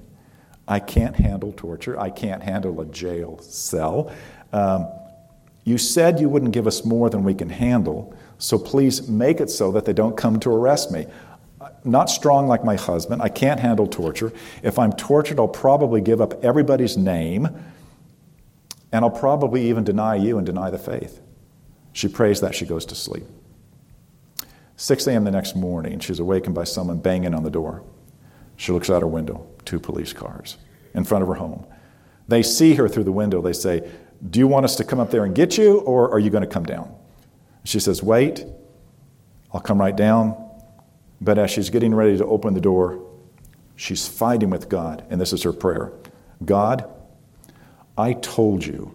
I 0.68 0.80
can't 0.80 1.16
handle 1.16 1.52
torture. 1.52 1.98
I 1.98 2.10
can't 2.10 2.42
handle 2.42 2.80
a 2.80 2.86
jail 2.86 3.38
cell. 3.40 4.12
Um, 4.52 4.86
you 5.64 5.78
said 5.78 6.20
you 6.20 6.28
wouldn't 6.28 6.52
give 6.52 6.66
us 6.66 6.84
more 6.84 7.10
than 7.10 7.24
we 7.24 7.34
can 7.34 7.48
handle, 7.48 8.14
so 8.38 8.58
please 8.58 9.08
make 9.08 9.40
it 9.40 9.50
so 9.50 9.72
that 9.72 9.84
they 9.86 9.92
don't 9.92 10.16
come 10.16 10.38
to 10.40 10.50
arrest 10.50 10.90
me. 10.90 11.06
Not 11.84 12.10
strong 12.10 12.46
like 12.46 12.64
my 12.64 12.76
husband. 12.76 13.22
I 13.22 13.28
can't 13.28 13.60
handle 13.60 13.86
torture. 13.86 14.32
If 14.62 14.78
I'm 14.78 14.92
tortured, 14.92 15.38
I'll 15.38 15.48
probably 15.48 16.00
give 16.00 16.20
up 16.20 16.44
everybody's 16.44 16.96
name, 16.96 17.48
and 18.92 19.04
I'll 19.04 19.10
probably 19.10 19.68
even 19.68 19.84
deny 19.84 20.16
you 20.16 20.38
and 20.38 20.46
deny 20.46 20.70
the 20.70 20.78
faith. 20.78 21.20
She 21.92 22.08
prays 22.08 22.40
that 22.40 22.54
she 22.54 22.64
goes 22.64 22.84
to 22.86 22.94
sleep. 22.94 23.24
6 24.76 25.06
a.m. 25.08 25.24
the 25.24 25.30
next 25.30 25.56
morning, 25.56 25.98
she's 25.98 26.20
awakened 26.20 26.54
by 26.54 26.64
someone 26.64 26.98
banging 26.98 27.34
on 27.34 27.42
the 27.42 27.50
door. 27.50 27.82
She 28.56 28.72
looks 28.72 28.88
out 28.88 29.02
her 29.02 29.08
window, 29.08 29.46
two 29.64 29.80
police 29.80 30.12
cars 30.12 30.56
in 30.94 31.04
front 31.04 31.22
of 31.22 31.28
her 31.28 31.34
home. 31.34 31.66
They 32.28 32.42
see 32.42 32.74
her 32.74 32.88
through 32.88 33.04
the 33.04 33.12
window. 33.12 33.42
They 33.42 33.52
say, 33.52 33.90
Do 34.30 34.38
you 34.38 34.46
want 34.46 34.64
us 34.64 34.76
to 34.76 34.84
come 34.84 35.00
up 35.00 35.10
there 35.10 35.24
and 35.24 35.34
get 35.34 35.58
you, 35.58 35.78
or 35.80 36.10
are 36.12 36.18
you 36.18 36.30
going 36.30 36.44
to 36.44 36.48
come 36.48 36.64
down? 36.64 36.94
She 37.64 37.80
says, 37.80 38.02
Wait, 38.02 38.44
I'll 39.52 39.60
come 39.60 39.80
right 39.80 39.96
down. 39.96 40.36
But 41.20 41.38
as 41.38 41.50
she's 41.50 41.70
getting 41.70 41.94
ready 41.94 42.16
to 42.16 42.24
open 42.26 42.54
the 42.54 42.60
door, 42.60 43.04
she's 43.74 44.06
fighting 44.06 44.50
with 44.50 44.68
God, 44.68 45.04
and 45.10 45.20
this 45.20 45.32
is 45.32 45.42
her 45.42 45.52
prayer 45.52 45.92
God, 46.44 46.88
I 47.98 48.12
told 48.12 48.64
you 48.64 48.94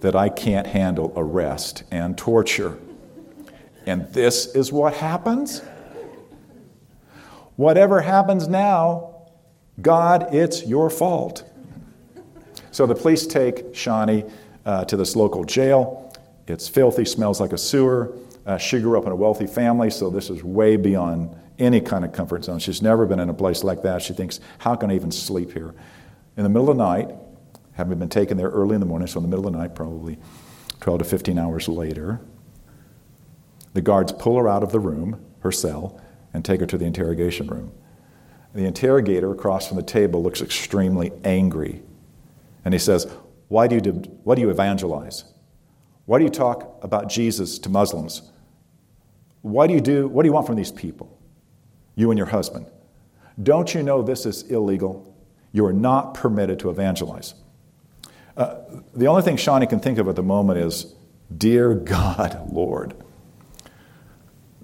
that 0.00 0.14
I 0.14 0.28
can't 0.28 0.66
handle 0.66 1.10
arrest 1.16 1.84
and 1.90 2.18
torture. 2.18 2.78
And 3.86 4.06
this 4.12 4.54
is 4.54 4.70
what 4.70 4.92
happens? 4.92 5.62
Whatever 7.56 8.02
happens 8.02 8.48
now, 8.48 9.14
God, 9.80 10.34
it's 10.34 10.66
your 10.66 10.90
fault. 10.90 11.44
So 12.72 12.84
the 12.84 12.94
police 12.94 13.26
take 13.26 13.74
Shawnee 13.74 14.24
uh, 14.66 14.84
to 14.84 14.96
this 14.98 15.16
local 15.16 15.44
jail. 15.44 16.12
It's 16.46 16.68
filthy, 16.68 17.06
smells 17.06 17.40
like 17.40 17.52
a 17.52 17.58
sewer. 17.58 18.16
Uh, 18.44 18.58
she 18.58 18.80
grew 18.80 18.98
up 18.98 19.06
in 19.06 19.12
a 19.12 19.16
wealthy 19.16 19.46
family, 19.46 19.88
so 19.88 20.10
this 20.10 20.28
is 20.28 20.44
way 20.44 20.76
beyond 20.76 21.34
any 21.58 21.80
kind 21.80 22.04
of 22.04 22.12
comfort 22.12 22.44
zone. 22.44 22.58
She's 22.58 22.82
never 22.82 23.06
been 23.06 23.20
in 23.20 23.30
a 23.30 23.34
place 23.34 23.64
like 23.64 23.82
that. 23.82 24.02
She 24.02 24.12
thinks, 24.12 24.40
how 24.58 24.74
can 24.74 24.90
I 24.90 24.94
even 24.94 25.10
sleep 25.10 25.52
here? 25.52 25.74
In 26.36 26.42
the 26.42 26.48
middle 26.48 26.70
of 26.70 26.76
the 26.76 26.82
night, 26.82 27.14
having 27.72 27.98
been 27.98 28.08
taken 28.08 28.36
there 28.36 28.50
early 28.50 28.74
in 28.74 28.80
the 28.80 28.86
morning, 28.86 29.08
so 29.08 29.18
in 29.18 29.22
the 29.22 29.28
middle 29.28 29.46
of 29.46 29.52
the 29.52 29.58
night, 29.58 29.74
probably 29.74 30.18
12 30.80 31.00
to 31.00 31.04
15 31.04 31.38
hours 31.38 31.68
later, 31.68 32.20
the 33.74 33.80
guards 33.80 34.12
pull 34.12 34.36
her 34.36 34.48
out 34.48 34.62
of 34.62 34.72
the 34.72 34.80
room, 34.80 35.24
her 35.40 35.52
cell, 35.52 36.00
and 36.34 36.44
take 36.44 36.60
her 36.60 36.66
to 36.66 36.78
the 36.78 36.84
interrogation 36.84 37.46
room. 37.46 37.72
The 38.54 38.66
interrogator 38.66 39.32
across 39.32 39.66
from 39.66 39.78
the 39.78 39.82
table 39.82 40.22
looks 40.22 40.42
extremely 40.42 41.10
angry. 41.24 41.82
And 42.64 42.74
he 42.74 42.78
says, 42.78 43.10
Why 43.48 43.66
do 43.66 43.76
you, 43.76 43.92
why 44.24 44.34
do 44.34 44.42
you 44.42 44.50
evangelize? 44.50 45.24
Why 46.04 46.18
do 46.18 46.24
you 46.24 46.30
talk 46.30 46.78
about 46.82 47.08
Jesus 47.08 47.58
to 47.60 47.68
Muslims? 47.68 48.30
Why 49.40 49.66
do 49.66 49.74
you 49.74 49.80
do, 49.80 50.08
what 50.08 50.22
do 50.22 50.28
you 50.28 50.32
want 50.32 50.46
from 50.46 50.56
these 50.56 50.72
people? 50.72 51.18
You 51.94 52.10
and 52.10 52.18
your 52.18 52.26
husband. 52.26 52.66
Don't 53.42 53.74
you 53.74 53.82
know 53.82 54.02
this 54.02 54.26
is 54.26 54.42
illegal? 54.44 55.16
You 55.52 55.64
are 55.66 55.72
not 55.72 56.14
permitted 56.14 56.58
to 56.60 56.70
evangelize. 56.70 57.34
Uh, 58.36 58.56
the 58.94 59.06
only 59.06 59.22
thing 59.22 59.36
Shawnee 59.36 59.66
can 59.66 59.80
think 59.80 59.98
of 59.98 60.08
at 60.08 60.16
the 60.16 60.22
moment 60.22 60.58
is, 60.58 60.94
Dear 61.36 61.74
God, 61.74 62.48
Lord. 62.52 62.94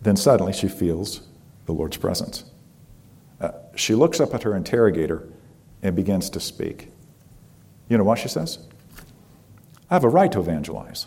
Then 0.00 0.16
suddenly 0.16 0.52
she 0.52 0.68
feels 0.68 1.26
the 1.66 1.72
Lord's 1.72 1.96
presence. 1.96 2.44
Uh, 3.40 3.50
she 3.74 3.94
looks 3.94 4.20
up 4.20 4.34
at 4.34 4.42
her 4.42 4.54
interrogator 4.54 5.28
and 5.82 5.94
begins 5.94 6.30
to 6.30 6.40
speak. 6.40 6.88
You 7.88 7.98
know 7.98 8.04
what 8.04 8.18
she 8.18 8.28
says? 8.28 8.58
I 9.90 9.94
have 9.94 10.04
a 10.04 10.08
right 10.08 10.30
to 10.32 10.40
evangelize. 10.40 11.06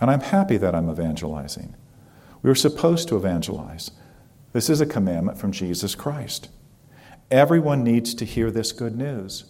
And 0.00 0.10
I'm 0.10 0.20
happy 0.20 0.56
that 0.56 0.74
I'm 0.74 0.90
evangelizing. 0.90 1.74
We 2.42 2.48
were 2.48 2.54
supposed 2.54 3.08
to 3.08 3.16
evangelize. 3.16 3.90
This 4.52 4.70
is 4.70 4.80
a 4.80 4.86
commandment 4.86 5.38
from 5.38 5.52
Jesus 5.52 5.94
Christ. 5.94 6.48
Everyone 7.30 7.84
needs 7.84 8.14
to 8.14 8.24
hear 8.24 8.50
this 8.50 8.72
good 8.72 8.96
news. 8.96 9.44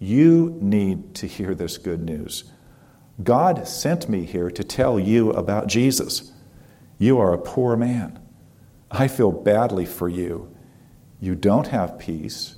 You 0.00 0.56
need 0.60 1.14
to 1.16 1.26
hear 1.26 1.54
this 1.54 1.76
good 1.76 2.02
news. 2.02 2.44
God 3.22 3.68
sent 3.68 4.08
me 4.08 4.24
here 4.24 4.50
to 4.50 4.64
tell 4.64 4.98
you 4.98 5.30
about 5.30 5.66
Jesus. 5.66 6.32
You 6.98 7.18
are 7.18 7.34
a 7.34 7.38
poor 7.38 7.76
man. 7.76 8.18
I 8.90 9.08
feel 9.08 9.30
badly 9.30 9.84
for 9.84 10.08
you. 10.08 10.54
You 11.20 11.34
don't 11.34 11.68
have 11.68 11.98
peace. 11.98 12.56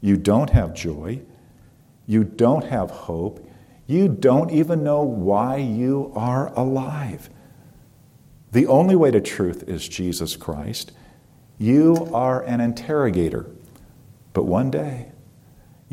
You 0.00 0.16
don't 0.16 0.50
have 0.50 0.74
joy. 0.74 1.20
You 2.06 2.24
don't 2.24 2.64
have 2.64 2.90
hope. 2.90 3.46
You 3.86 4.08
don't 4.08 4.50
even 4.50 4.82
know 4.82 5.02
why 5.02 5.56
you 5.58 6.12
are 6.16 6.52
alive. 6.54 7.28
The 8.52 8.66
only 8.66 8.96
way 8.96 9.10
to 9.10 9.20
truth 9.20 9.68
is 9.68 9.86
Jesus 9.86 10.34
Christ. 10.34 10.92
You 11.58 12.08
are 12.14 12.42
an 12.44 12.60
interrogator. 12.60 13.46
But 14.32 14.44
one 14.44 14.70
day, 14.70 15.12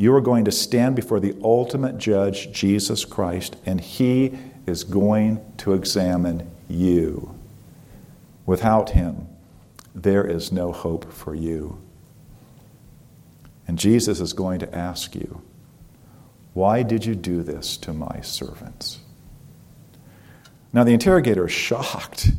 you 0.00 0.14
are 0.14 0.20
going 0.20 0.44
to 0.44 0.52
stand 0.52 0.94
before 0.94 1.18
the 1.18 1.36
ultimate 1.42 1.98
judge, 1.98 2.52
Jesus 2.52 3.04
Christ, 3.04 3.56
and 3.66 3.80
he 3.80 4.38
is 4.64 4.84
going 4.84 5.44
to 5.58 5.72
examine 5.74 6.48
you. 6.68 7.34
Without 8.46 8.90
him, 8.90 9.26
there 9.94 10.24
is 10.24 10.52
no 10.52 10.70
hope 10.70 11.12
for 11.12 11.34
you. 11.34 11.82
And 13.66 13.76
Jesus 13.76 14.20
is 14.20 14.32
going 14.32 14.60
to 14.60 14.72
ask 14.74 15.16
you, 15.16 15.42
Why 16.54 16.84
did 16.84 17.04
you 17.04 17.16
do 17.16 17.42
this 17.42 17.76
to 17.78 17.92
my 17.92 18.20
servants? 18.20 19.00
Now, 20.72 20.84
the 20.84 20.92
interrogator 20.92 21.46
is 21.46 21.52
shocked. 21.52 22.30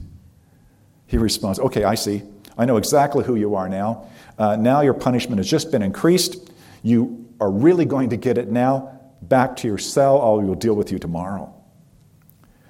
He 1.08 1.18
responds, 1.18 1.60
Okay, 1.60 1.84
I 1.84 1.96
see. 1.96 2.24
I 2.58 2.64
know 2.64 2.78
exactly 2.78 3.26
who 3.26 3.36
you 3.36 3.56
are 3.56 3.68
now. 3.68 4.08
Uh, 4.38 4.56
now 4.56 4.80
your 4.80 4.94
punishment 4.94 5.40
has 5.40 5.50
just 5.50 5.72
been 5.72 5.82
increased. 5.82 6.52
You 6.84 7.29
are 7.40 7.52
really 7.52 7.86
going 7.86 8.10
to 8.10 8.18
get 8.18 8.38
it 8.38 8.50
now. 8.50 9.00
Back 9.22 9.56
to 9.58 9.68
your 9.68 9.78
cell. 9.78 10.22
I 10.22 10.44
will 10.44 10.56
deal 10.56 10.76
with 10.76 10.92
you 10.92 11.00
tomorrow. 11.00 11.54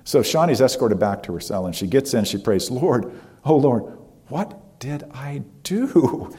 So 0.03 0.23
Shawnee's 0.23 0.61
escorted 0.61 0.99
back 0.99 1.21
to 1.23 1.33
her 1.33 1.39
cell, 1.39 1.67
and 1.67 1.75
she 1.75 1.85
gets 1.85 2.13
in. 2.13 2.25
She 2.25 2.37
prays, 2.37 2.71
Lord, 2.71 3.11
oh 3.45 3.57
Lord, 3.57 3.97
what 4.27 4.79
did 4.79 5.03
I 5.13 5.43
do? 5.63 6.35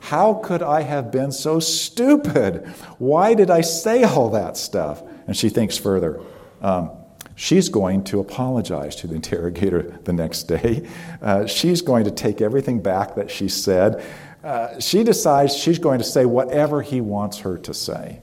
How 0.00 0.34
could 0.34 0.62
I 0.62 0.82
have 0.82 1.10
been 1.10 1.32
so 1.32 1.58
stupid? 1.60 2.66
Why 2.98 3.34
did 3.34 3.50
I 3.50 3.62
say 3.62 4.04
all 4.04 4.30
that 4.30 4.56
stuff? 4.56 5.02
And 5.26 5.36
she 5.36 5.48
thinks 5.48 5.78
further. 5.78 6.20
Um, 6.60 6.90
she's 7.34 7.68
going 7.68 8.04
to 8.04 8.20
apologize 8.20 8.96
to 8.96 9.06
the 9.06 9.14
interrogator 9.14 9.98
the 10.04 10.12
next 10.12 10.44
day. 10.44 10.86
Uh, 11.22 11.46
she's 11.46 11.80
going 11.80 12.04
to 12.04 12.10
take 12.10 12.40
everything 12.40 12.82
back 12.82 13.14
that 13.14 13.30
she 13.30 13.48
said. 13.48 14.04
Uh, 14.44 14.78
she 14.78 15.02
decides 15.02 15.56
she's 15.56 15.78
going 15.78 15.98
to 15.98 16.04
say 16.04 16.26
whatever 16.26 16.82
he 16.82 17.00
wants 17.00 17.38
her 17.38 17.56
to 17.56 17.72
say. 17.72 18.20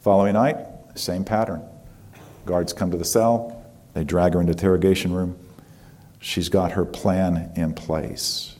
Following 0.00 0.32
night, 0.32 0.56
same 0.94 1.24
pattern. 1.24 1.62
Guards 2.46 2.72
come 2.72 2.90
to 2.90 2.96
the 2.96 3.04
cell, 3.04 3.66
they 3.92 4.02
drag 4.02 4.32
her 4.32 4.40
into 4.40 4.54
the 4.54 4.58
interrogation 4.58 5.12
room. 5.12 5.38
She's 6.20 6.48
got 6.48 6.72
her 6.72 6.86
plan 6.86 7.52
in 7.54 7.74
place. 7.74 8.56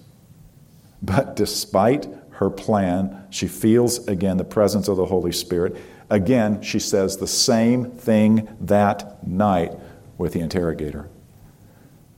But 1.00 1.34
despite 1.34 2.06
her 2.32 2.50
plan, 2.50 3.26
she 3.30 3.48
feels 3.48 4.06
again 4.06 4.36
the 4.36 4.44
presence 4.44 4.86
of 4.86 4.98
the 4.98 5.06
Holy 5.06 5.32
Spirit. 5.32 5.76
Again, 6.10 6.60
she 6.60 6.78
says 6.78 7.16
the 7.16 7.26
same 7.26 7.90
thing 7.90 8.54
that 8.60 9.26
night 9.26 9.72
with 10.18 10.34
the 10.34 10.40
interrogator. 10.40 11.08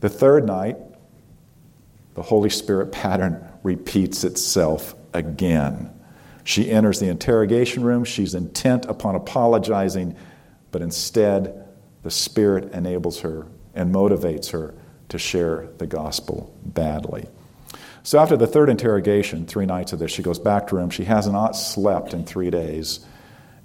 The 0.00 0.08
third 0.08 0.46
night, 0.46 0.78
the 2.14 2.22
Holy 2.22 2.50
Spirit 2.50 2.90
pattern 2.92 3.46
repeats 3.62 4.24
itself 4.24 4.94
again. 5.12 5.90
She 6.44 6.70
enters 6.70 7.00
the 7.00 7.08
interrogation 7.08 7.82
room. 7.82 8.04
She's 8.04 8.34
intent 8.34 8.86
upon 8.86 9.14
apologizing, 9.14 10.16
but 10.70 10.82
instead, 10.82 11.68
the 12.02 12.10
Spirit 12.10 12.72
enables 12.72 13.20
her 13.20 13.46
and 13.74 13.94
motivates 13.94 14.50
her 14.52 14.74
to 15.10 15.18
share 15.18 15.68
the 15.78 15.86
gospel 15.86 16.56
badly. 16.64 17.28
So 18.02 18.18
after 18.18 18.36
the 18.36 18.46
third 18.46 18.70
interrogation, 18.70 19.46
three 19.46 19.66
nights 19.66 19.92
of 19.92 19.98
this, 19.98 20.10
she 20.10 20.22
goes 20.22 20.38
back 20.38 20.66
to 20.68 20.76
her 20.76 20.80
room. 20.80 20.90
She 20.90 21.04
has 21.04 21.28
not 21.28 21.54
slept 21.54 22.14
in 22.14 22.24
three 22.24 22.50
days. 22.50 23.00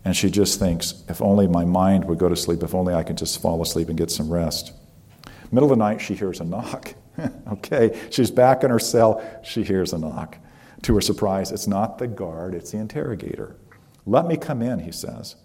And 0.04 0.16
she 0.16 0.30
just 0.30 0.60
thinks, 0.60 1.04
if 1.10 1.22
only 1.22 1.48
my 1.48 1.66
mind 1.66 2.06
would 2.06 2.20
go 2.20 2.30
to 2.30 2.36
sleep, 2.36 2.62
if 2.62 2.76
only 2.76 2.94
I 2.94 3.04
could 3.04 3.18
just 3.18 3.42
fall 3.42 3.62
asleep 3.62 3.90
and 3.90 3.98
get 3.98 4.12
some 4.12 4.30
rest. 4.30 4.74
Middle 5.52 5.72
of 5.72 5.78
the 5.78 5.84
night, 5.84 6.02
she 6.02 6.14
hears 6.14 6.40
a 6.40 6.44
knock. 6.44 6.94
okay, 7.52 8.00
she's 8.12 8.32
back 8.32 8.64
in 8.64 8.70
her 8.70 8.80
cell. 8.80 9.24
She 9.44 9.64
hears 9.64 9.94
a 9.94 9.98
knock. 9.98 10.38
To 10.84 10.96
her 10.96 11.02
surprise, 11.02 11.52
it's 11.52 11.68
not 11.68 11.98
the 11.98 12.08
guard, 12.08 12.54
it's 12.54 12.72
the 12.72 12.78
interrogator. 12.78 13.56
Let 14.06 14.28
me 14.28 14.38
come 14.38 14.62
in, 14.62 14.80
he 14.80 14.92
says. 14.92 15.36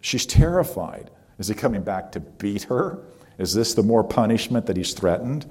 She's 0.00 0.26
terrified. 0.26 1.10
Is 1.38 1.48
he 1.48 1.54
coming 1.54 1.82
back 1.82 2.12
to 2.12 2.20
beat 2.20 2.64
her? 2.64 2.98
Is 3.38 3.54
this 3.54 3.74
the 3.74 3.82
more 3.82 4.02
punishment 4.02 4.66
that 4.66 4.76
he's 4.76 4.92
threatened? 4.92 5.48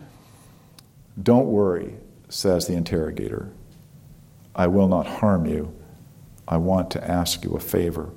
Don't 1.22 1.48
worry, 1.48 1.96
says 2.28 2.68
the 2.68 2.74
interrogator. 2.74 3.52
I 4.56 4.68
will 4.68 4.88
not 4.88 5.08
harm 5.08 5.46
you. 5.46 5.74
I 6.48 6.58
want 6.58 6.92
to 6.92 7.10
ask 7.10 7.44
you 7.44 7.52
a 7.54 7.60
favor. 7.60 8.10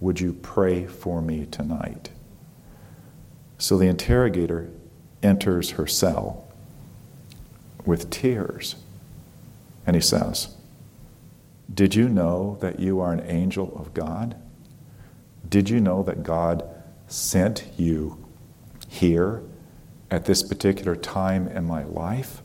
Would 0.00 0.20
you 0.20 0.32
pray 0.32 0.86
for 0.86 1.20
me 1.20 1.46
tonight? 1.46 2.10
So 3.58 3.76
the 3.76 3.86
interrogator 3.86 4.70
enters 5.22 5.70
her 5.70 5.86
cell 5.86 6.47
with 7.88 8.10
tears 8.10 8.76
and 9.86 9.96
he 9.96 10.02
says, 10.02 10.54
Did 11.72 11.94
you 11.94 12.06
know 12.10 12.58
that 12.60 12.78
you 12.78 13.00
are 13.00 13.14
an 13.14 13.24
angel 13.26 13.74
of 13.76 13.94
God? 13.94 14.36
Did 15.48 15.70
you 15.70 15.80
know 15.80 16.02
that 16.02 16.22
God 16.22 16.68
sent 17.06 17.64
you 17.78 18.22
here 18.88 19.42
at 20.10 20.26
this 20.26 20.42
particular 20.42 20.94
time 20.94 21.48
in 21.48 21.64
my 21.64 21.82
life? 21.84 22.42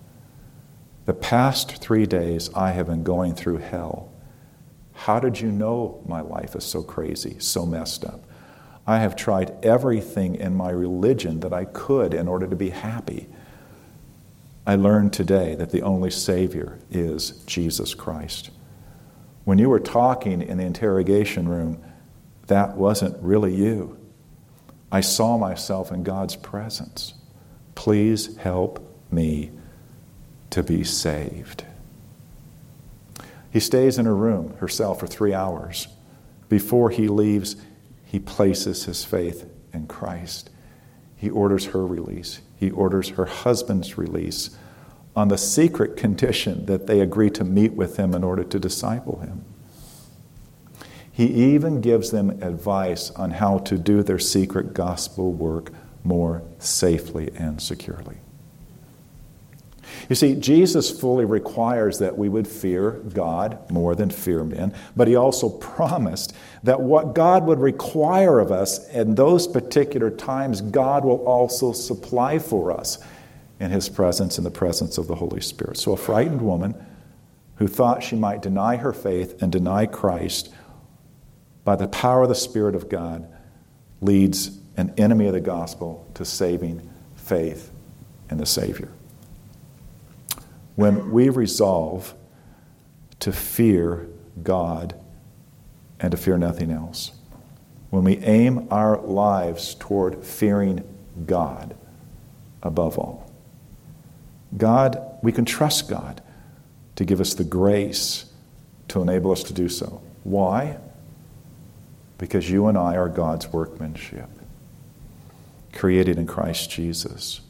The 1.06 1.14
past 1.14 1.76
three 1.76 2.06
days 2.06 2.50
I 2.56 2.72
have 2.72 2.88
been 2.88 3.04
going 3.04 3.36
through 3.36 3.58
hell. 3.58 4.10
How 4.94 5.20
did 5.20 5.41
you 5.41 5.52
know 5.52 6.02
my 6.08 6.22
life 6.22 6.56
is 6.56 6.64
so 6.64 6.82
crazy, 6.82 7.36
so 7.39 7.66
messed 7.66 8.06
up? 8.06 8.24
I 8.88 9.00
have 9.00 9.18
tried 9.18 9.66
everything 9.66 10.36
in 10.36 10.56
my 10.56 10.70
religion 10.70 11.41
that 11.41 11.52
I 11.52 11.66
could 11.66 12.14
in 12.14 12.30
order 12.30 12.48
to 12.48 12.56
be 12.56 12.70
happy. 12.70 13.28
I 14.66 14.76
learned 14.76 15.11
today 15.11 15.55
that 15.55 15.72
the 15.72 15.82
only 15.82 16.09
Savior 16.09 16.80
is 16.89 17.32
Jesus 17.45 17.93
Christ. 17.93 18.49
When 19.43 19.57
you 19.57 19.70
were 19.70 19.80
talking 19.80 20.41
in 20.41 20.57
the 20.57 20.64
interrogation 20.64 21.49
room, 21.49 21.84
that 22.47 22.78
wasn't 22.78 23.22
really 23.22 23.53
you. 23.53 23.97
I 24.91 25.01
saw 25.01 25.38
myself 25.38 25.91
in 25.91 26.03
God's 26.03 26.36
presence. 26.36 27.14
Please 27.76 28.38
help 28.38 28.80
me 29.11 29.51
to 30.51 30.64
be 30.64 30.84
saved. 30.84 31.66
He 33.51 33.59
stays 33.59 33.97
in 33.97 34.05
her 34.05 34.16
room, 34.16 34.55
herself 34.57 34.99
for 34.99 35.07
three 35.07 35.34
hours. 35.34 35.88
Before 36.47 36.89
he 36.89 37.07
leaves, 37.07 37.55
he 38.05 38.20
places 38.20 38.86
his 38.86 39.03
faith 39.03 39.49
in 39.74 39.88
Christ. 39.88 40.49
He 41.18 41.30
orders 41.30 41.66
her 41.66 41.86
release, 41.86 42.39
he 42.64 42.72
orders 42.72 43.09
her 43.09 43.26
husband's 43.26 43.97
release 43.97 44.51
on 45.18 45.28
the 45.28 45.38
secret 45.38 45.97
condition 45.97 46.66
that 46.66 46.88
they 46.88 47.01
agree 47.01 47.30
to 47.30 47.43
meet 47.43 47.74
with 47.74 47.97
him 47.97 48.16
in 48.16 48.24
order 48.24 48.43
to 48.43 48.57
disciple 48.57 49.20
him. 49.20 49.43
He 51.11 51.26
even 51.26 51.82
gives 51.82 52.11
them 52.11 52.30
advice 52.41 53.11
on 53.11 53.32
how 53.32 53.57
to 53.59 53.78
do 53.78 54.01
their 54.01 54.18
secret 54.18 54.74
gospel 54.74 55.34
work 55.34 55.74
more 56.05 56.41
safely 56.57 57.32
and 57.36 57.61
securely. 57.61 58.18
You 60.10 60.16
see, 60.16 60.36
Jesus 60.36 60.89
fully 60.91 61.26
requires 61.26 61.99
that 61.99 62.18
we 62.18 62.30
would 62.30 62.47
fear 62.47 62.91
God 63.14 63.70
more 63.72 63.95
than 63.95 64.10
fear 64.10 64.43
men, 64.43 64.74
but 64.95 65.08
he 65.08 65.16
also 65.16 65.49
promised 65.49 66.36
that 66.64 66.82
what 66.82 67.16
God 67.16 67.45
would 67.45 67.60
require 67.60 68.39
of 68.39 68.51
us 68.51 68.88
in 68.89 69.16
those 69.16 69.47
particular 69.47 70.10
times, 70.10 70.62
God 70.62 71.06
will 71.06 71.26
also 71.26 71.72
supply 71.72 72.39
for 72.39 72.72
us 72.72 72.99
in 73.60 73.72
his 73.72 73.88
presence, 73.88 74.38
in 74.38 74.43
the 74.43 74.51
presence 74.51 74.97
of 74.97 75.08
the 75.08 75.16
Holy 75.16 75.41
Spirit. 75.41 75.78
So, 75.78 75.93
a 75.93 75.97
frightened 75.97 76.41
woman 76.41 76.76
who 77.56 77.68
thought 77.68 78.04
she 78.04 78.16
might 78.16 78.41
deny 78.41 78.78
her 78.78 78.93
faith 78.93 79.41
and 79.41 79.51
deny 79.51 79.86
Christ 79.86 80.54
by 81.64 81.76
the 81.76 81.88
power 81.88 82.24
of 82.24 82.30
the 82.30 82.36
Spirit 82.36 82.76
of 82.76 82.89
God 82.89 83.28
leads 84.01 84.60
an 84.76 84.93
enemy 84.97 85.28
of 85.28 85.34
the 85.34 85.39
gospel 85.39 86.10
to 86.16 86.26
saving 86.26 86.89
faith 87.16 87.72
in 88.30 88.38
the 88.38 88.45
Savior. 88.45 88.89
When 90.76 91.11
we 91.11 91.30
resolve 91.30 92.15
to 93.19 93.32
fear 93.32 94.07
God 94.41 94.99
and 95.99 96.11
to 96.11 96.17
fear 96.17 96.38
nothing 96.38 96.71
else, 96.71 97.11
when 97.89 98.03
we 98.03 98.17
aim 98.17 98.67
our 98.71 98.99
lives 99.01 99.76
toward 99.76 100.24
fearing 100.24 100.84
God 101.26 101.76
above 102.63 102.97
all, 102.97 103.32
God, 104.57 105.01
we 105.21 105.32
can 105.32 105.45
trust 105.45 105.89
God 105.89 106.21
to 106.95 107.05
give 107.05 107.21
us 107.21 107.34
the 107.34 107.43
grace 107.43 108.26
to 108.89 109.01
enable 109.01 109.32
us 109.32 109.43
to 109.43 109.53
do 109.53 109.69
so. 109.69 110.01
Why? 110.24 110.78
Because 112.17 112.49
you 112.49 112.67
and 112.67 112.78
I 112.78 112.95
are 112.95 113.09
God's 113.09 113.47
workmanship, 113.47 114.30
created 115.71 116.17
in 116.17 116.28
Christ 116.28 116.69
Jesus 116.69 117.41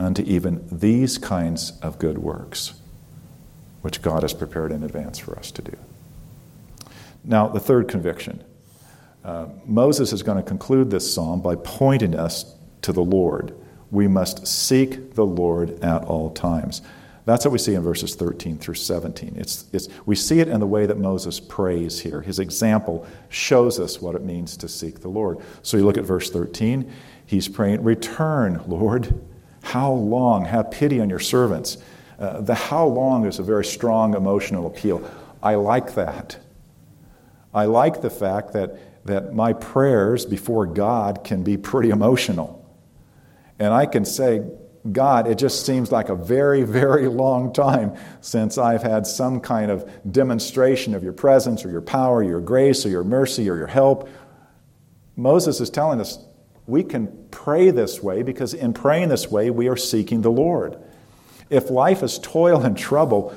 unto 0.00 0.22
even 0.22 0.66
these 0.70 1.18
kinds 1.18 1.78
of 1.82 1.98
good 1.98 2.18
works, 2.18 2.74
which 3.82 4.02
God 4.02 4.22
has 4.22 4.32
prepared 4.32 4.72
in 4.72 4.82
advance 4.82 5.18
for 5.18 5.38
us 5.38 5.50
to 5.52 5.62
do. 5.62 5.76
Now, 7.24 7.48
the 7.48 7.60
third 7.60 7.88
conviction. 7.88 8.42
Uh, 9.22 9.48
Moses 9.66 10.12
is 10.12 10.22
going 10.22 10.38
to 10.38 10.42
conclude 10.42 10.90
this 10.90 11.12
psalm 11.12 11.42
by 11.42 11.54
pointing 11.56 12.14
us 12.14 12.54
to 12.82 12.92
the 12.92 13.02
Lord. 13.04 13.54
We 13.90 14.08
must 14.08 14.46
seek 14.46 15.14
the 15.14 15.26
Lord 15.26 15.78
at 15.84 16.04
all 16.04 16.30
times. 16.30 16.80
That's 17.26 17.44
what 17.44 17.52
we 17.52 17.58
see 17.58 17.74
in 17.74 17.82
verses 17.82 18.14
13 18.14 18.56
through 18.56 18.74
17. 18.76 19.34
It's, 19.36 19.66
it's, 19.72 19.88
we 20.06 20.16
see 20.16 20.40
it 20.40 20.48
in 20.48 20.58
the 20.58 20.66
way 20.66 20.86
that 20.86 20.98
Moses 20.98 21.38
prays 21.38 22.00
here. 22.00 22.22
His 22.22 22.38
example 22.38 23.06
shows 23.28 23.78
us 23.78 24.00
what 24.00 24.14
it 24.14 24.22
means 24.22 24.56
to 24.56 24.68
seek 24.68 25.00
the 25.00 25.08
Lord. 25.08 25.38
So 25.62 25.76
you 25.76 25.84
look 25.84 25.98
at 25.98 26.04
verse 26.04 26.30
13. 26.30 26.90
He's 27.26 27.46
praying, 27.46 27.84
Return, 27.84 28.62
Lord. 28.66 29.20
How 29.62 29.92
long? 29.92 30.44
Have 30.44 30.70
pity 30.70 31.00
on 31.00 31.10
your 31.10 31.18
servants. 31.18 31.78
Uh, 32.18 32.40
the 32.40 32.54
how 32.54 32.86
long 32.86 33.26
is 33.26 33.38
a 33.38 33.42
very 33.42 33.64
strong 33.64 34.14
emotional 34.14 34.66
appeal. 34.66 35.02
I 35.42 35.54
like 35.54 35.94
that. 35.94 36.38
I 37.52 37.64
like 37.64 38.02
the 38.02 38.10
fact 38.10 38.52
that, 38.52 39.06
that 39.06 39.34
my 39.34 39.52
prayers 39.54 40.26
before 40.26 40.66
God 40.66 41.24
can 41.24 41.42
be 41.42 41.56
pretty 41.56 41.90
emotional. 41.90 42.56
And 43.58 43.72
I 43.72 43.86
can 43.86 44.04
say, 44.04 44.42
God, 44.90 45.26
it 45.26 45.36
just 45.36 45.66
seems 45.66 45.92
like 45.92 46.08
a 46.08 46.14
very, 46.14 46.62
very 46.62 47.06
long 47.08 47.52
time 47.52 47.96
since 48.20 48.56
I've 48.56 48.82
had 48.82 49.06
some 49.06 49.40
kind 49.40 49.70
of 49.70 49.90
demonstration 50.10 50.94
of 50.94 51.02
your 51.02 51.12
presence 51.12 51.64
or 51.64 51.70
your 51.70 51.82
power, 51.82 52.22
your 52.22 52.40
grace 52.40 52.86
or 52.86 52.88
your 52.88 53.04
mercy 53.04 53.50
or 53.50 53.56
your 53.56 53.66
help. 53.66 54.08
Moses 55.16 55.60
is 55.60 55.68
telling 55.68 56.00
us 56.00 56.18
we 56.70 56.84
can 56.84 57.26
pray 57.30 57.70
this 57.70 58.02
way 58.02 58.22
because 58.22 58.54
in 58.54 58.72
praying 58.72 59.08
this 59.08 59.30
way, 59.30 59.50
we 59.50 59.68
are 59.68 59.76
seeking 59.76 60.22
the 60.22 60.30
Lord. 60.30 60.78
If 61.50 61.70
life 61.70 62.02
is 62.02 62.18
toil 62.18 62.62
and 62.62 62.76
trouble, 62.76 63.34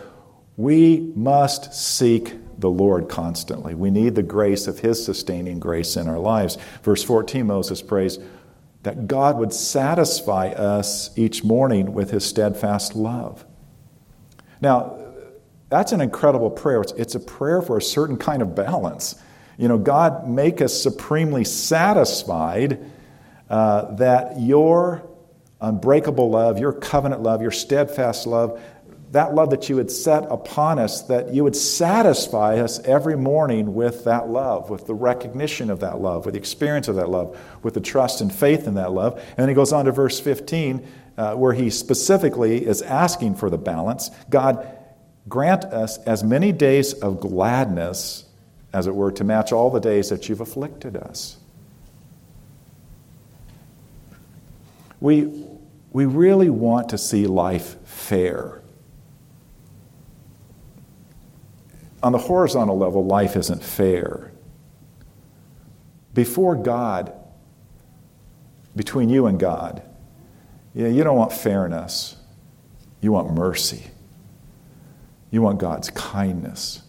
we 0.56 1.12
must 1.16 1.74
seek 1.74 2.36
the 2.60 2.70
Lord 2.70 3.10
constantly. 3.10 3.74
We 3.74 3.90
need 3.90 4.16
the 4.16 4.24
grace 4.24 4.68
of 4.68 4.80
His 4.80 5.04
sustaining 5.04 5.60
grace 5.60 5.98
in 5.98 6.08
our 6.08 6.20
lives. 6.20 6.58
Verse 6.84 7.04
14, 7.04 7.46
Moses 7.48 7.82
prays, 7.82 8.20
that 8.84 9.08
God 9.08 9.38
would 9.38 9.54
satisfy 9.54 10.50
us 10.50 11.10
each 11.18 11.44
morning 11.44 11.94
with 11.94 12.12
his 12.12 12.26
steadfast 12.26 12.96
love. 12.96 13.46
Now, 14.62 15.00
that's 15.70 15.94
an 15.94 16.02
incredible 16.02 16.52
prayer. 16.52 16.84
It's, 16.98 17.16
a 17.16 17.20
prayer 17.20 17.62
for 17.62 17.78
a 17.78 17.82
certain 17.82 18.18
kind 18.18 18.42
of 18.42 18.54
balance. 18.56 19.16
You 19.58 19.70
know, 19.70 19.78
God, 19.78 20.28
make 20.30 20.62
us 20.62 20.84
supremely 20.84 21.46
satisfied 21.46 22.80
uh, 23.50 23.96
that 23.96 24.40
your 24.40 25.08
unbreakable 25.62 26.30
love, 26.30 26.60
your 26.60 26.74
covenant 26.74 27.22
love, 27.24 27.42
your 27.42 27.52
steadfast 27.52 28.28
love, 28.28 28.62
that 29.14 29.36
love 29.36 29.52
that 29.52 29.70
you 29.70 29.76
would 29.76 29.92
set 29.92 30.24
upon 30.32 30.80
us, 30.80 31.04
that 31.04 31.32
you 31.34 31.44
would 31.44 31.56
satisfy 31.56 32.58
us 32.58 32.80
every 32.80 33.16
morning 33.16 33.76
with 33.76 34.06
that 34.06 34.28
love, 34.28 34.72
with 34.72 34.88
the 34.88 34.94
recognition 34.96 35.70
of 35.70 35.82
that 35.82 36.02
love, 36.02 36.26
with 36.26 36.34
the 36.34 36.40
experience 36.40 36.88
of 36.88 36.96
that 36.96 37.10
love, 37.10 37.40
with 37.62 37.76
the 37.76 37.80
trust 37.80 38.22
and 38.22 38.34
faith 38.34 38.66
in 38.66 38.74
that 38.74 38.92
love. 38.92 39.18
And 39.20 39.38
then 39.38 39.50
he 39.50 39.54
goes 39.54 39.72
on 39.72 39.86
to 39.86 39.92
verse 39.92 40.20
15, 40.20 40.88
uh, 41.16 41.36
where 41.36 41.54
he 41.54 41.70
specifically 41.70 42.66
is 42.66 42.82
asking 42.82 43.36
for 43.36 43.52
the 43.52 43.58
balance. 43.58 44.10
God, 44.32 44.68
grant 45.30 45.64
us 45.66 46.00
as 46.00 46.24
many 46.24 46.52
days 46.52 46.94
of 46.94 47.20
gladness, 47.20 48.26
as 48.74 48.88
it 48.88 48.96
were, 48.96 49.12
to 49.12 49.24
match 49.24 49.52
all 49.52 49.70
the 49.70 49.80
days 49.80 50.10
that 50.10 50.28
you've 50.28 50.42
afflicted 50.42 50.98
us. 50.98 51.38
We, 55.04 55.46
we 55.92 56.06
really 56.06 56.50
want 56.50 56.90
to 56.90 56.98
see 56.98 57.28
life 57.28 57.76
fair. 57.86 58.64
on 62.04 62.12
the 62.12 62.18
horizontal 62.18 62.78
level, 62.78 63.06
life 63.06 63.38
isn't 63.38 63.64
fair. 63.64 64.32
Before 66.14 66.54
God, 66.56 67.14
between 68.76 69.10
you 69.10 69.26
and 69.26 69.40
God, 69.40 69.82
yeah, 70.76 70.88
you 70.88 71.04
don't 71.04 71.16
want 71.16 71.32
fairness. 71.32 72.18
You 73.00 73.14
want 73.14 73.34
mercy. 73.34 73.88
You 75.32 75.42
want 75.42 75.60
God's 75.60 75.90
kindness. 75.92 76.82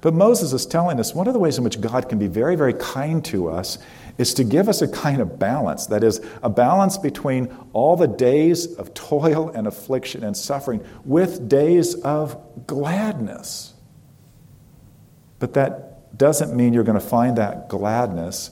But 0.00 0.12
Moses 0.12 0.52
is 0.52 0.66
telling 0.66 0.98
us 0.98 1.14
one 1.14 1.28
of 1.28 1.34
the 1.34 1.38
ways 1.38 1.56
in 1.56 1.64
which 1.64 1.80
God 1.80 2.08
can 2.08 2.18
be 2.18 2.26
very, 2.26 2.56
very 2.56 2.74
kind 2.74 3.24
to 3.26 3.48
us 3.48 3.78
is 4.18 4.34
to 4.34 4.44
give 4.44 4.68
us 4.68 4.82
a 4.82 4.88
kind 4.88 5.20
of 5.20 5.38
balance. 5.38 5.86
That 5.86 6.04
is, 6.04 6.20
a 6.42 6.50
balance 6.50 6.98
between 6.98 7.54
all 7.72 7.96
the 7.96 8.06
days 8.06 8.74
of 8.74 8.92
toil 8.94 9.48
and 9.50 9.66
affliction 9.66 10.22
and 10.22 10.36
suffering 10.36 10.84
with 11.04 11.48
days 11.48 11.94
of 11.96 12.66
gladness. 12.66 13.74
But 15.38 15.54
that 15.54 16.16
doesn't 16.18 16.54
mean 16.54 16.72
you're 16.72 16.84
going 16.84 17.00
to 17.00 17.06
find 17.06 17.38
that 17.38 17.68
gladness 17.68 18.50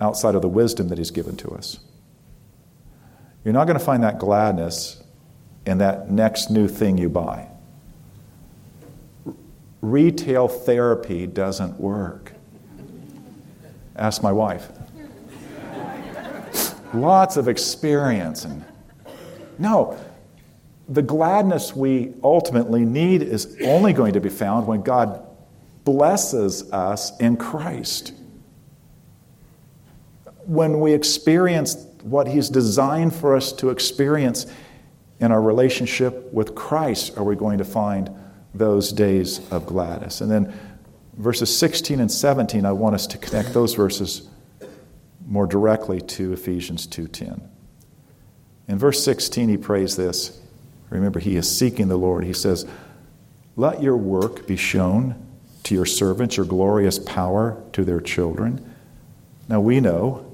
outside 0.00 0.34
of 0.34 0.42
the 0.42 0.48
wisdom 0.48 0.88
that 0.88 0.98
He's 0.98 1.10
given 1.10 1.36
to 1.36 1.50
us. 1.50 1.78
You're 3.44 3.54
not 3.54 3.66
going 3.66 3.78
to 3.78 3.84
find 3.84 4.02
that 4.02 4.18
gladness 4.18 5.02
in 5.66 5.78
that 5.78 6.10
next 6.10 6.50
new 6.50 6.68
thing 6.68 6.98
you 6.98 7.08
buy. 7.08 7.48
Retail 9.80 10.48
therapy 10.48 11.26
doesn't 11.26 11.78
work. 11.78 12.32
Ask 13.96 14.22
my 14.22 14.32
wife. 14.32 14.68
Lots 16.92 17.36
of 17.36 17.48
experience 17.48 18.44
and 18.44 18.64
no, 19.58 19.98
the 20.88 21.02
gladness 21.02 21.74
we 21.74 22.14
ultimately 22.22 22.84
need 22.84 23.22
is 23.22 23.56
only 23.64 23.92
going 23.92 24.14
to 24.14 24.20
be 24.20 24.28
found 24.28 24.66
when 24.66 24.82
God 24.82 25.24
blesses 25.84 26.70
us 26.72 27.16
in 27.18 27.36
Christ. 27.36 28.12
When 30.44 30.80
we 30.80 30.92
experience 30.92 31.86
what 32.02 32.26
He's 32.26 32.48
designed 32.48 33.14
for 33.14 33.36
us 33.36 33.52
to 33.54 33.70
experience 33.70 34.46
in 35.20 35.30
our 35.30 35.40
relationship 35.40 36.32
with 36.32 36.54
Christ, 36.54 37.16
are 37.16 37.24
we 37.24 37.36
going 37.36 37.58
to 37.58 37.64
find 37.64 38.10
those 38.54 38.92
days 38.92 39.40
of 39.50 39.66
gladness? 39.66 40.20
And 40.20 40.30
then 40.30 40.52
verses 41.16 41.56
16 41.56 42.00
and 42.00 42.10
17, 42.10 42.66
I 42.66 42.72
want 42.72 42.96
us 42.96 43.06
to 43.06 43.18
connect 43.18 43.54
those 43.54 43.74
verses 43.74 44.28
more 45.26 45.46
directly 45.46 46.00
to 46.00 46.32
Ephesians 46.32 46.86
2:10. 46.86 47.42
In 48.68 48.78
verse 48.78 49.02
16 49.02 49.48
he 49.48 49.56
prays 49.56 49.96
this. 49.96 50.40
Remember 50.90 51.20
he 51.20 51.36
is 51.36 51.50
seeking 51.50 51.88
the 51.88 51.96
Lord. 51.96 52.24
He 52.24 52.32
says, 52.32 52.66
"Let 53.56 53.82
your 53.82 53.96
work 53.96 54.46
be 54.46 54.56
shown 54.56 55.14
to 55.64 55.74
your 55.74 55.86
servants 55.86 56.36
your 56.36 56.46
glorious 56.46 56.98
power 56.98 57.62
to 57.72 57.84
their 57.84 58.00
children. 58.00 58.64
Now 59.48 59.60
we 59.60 59.80
know 59.80 60.26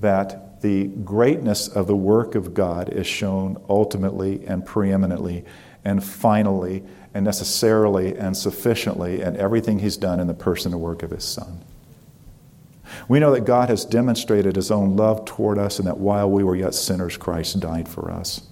that 0.00 0.60
the 0.62 0.86
greatness 0.86 1.68
of 1.68 1.86
the 1.86 1.96
work 1.96 2.34
of 2.34 2.54
God 2.54 2.88
is 2.88 3.06
shown 3.06 3.56
ultimately 3.68 4.44
and 4.46 4.64
preeminently 4.64 5.44
and 5.84 6.02
finally 6.02 6.82
and 7.14 7.24
necessarily 7.24 8.16
and 8.16 8.36
sufficiently 8.36 9.20
in 9.20 9.36
everything 9.36 9.78
He's 9.78 9.96
done 9.96 10.20
in 10.20 10.26
the 10.26 10.34
person 10.34 10.72
and 10.72 10.80
work 10.80 11.02
of 11.02 11.10
His 11.10 11.24
Son. 11.24 11.62
We 13.08 13.20
know 13.20 13.32
that 13.32 13.44
God 13.44 13.68
has 13.68 13.84
demonstrated 13.84 14.56
His 14.56 14.70
own 14.70 14.96
love 14.96 15.24
toward 15.24 15.58
us 15.58 15.78
and 15.78 15.86
that 15.86 15.98
while 15.98 16.30
we 16.30 16.44
were 16.44 16.56
yet 16.56 16.74
sinners, 16.74 17.16
Christ 17.16 17.60
died 17.60 17.88
for 17.88 18.10
us. 18.10 18.42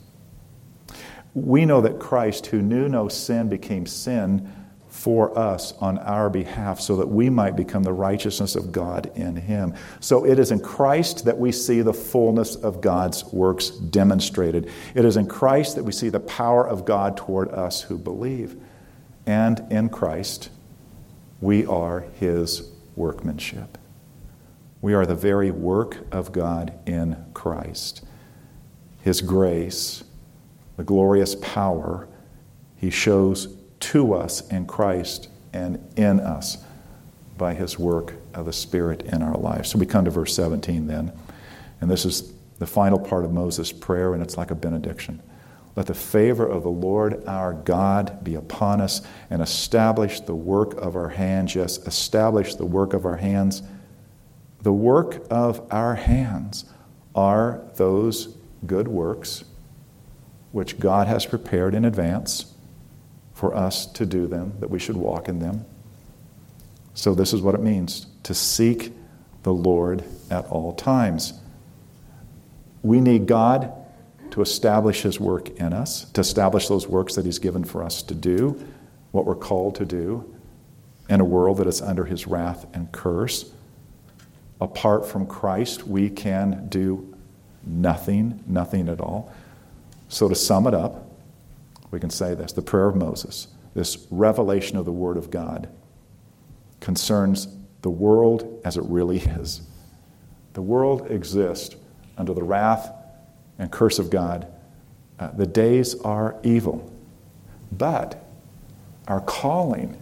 We 1.35 1.64
know 1.66 1.80
that 1.80 1.99
Christ, 1.99 2.47
who 2.47 2.62
knew 2.62 2.89
no 2.89 3.09
sin, 3.09 3.49
became 3.49 3.87
sin 3.87 4.53
for 4.89 5.37
us 5.37 5.72
on 5.80 5.99
our 5.99 6.30
behalf 6.30 6.80
so 6.80 6.97
that 6.97 7.09
we 7.09 7.28
might 7.28 7.57
become 7.57 7.82
the 7.82 7.93
righteousness 7.93 8.55
of 8.55 8.70
God 8.70 9.11
in 9.16 9.35
Him. 9.35 9.74
So 9.99 10.24
it 10.24 10.39
is 10.39 10.53
in 10.53 10.61
Christ 10.61 11.24
that 11.24 11.37
we 11.37 11.51
see 11.51 11.82
the 11.82 11.93
fullness 11.93 12.55
of 12.55 12.80
God's 12.80 13.24
works 13.32 13.70
demonstrated. 13.70 14.70
It 14.95 15.05
is 15.05 15.16
in 15.16 15.26
Christ 15.26 15.74
that 15.74 15.82
we 15.82 15.93
see 15.93 16.09
the 16.09 16.20
power 16.20 16.66
of 16.66 16.85
God 16.85 17.16
toward 17.16 17.51
us 17.51 17.82
who 17.82 17.99
believe. 17.99 18.57
And 19.26 19.66
in 19.70 19.89
Christ, 19.89 20.51
we 21.41 21.66
are 21.66 22.07
His 22.20 22.70
workmanship. 22.95 23.76
We 24.85 24.93
are 24.93 25.07
the 25.07 25.14
very 25.14 25.51
work 25.51 25.97
of 26.12 26.30
God 26.30 26.78
in 26.85 27.16
Christ. 27.32 28.05
His 29.01 29.22
grace, 29.22 30.05
the 30.76 30.85
glorious 30.85 31.37
power 31.37 32.07
He 32.76 32.91
shows 32.91 33.49
to 33.80 34.12
us 34.12 34.47
in 34.49 34.66
Christ 34.66 35.30
and 35.55 35.82
in 35.97 36.20
us 36.20 36.59
by 37.39 37.55
his 37.55 37.78
work 37.78 38.12
of 38.35 38.45
the 38.45 38.53
Spirit 38.53 39.05
in 39.05 39.22
our 39.22 39.39
lives. 39.39 39.70
So 39.70 39.78
we 39.78 39.87
come 39.87 40.05
to 40.05 40.11
verse 40.11 40.37
17 40.37 40.87
then, 40.87 41.12
and 41.80 41.91
this 41.91 42.05
is 42.05 42.35
the 42.59 42.66
final 42.66 42.99
part 42.99 43.24
of 43.24 43.32
Moses' 43.32 43.72
prayer, 43.72 44.12
and 44.12 44.22
it's 44.22 44.37
like 44.37 44.51
a 44.51 44.55
benediction. 44.55 45.22
Let 45.76 45.87
the 45.87 45.95
favor 45.95 46.47
of 46.47 46.62
the 46.62 46.68
Lord 46.68 47.26
our 47.26 47.55
God 47.55 48.22
be 48.22 48.35
upon 48.35 48.82
us 48.82 49.01
and 49.30 49.41
establish 49.41 50.20
the 50.20 50.35
work 50.35 50.74
of 50.74 50.95
our 50.95 51.09
hands. 51.09 51.55
Yes, 51.55 51.78
establish 51.78 52.57
the 52.57 52.66
work 52.66 52.93
of 52.93 53.07
our 53.07 53.16
hands. 53.16 53.62
The 54.64 54.72
work 54.72 55.26
of 55.28 55.60
our 55.70 55.94
hands 55.94 56.64
are 57.14 57.60
those 57.76 58.34
good 58.66 58.88
works 58.88 59.44
which 60.52 60.80
God 60.80 61.06
has 61.06 61.26
prepared 61.26 61.74
in 61.74 61.84
advance 61.84 62.54
for 63.34 63.54
us 63.54 63.84
to 63.84 64.06
do 64.06 64.26
them, 64.26 64.54
that 64.60 64.70
we 64.70 64.78
should 64.78 64.96
walk 64.96 65.28
in 65.28 65.38
them. 65.38 65.66
So, 66.94 67.14
this 67.14 67.34
is 67.34 67.42
what 67.42 67.54
it 67.54 67.60
means 67.60 68.06
to 68.22 68.32
seek 68.32 68.94
the 69.42 69.52
Lord 69.52 70.02
at 70.30 70.46
all 70.46 70.72
times. 70.72 71.34
We 72.82 73.02
need 73.02 73.26
God 73.26 73.70
to 74.30 74.40
establish 74.40 75.02
His 75.02 75.20
work 75.20 75.50
in 75.60 75.74
us, 75.74 76.10
to 76.12 76.22
establish 76.22 76.68
those 76.68 76.88
works 76.88 77.16
that 77.16 77.26
He's 77.26 77.38
given 77.38 77.64
for 77.64 77.82
us 77.82 78.02
to 78.04 78.14
do, 78.14 78.58
what 79.10 79.26
we're 79.26 79.34
called 79.34 79.74
to 79.74 79.84
do 79.84 80.34
in 81.10 81.20
a 81.20 81.24
world 81.24 81.58
that 81.58 81.66
is 81.66 81.82
under 81.82 82.06
His 82.06 82.26
wrath 82.26 82.66
and 82.72 82.90
curse. 82.92 83.52
Apart 84.61 85.07
from 85.07 85.26
Christ, 85.26 85.86
we 85.86 86.09
can 86.09 86.68
do 86.68 87.14
nothing, 87.64 88.42
nothing 88.46 88.88
at 88.88 89.00
all. 89.00 89.32
So, 90.09 90.28
to 90.28 90.34
sum 90.34 90.66
it 90.66 90.74
up, 90.74 91.11
we 91.90 92.00
can 92.00 92.11
say 92.11 92.34
this 92.34 92.52
the 92.52 92.62
prayer 92.62 92.88
of 92.88 92.96
Moses, 92.96 93.48
this 93.74 94.07
revelation 94.11 94.76
of 94.76 94.84
the 94.84 94.92
Word 94.92 95.16
of 95.16 95.30
God, 95.30 95.68
concerns 96.80 97.48
the 97.82 97.90
world 97.90 98.61
as 98.64 98.76
it 98.76 98.84
really 98.84 99.18
is. 99.18 99.62
The 100.55 100.62
world 100.62 101.11
exists 101.11 101.76
under 102.16 102.32
the 102.32 102.42
wrath 102.42 102.90
and 103.59 103.70
curse 103.70 103.98
of 103.98 104.11
God. 104.11 104.46
Uh, 105.18 105.28
the 105.28 105.46
days 105.46 106.00
are 106.00 106.36
evil. 106.42 106.90
But 107.72 108.24
our 109.09 109.20
calling 109.20 110.00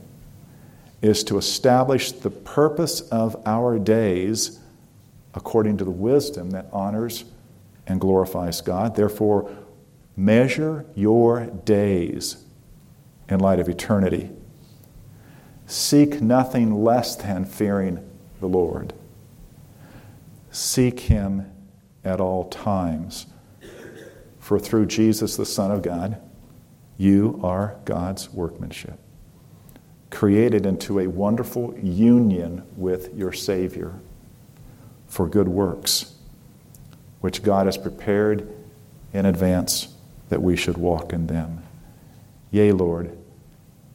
is 1.02 1.24
to 1.24 1.36
establish 1.36 2.12
the 2.12 2.30
purpose 2.30 3.00
of 3.10 3.36
our 3.44 3.78
days 3.78 4.60
according 5.34 5.76
to 5.78 5.84
the 5.84 5.90
wisdom 5.90 6.50
that 6.50 6.66
honors 6.72 7.24
and 7.86 8.00
glorifies 8.00 8.60
God. 8.60 8.94
Therefore, 8.94 9.50
measure 10.16 10.86
your 10.94 11.46
days 11.46 12.44
in 13.28 13.40
light 13.40 13.58
of 13.58 13.68
eternity. 13.68 14.30
Seek 15.66 16.20
nothing 16.20 16.84
less 16.84 17.16
than 17.16 17.44
fearing 17.44 18.08
the 18.40 18.46
Lord. 18.46 18.92
Seek 20.50 21.00
Him 21.00 21.50
at 22.04 22.20
all 22.20 22.48
times. 22.48 23.26
For 24.38 24.58
through 24.58 24.86
Jesus, 24.86 25.36
the 25.36 25.46
Son 25.46 25.70
of 25.70 25.82
God, 25.82 26.20
you 26.98 27.40
are 27.42 27.76
God's 27.84 28.30
workmanship, 28.30 28.98
created 30.12 30.66
into 30.66 31.00
a 31.00 31.06
wonderful 31.08 31.76
union 31.82 32.62
with 32.76 33.12
your 33.16 33.32
Savior 33.32 33.94
for 35.08 35.26
good 35.26 35.48
works, 35.48 36.14
which 37.20 37.42
God 37.42 37.66
has 37.66 37.78
prepared 37.78 38.46
in 39.12 39.26
advance 39.26 39.88
that 40.28 40.42
we 40.42 40.54
should 40.54 40.76
walk 40.76 41.12
in 41.12 41.26
them. 41.26 41.62
Yea, 42.50 42.72
Lord, 42.72 43.16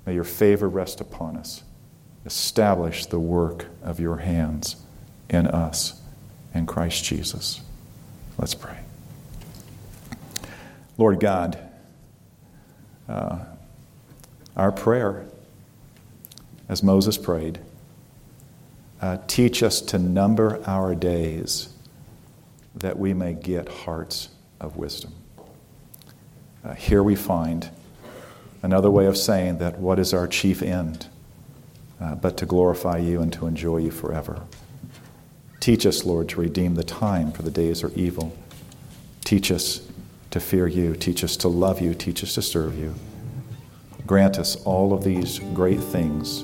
may 0.05 0.15
your 0.15 0.23
favor 0.23 0.67
rest 0.67 0.99
upon 0.99 1.37
us. 1.37 1.63
Establish 2.25 3.05
the 3.05 3.19
work 3.19 3.67
of 3.83 3.99
your 3.99 4.17
hands 4.17 4.75
in 5.29 5.45
us 5.47 6.01
in 6.53 6.65
Christ 6.65 7.05
Jesus. 7.05 7.61
Let's 8.37 8.55
pray. 8.55 8.79
Lord 10.97 11.19
God, 11.19 11.59
uh, 13.07 13.37
our 14.55 14.71
prayer, 14.71 15.27
as 16.69 16.83
Moses 16.83 17.17
prayed, 17.17 17.59
uh, 19.01 19.17
teach 19.27 19.63
us 19.63 19.81
to 19.81 19.99
number 19.99 20.61
our 20.65 20.95
days 20.95 21.69
that 22.75 22.97
we 22.97 23.13
may 23.13 23.33
get 23.33 23.69
hearts 23.69 24.29
of 24.59 24.75
wisdom. 24.75 25.13
Uh, 26.63 26.73
here 26.73 27.03
we 27.03 27.15
find 27.15 27.69
another 28.63 28.91
way 28.91 29.05
of 29.05 29.17
saying 29.17 29.59
that 29.59 29.79
what 29.79 29.99
is 29.99 30.13
our 30.13 30.27
chief 30.27 30.61
end 30.61 31.07
uh, 31.99 32.15
but 32.15 32.37
to 32.37 32.45
glorify 32.45 32.97
you 32.97 33.21
and 33.21 33.33
to 33.33 33.47
enjoy 33.47 33.77
you 33.77 33.91
forever. 33.91 34.41
Teach 35.59 35.85
us, 35.85 36.05
Lord, 36.05 36.29
to 36.29 36.41
redeem 36.41 36.75
the 36.75 36.83
time, 36.83 37.31
for 37.31 37.41
the 37.41 37.51
days 37.51 37.83
are 37.83 37.91
evil. 37.95 38.35
Teach 39.23 39.51
us 39.51 39.87
to 40.31 40.39
fear 40.39 40.67
you. 40.67 40.95
Teach 40.95 41.23
us 41.23 41.35
to 41.37 41.47
love 41.47 41.81
you. 41.81 41.93
Teach 41.93 42.23
us 42.23 42.35
to 42.35 42.41
serve 42.41 42.77
you. 42.77 42.93
Grant 44.05 44.37
us 44.37 44.55
all 44.63 44.93
of 44.93 45.03
these 45.03 45.39
great 45.39 45.79
things 45.79 46.43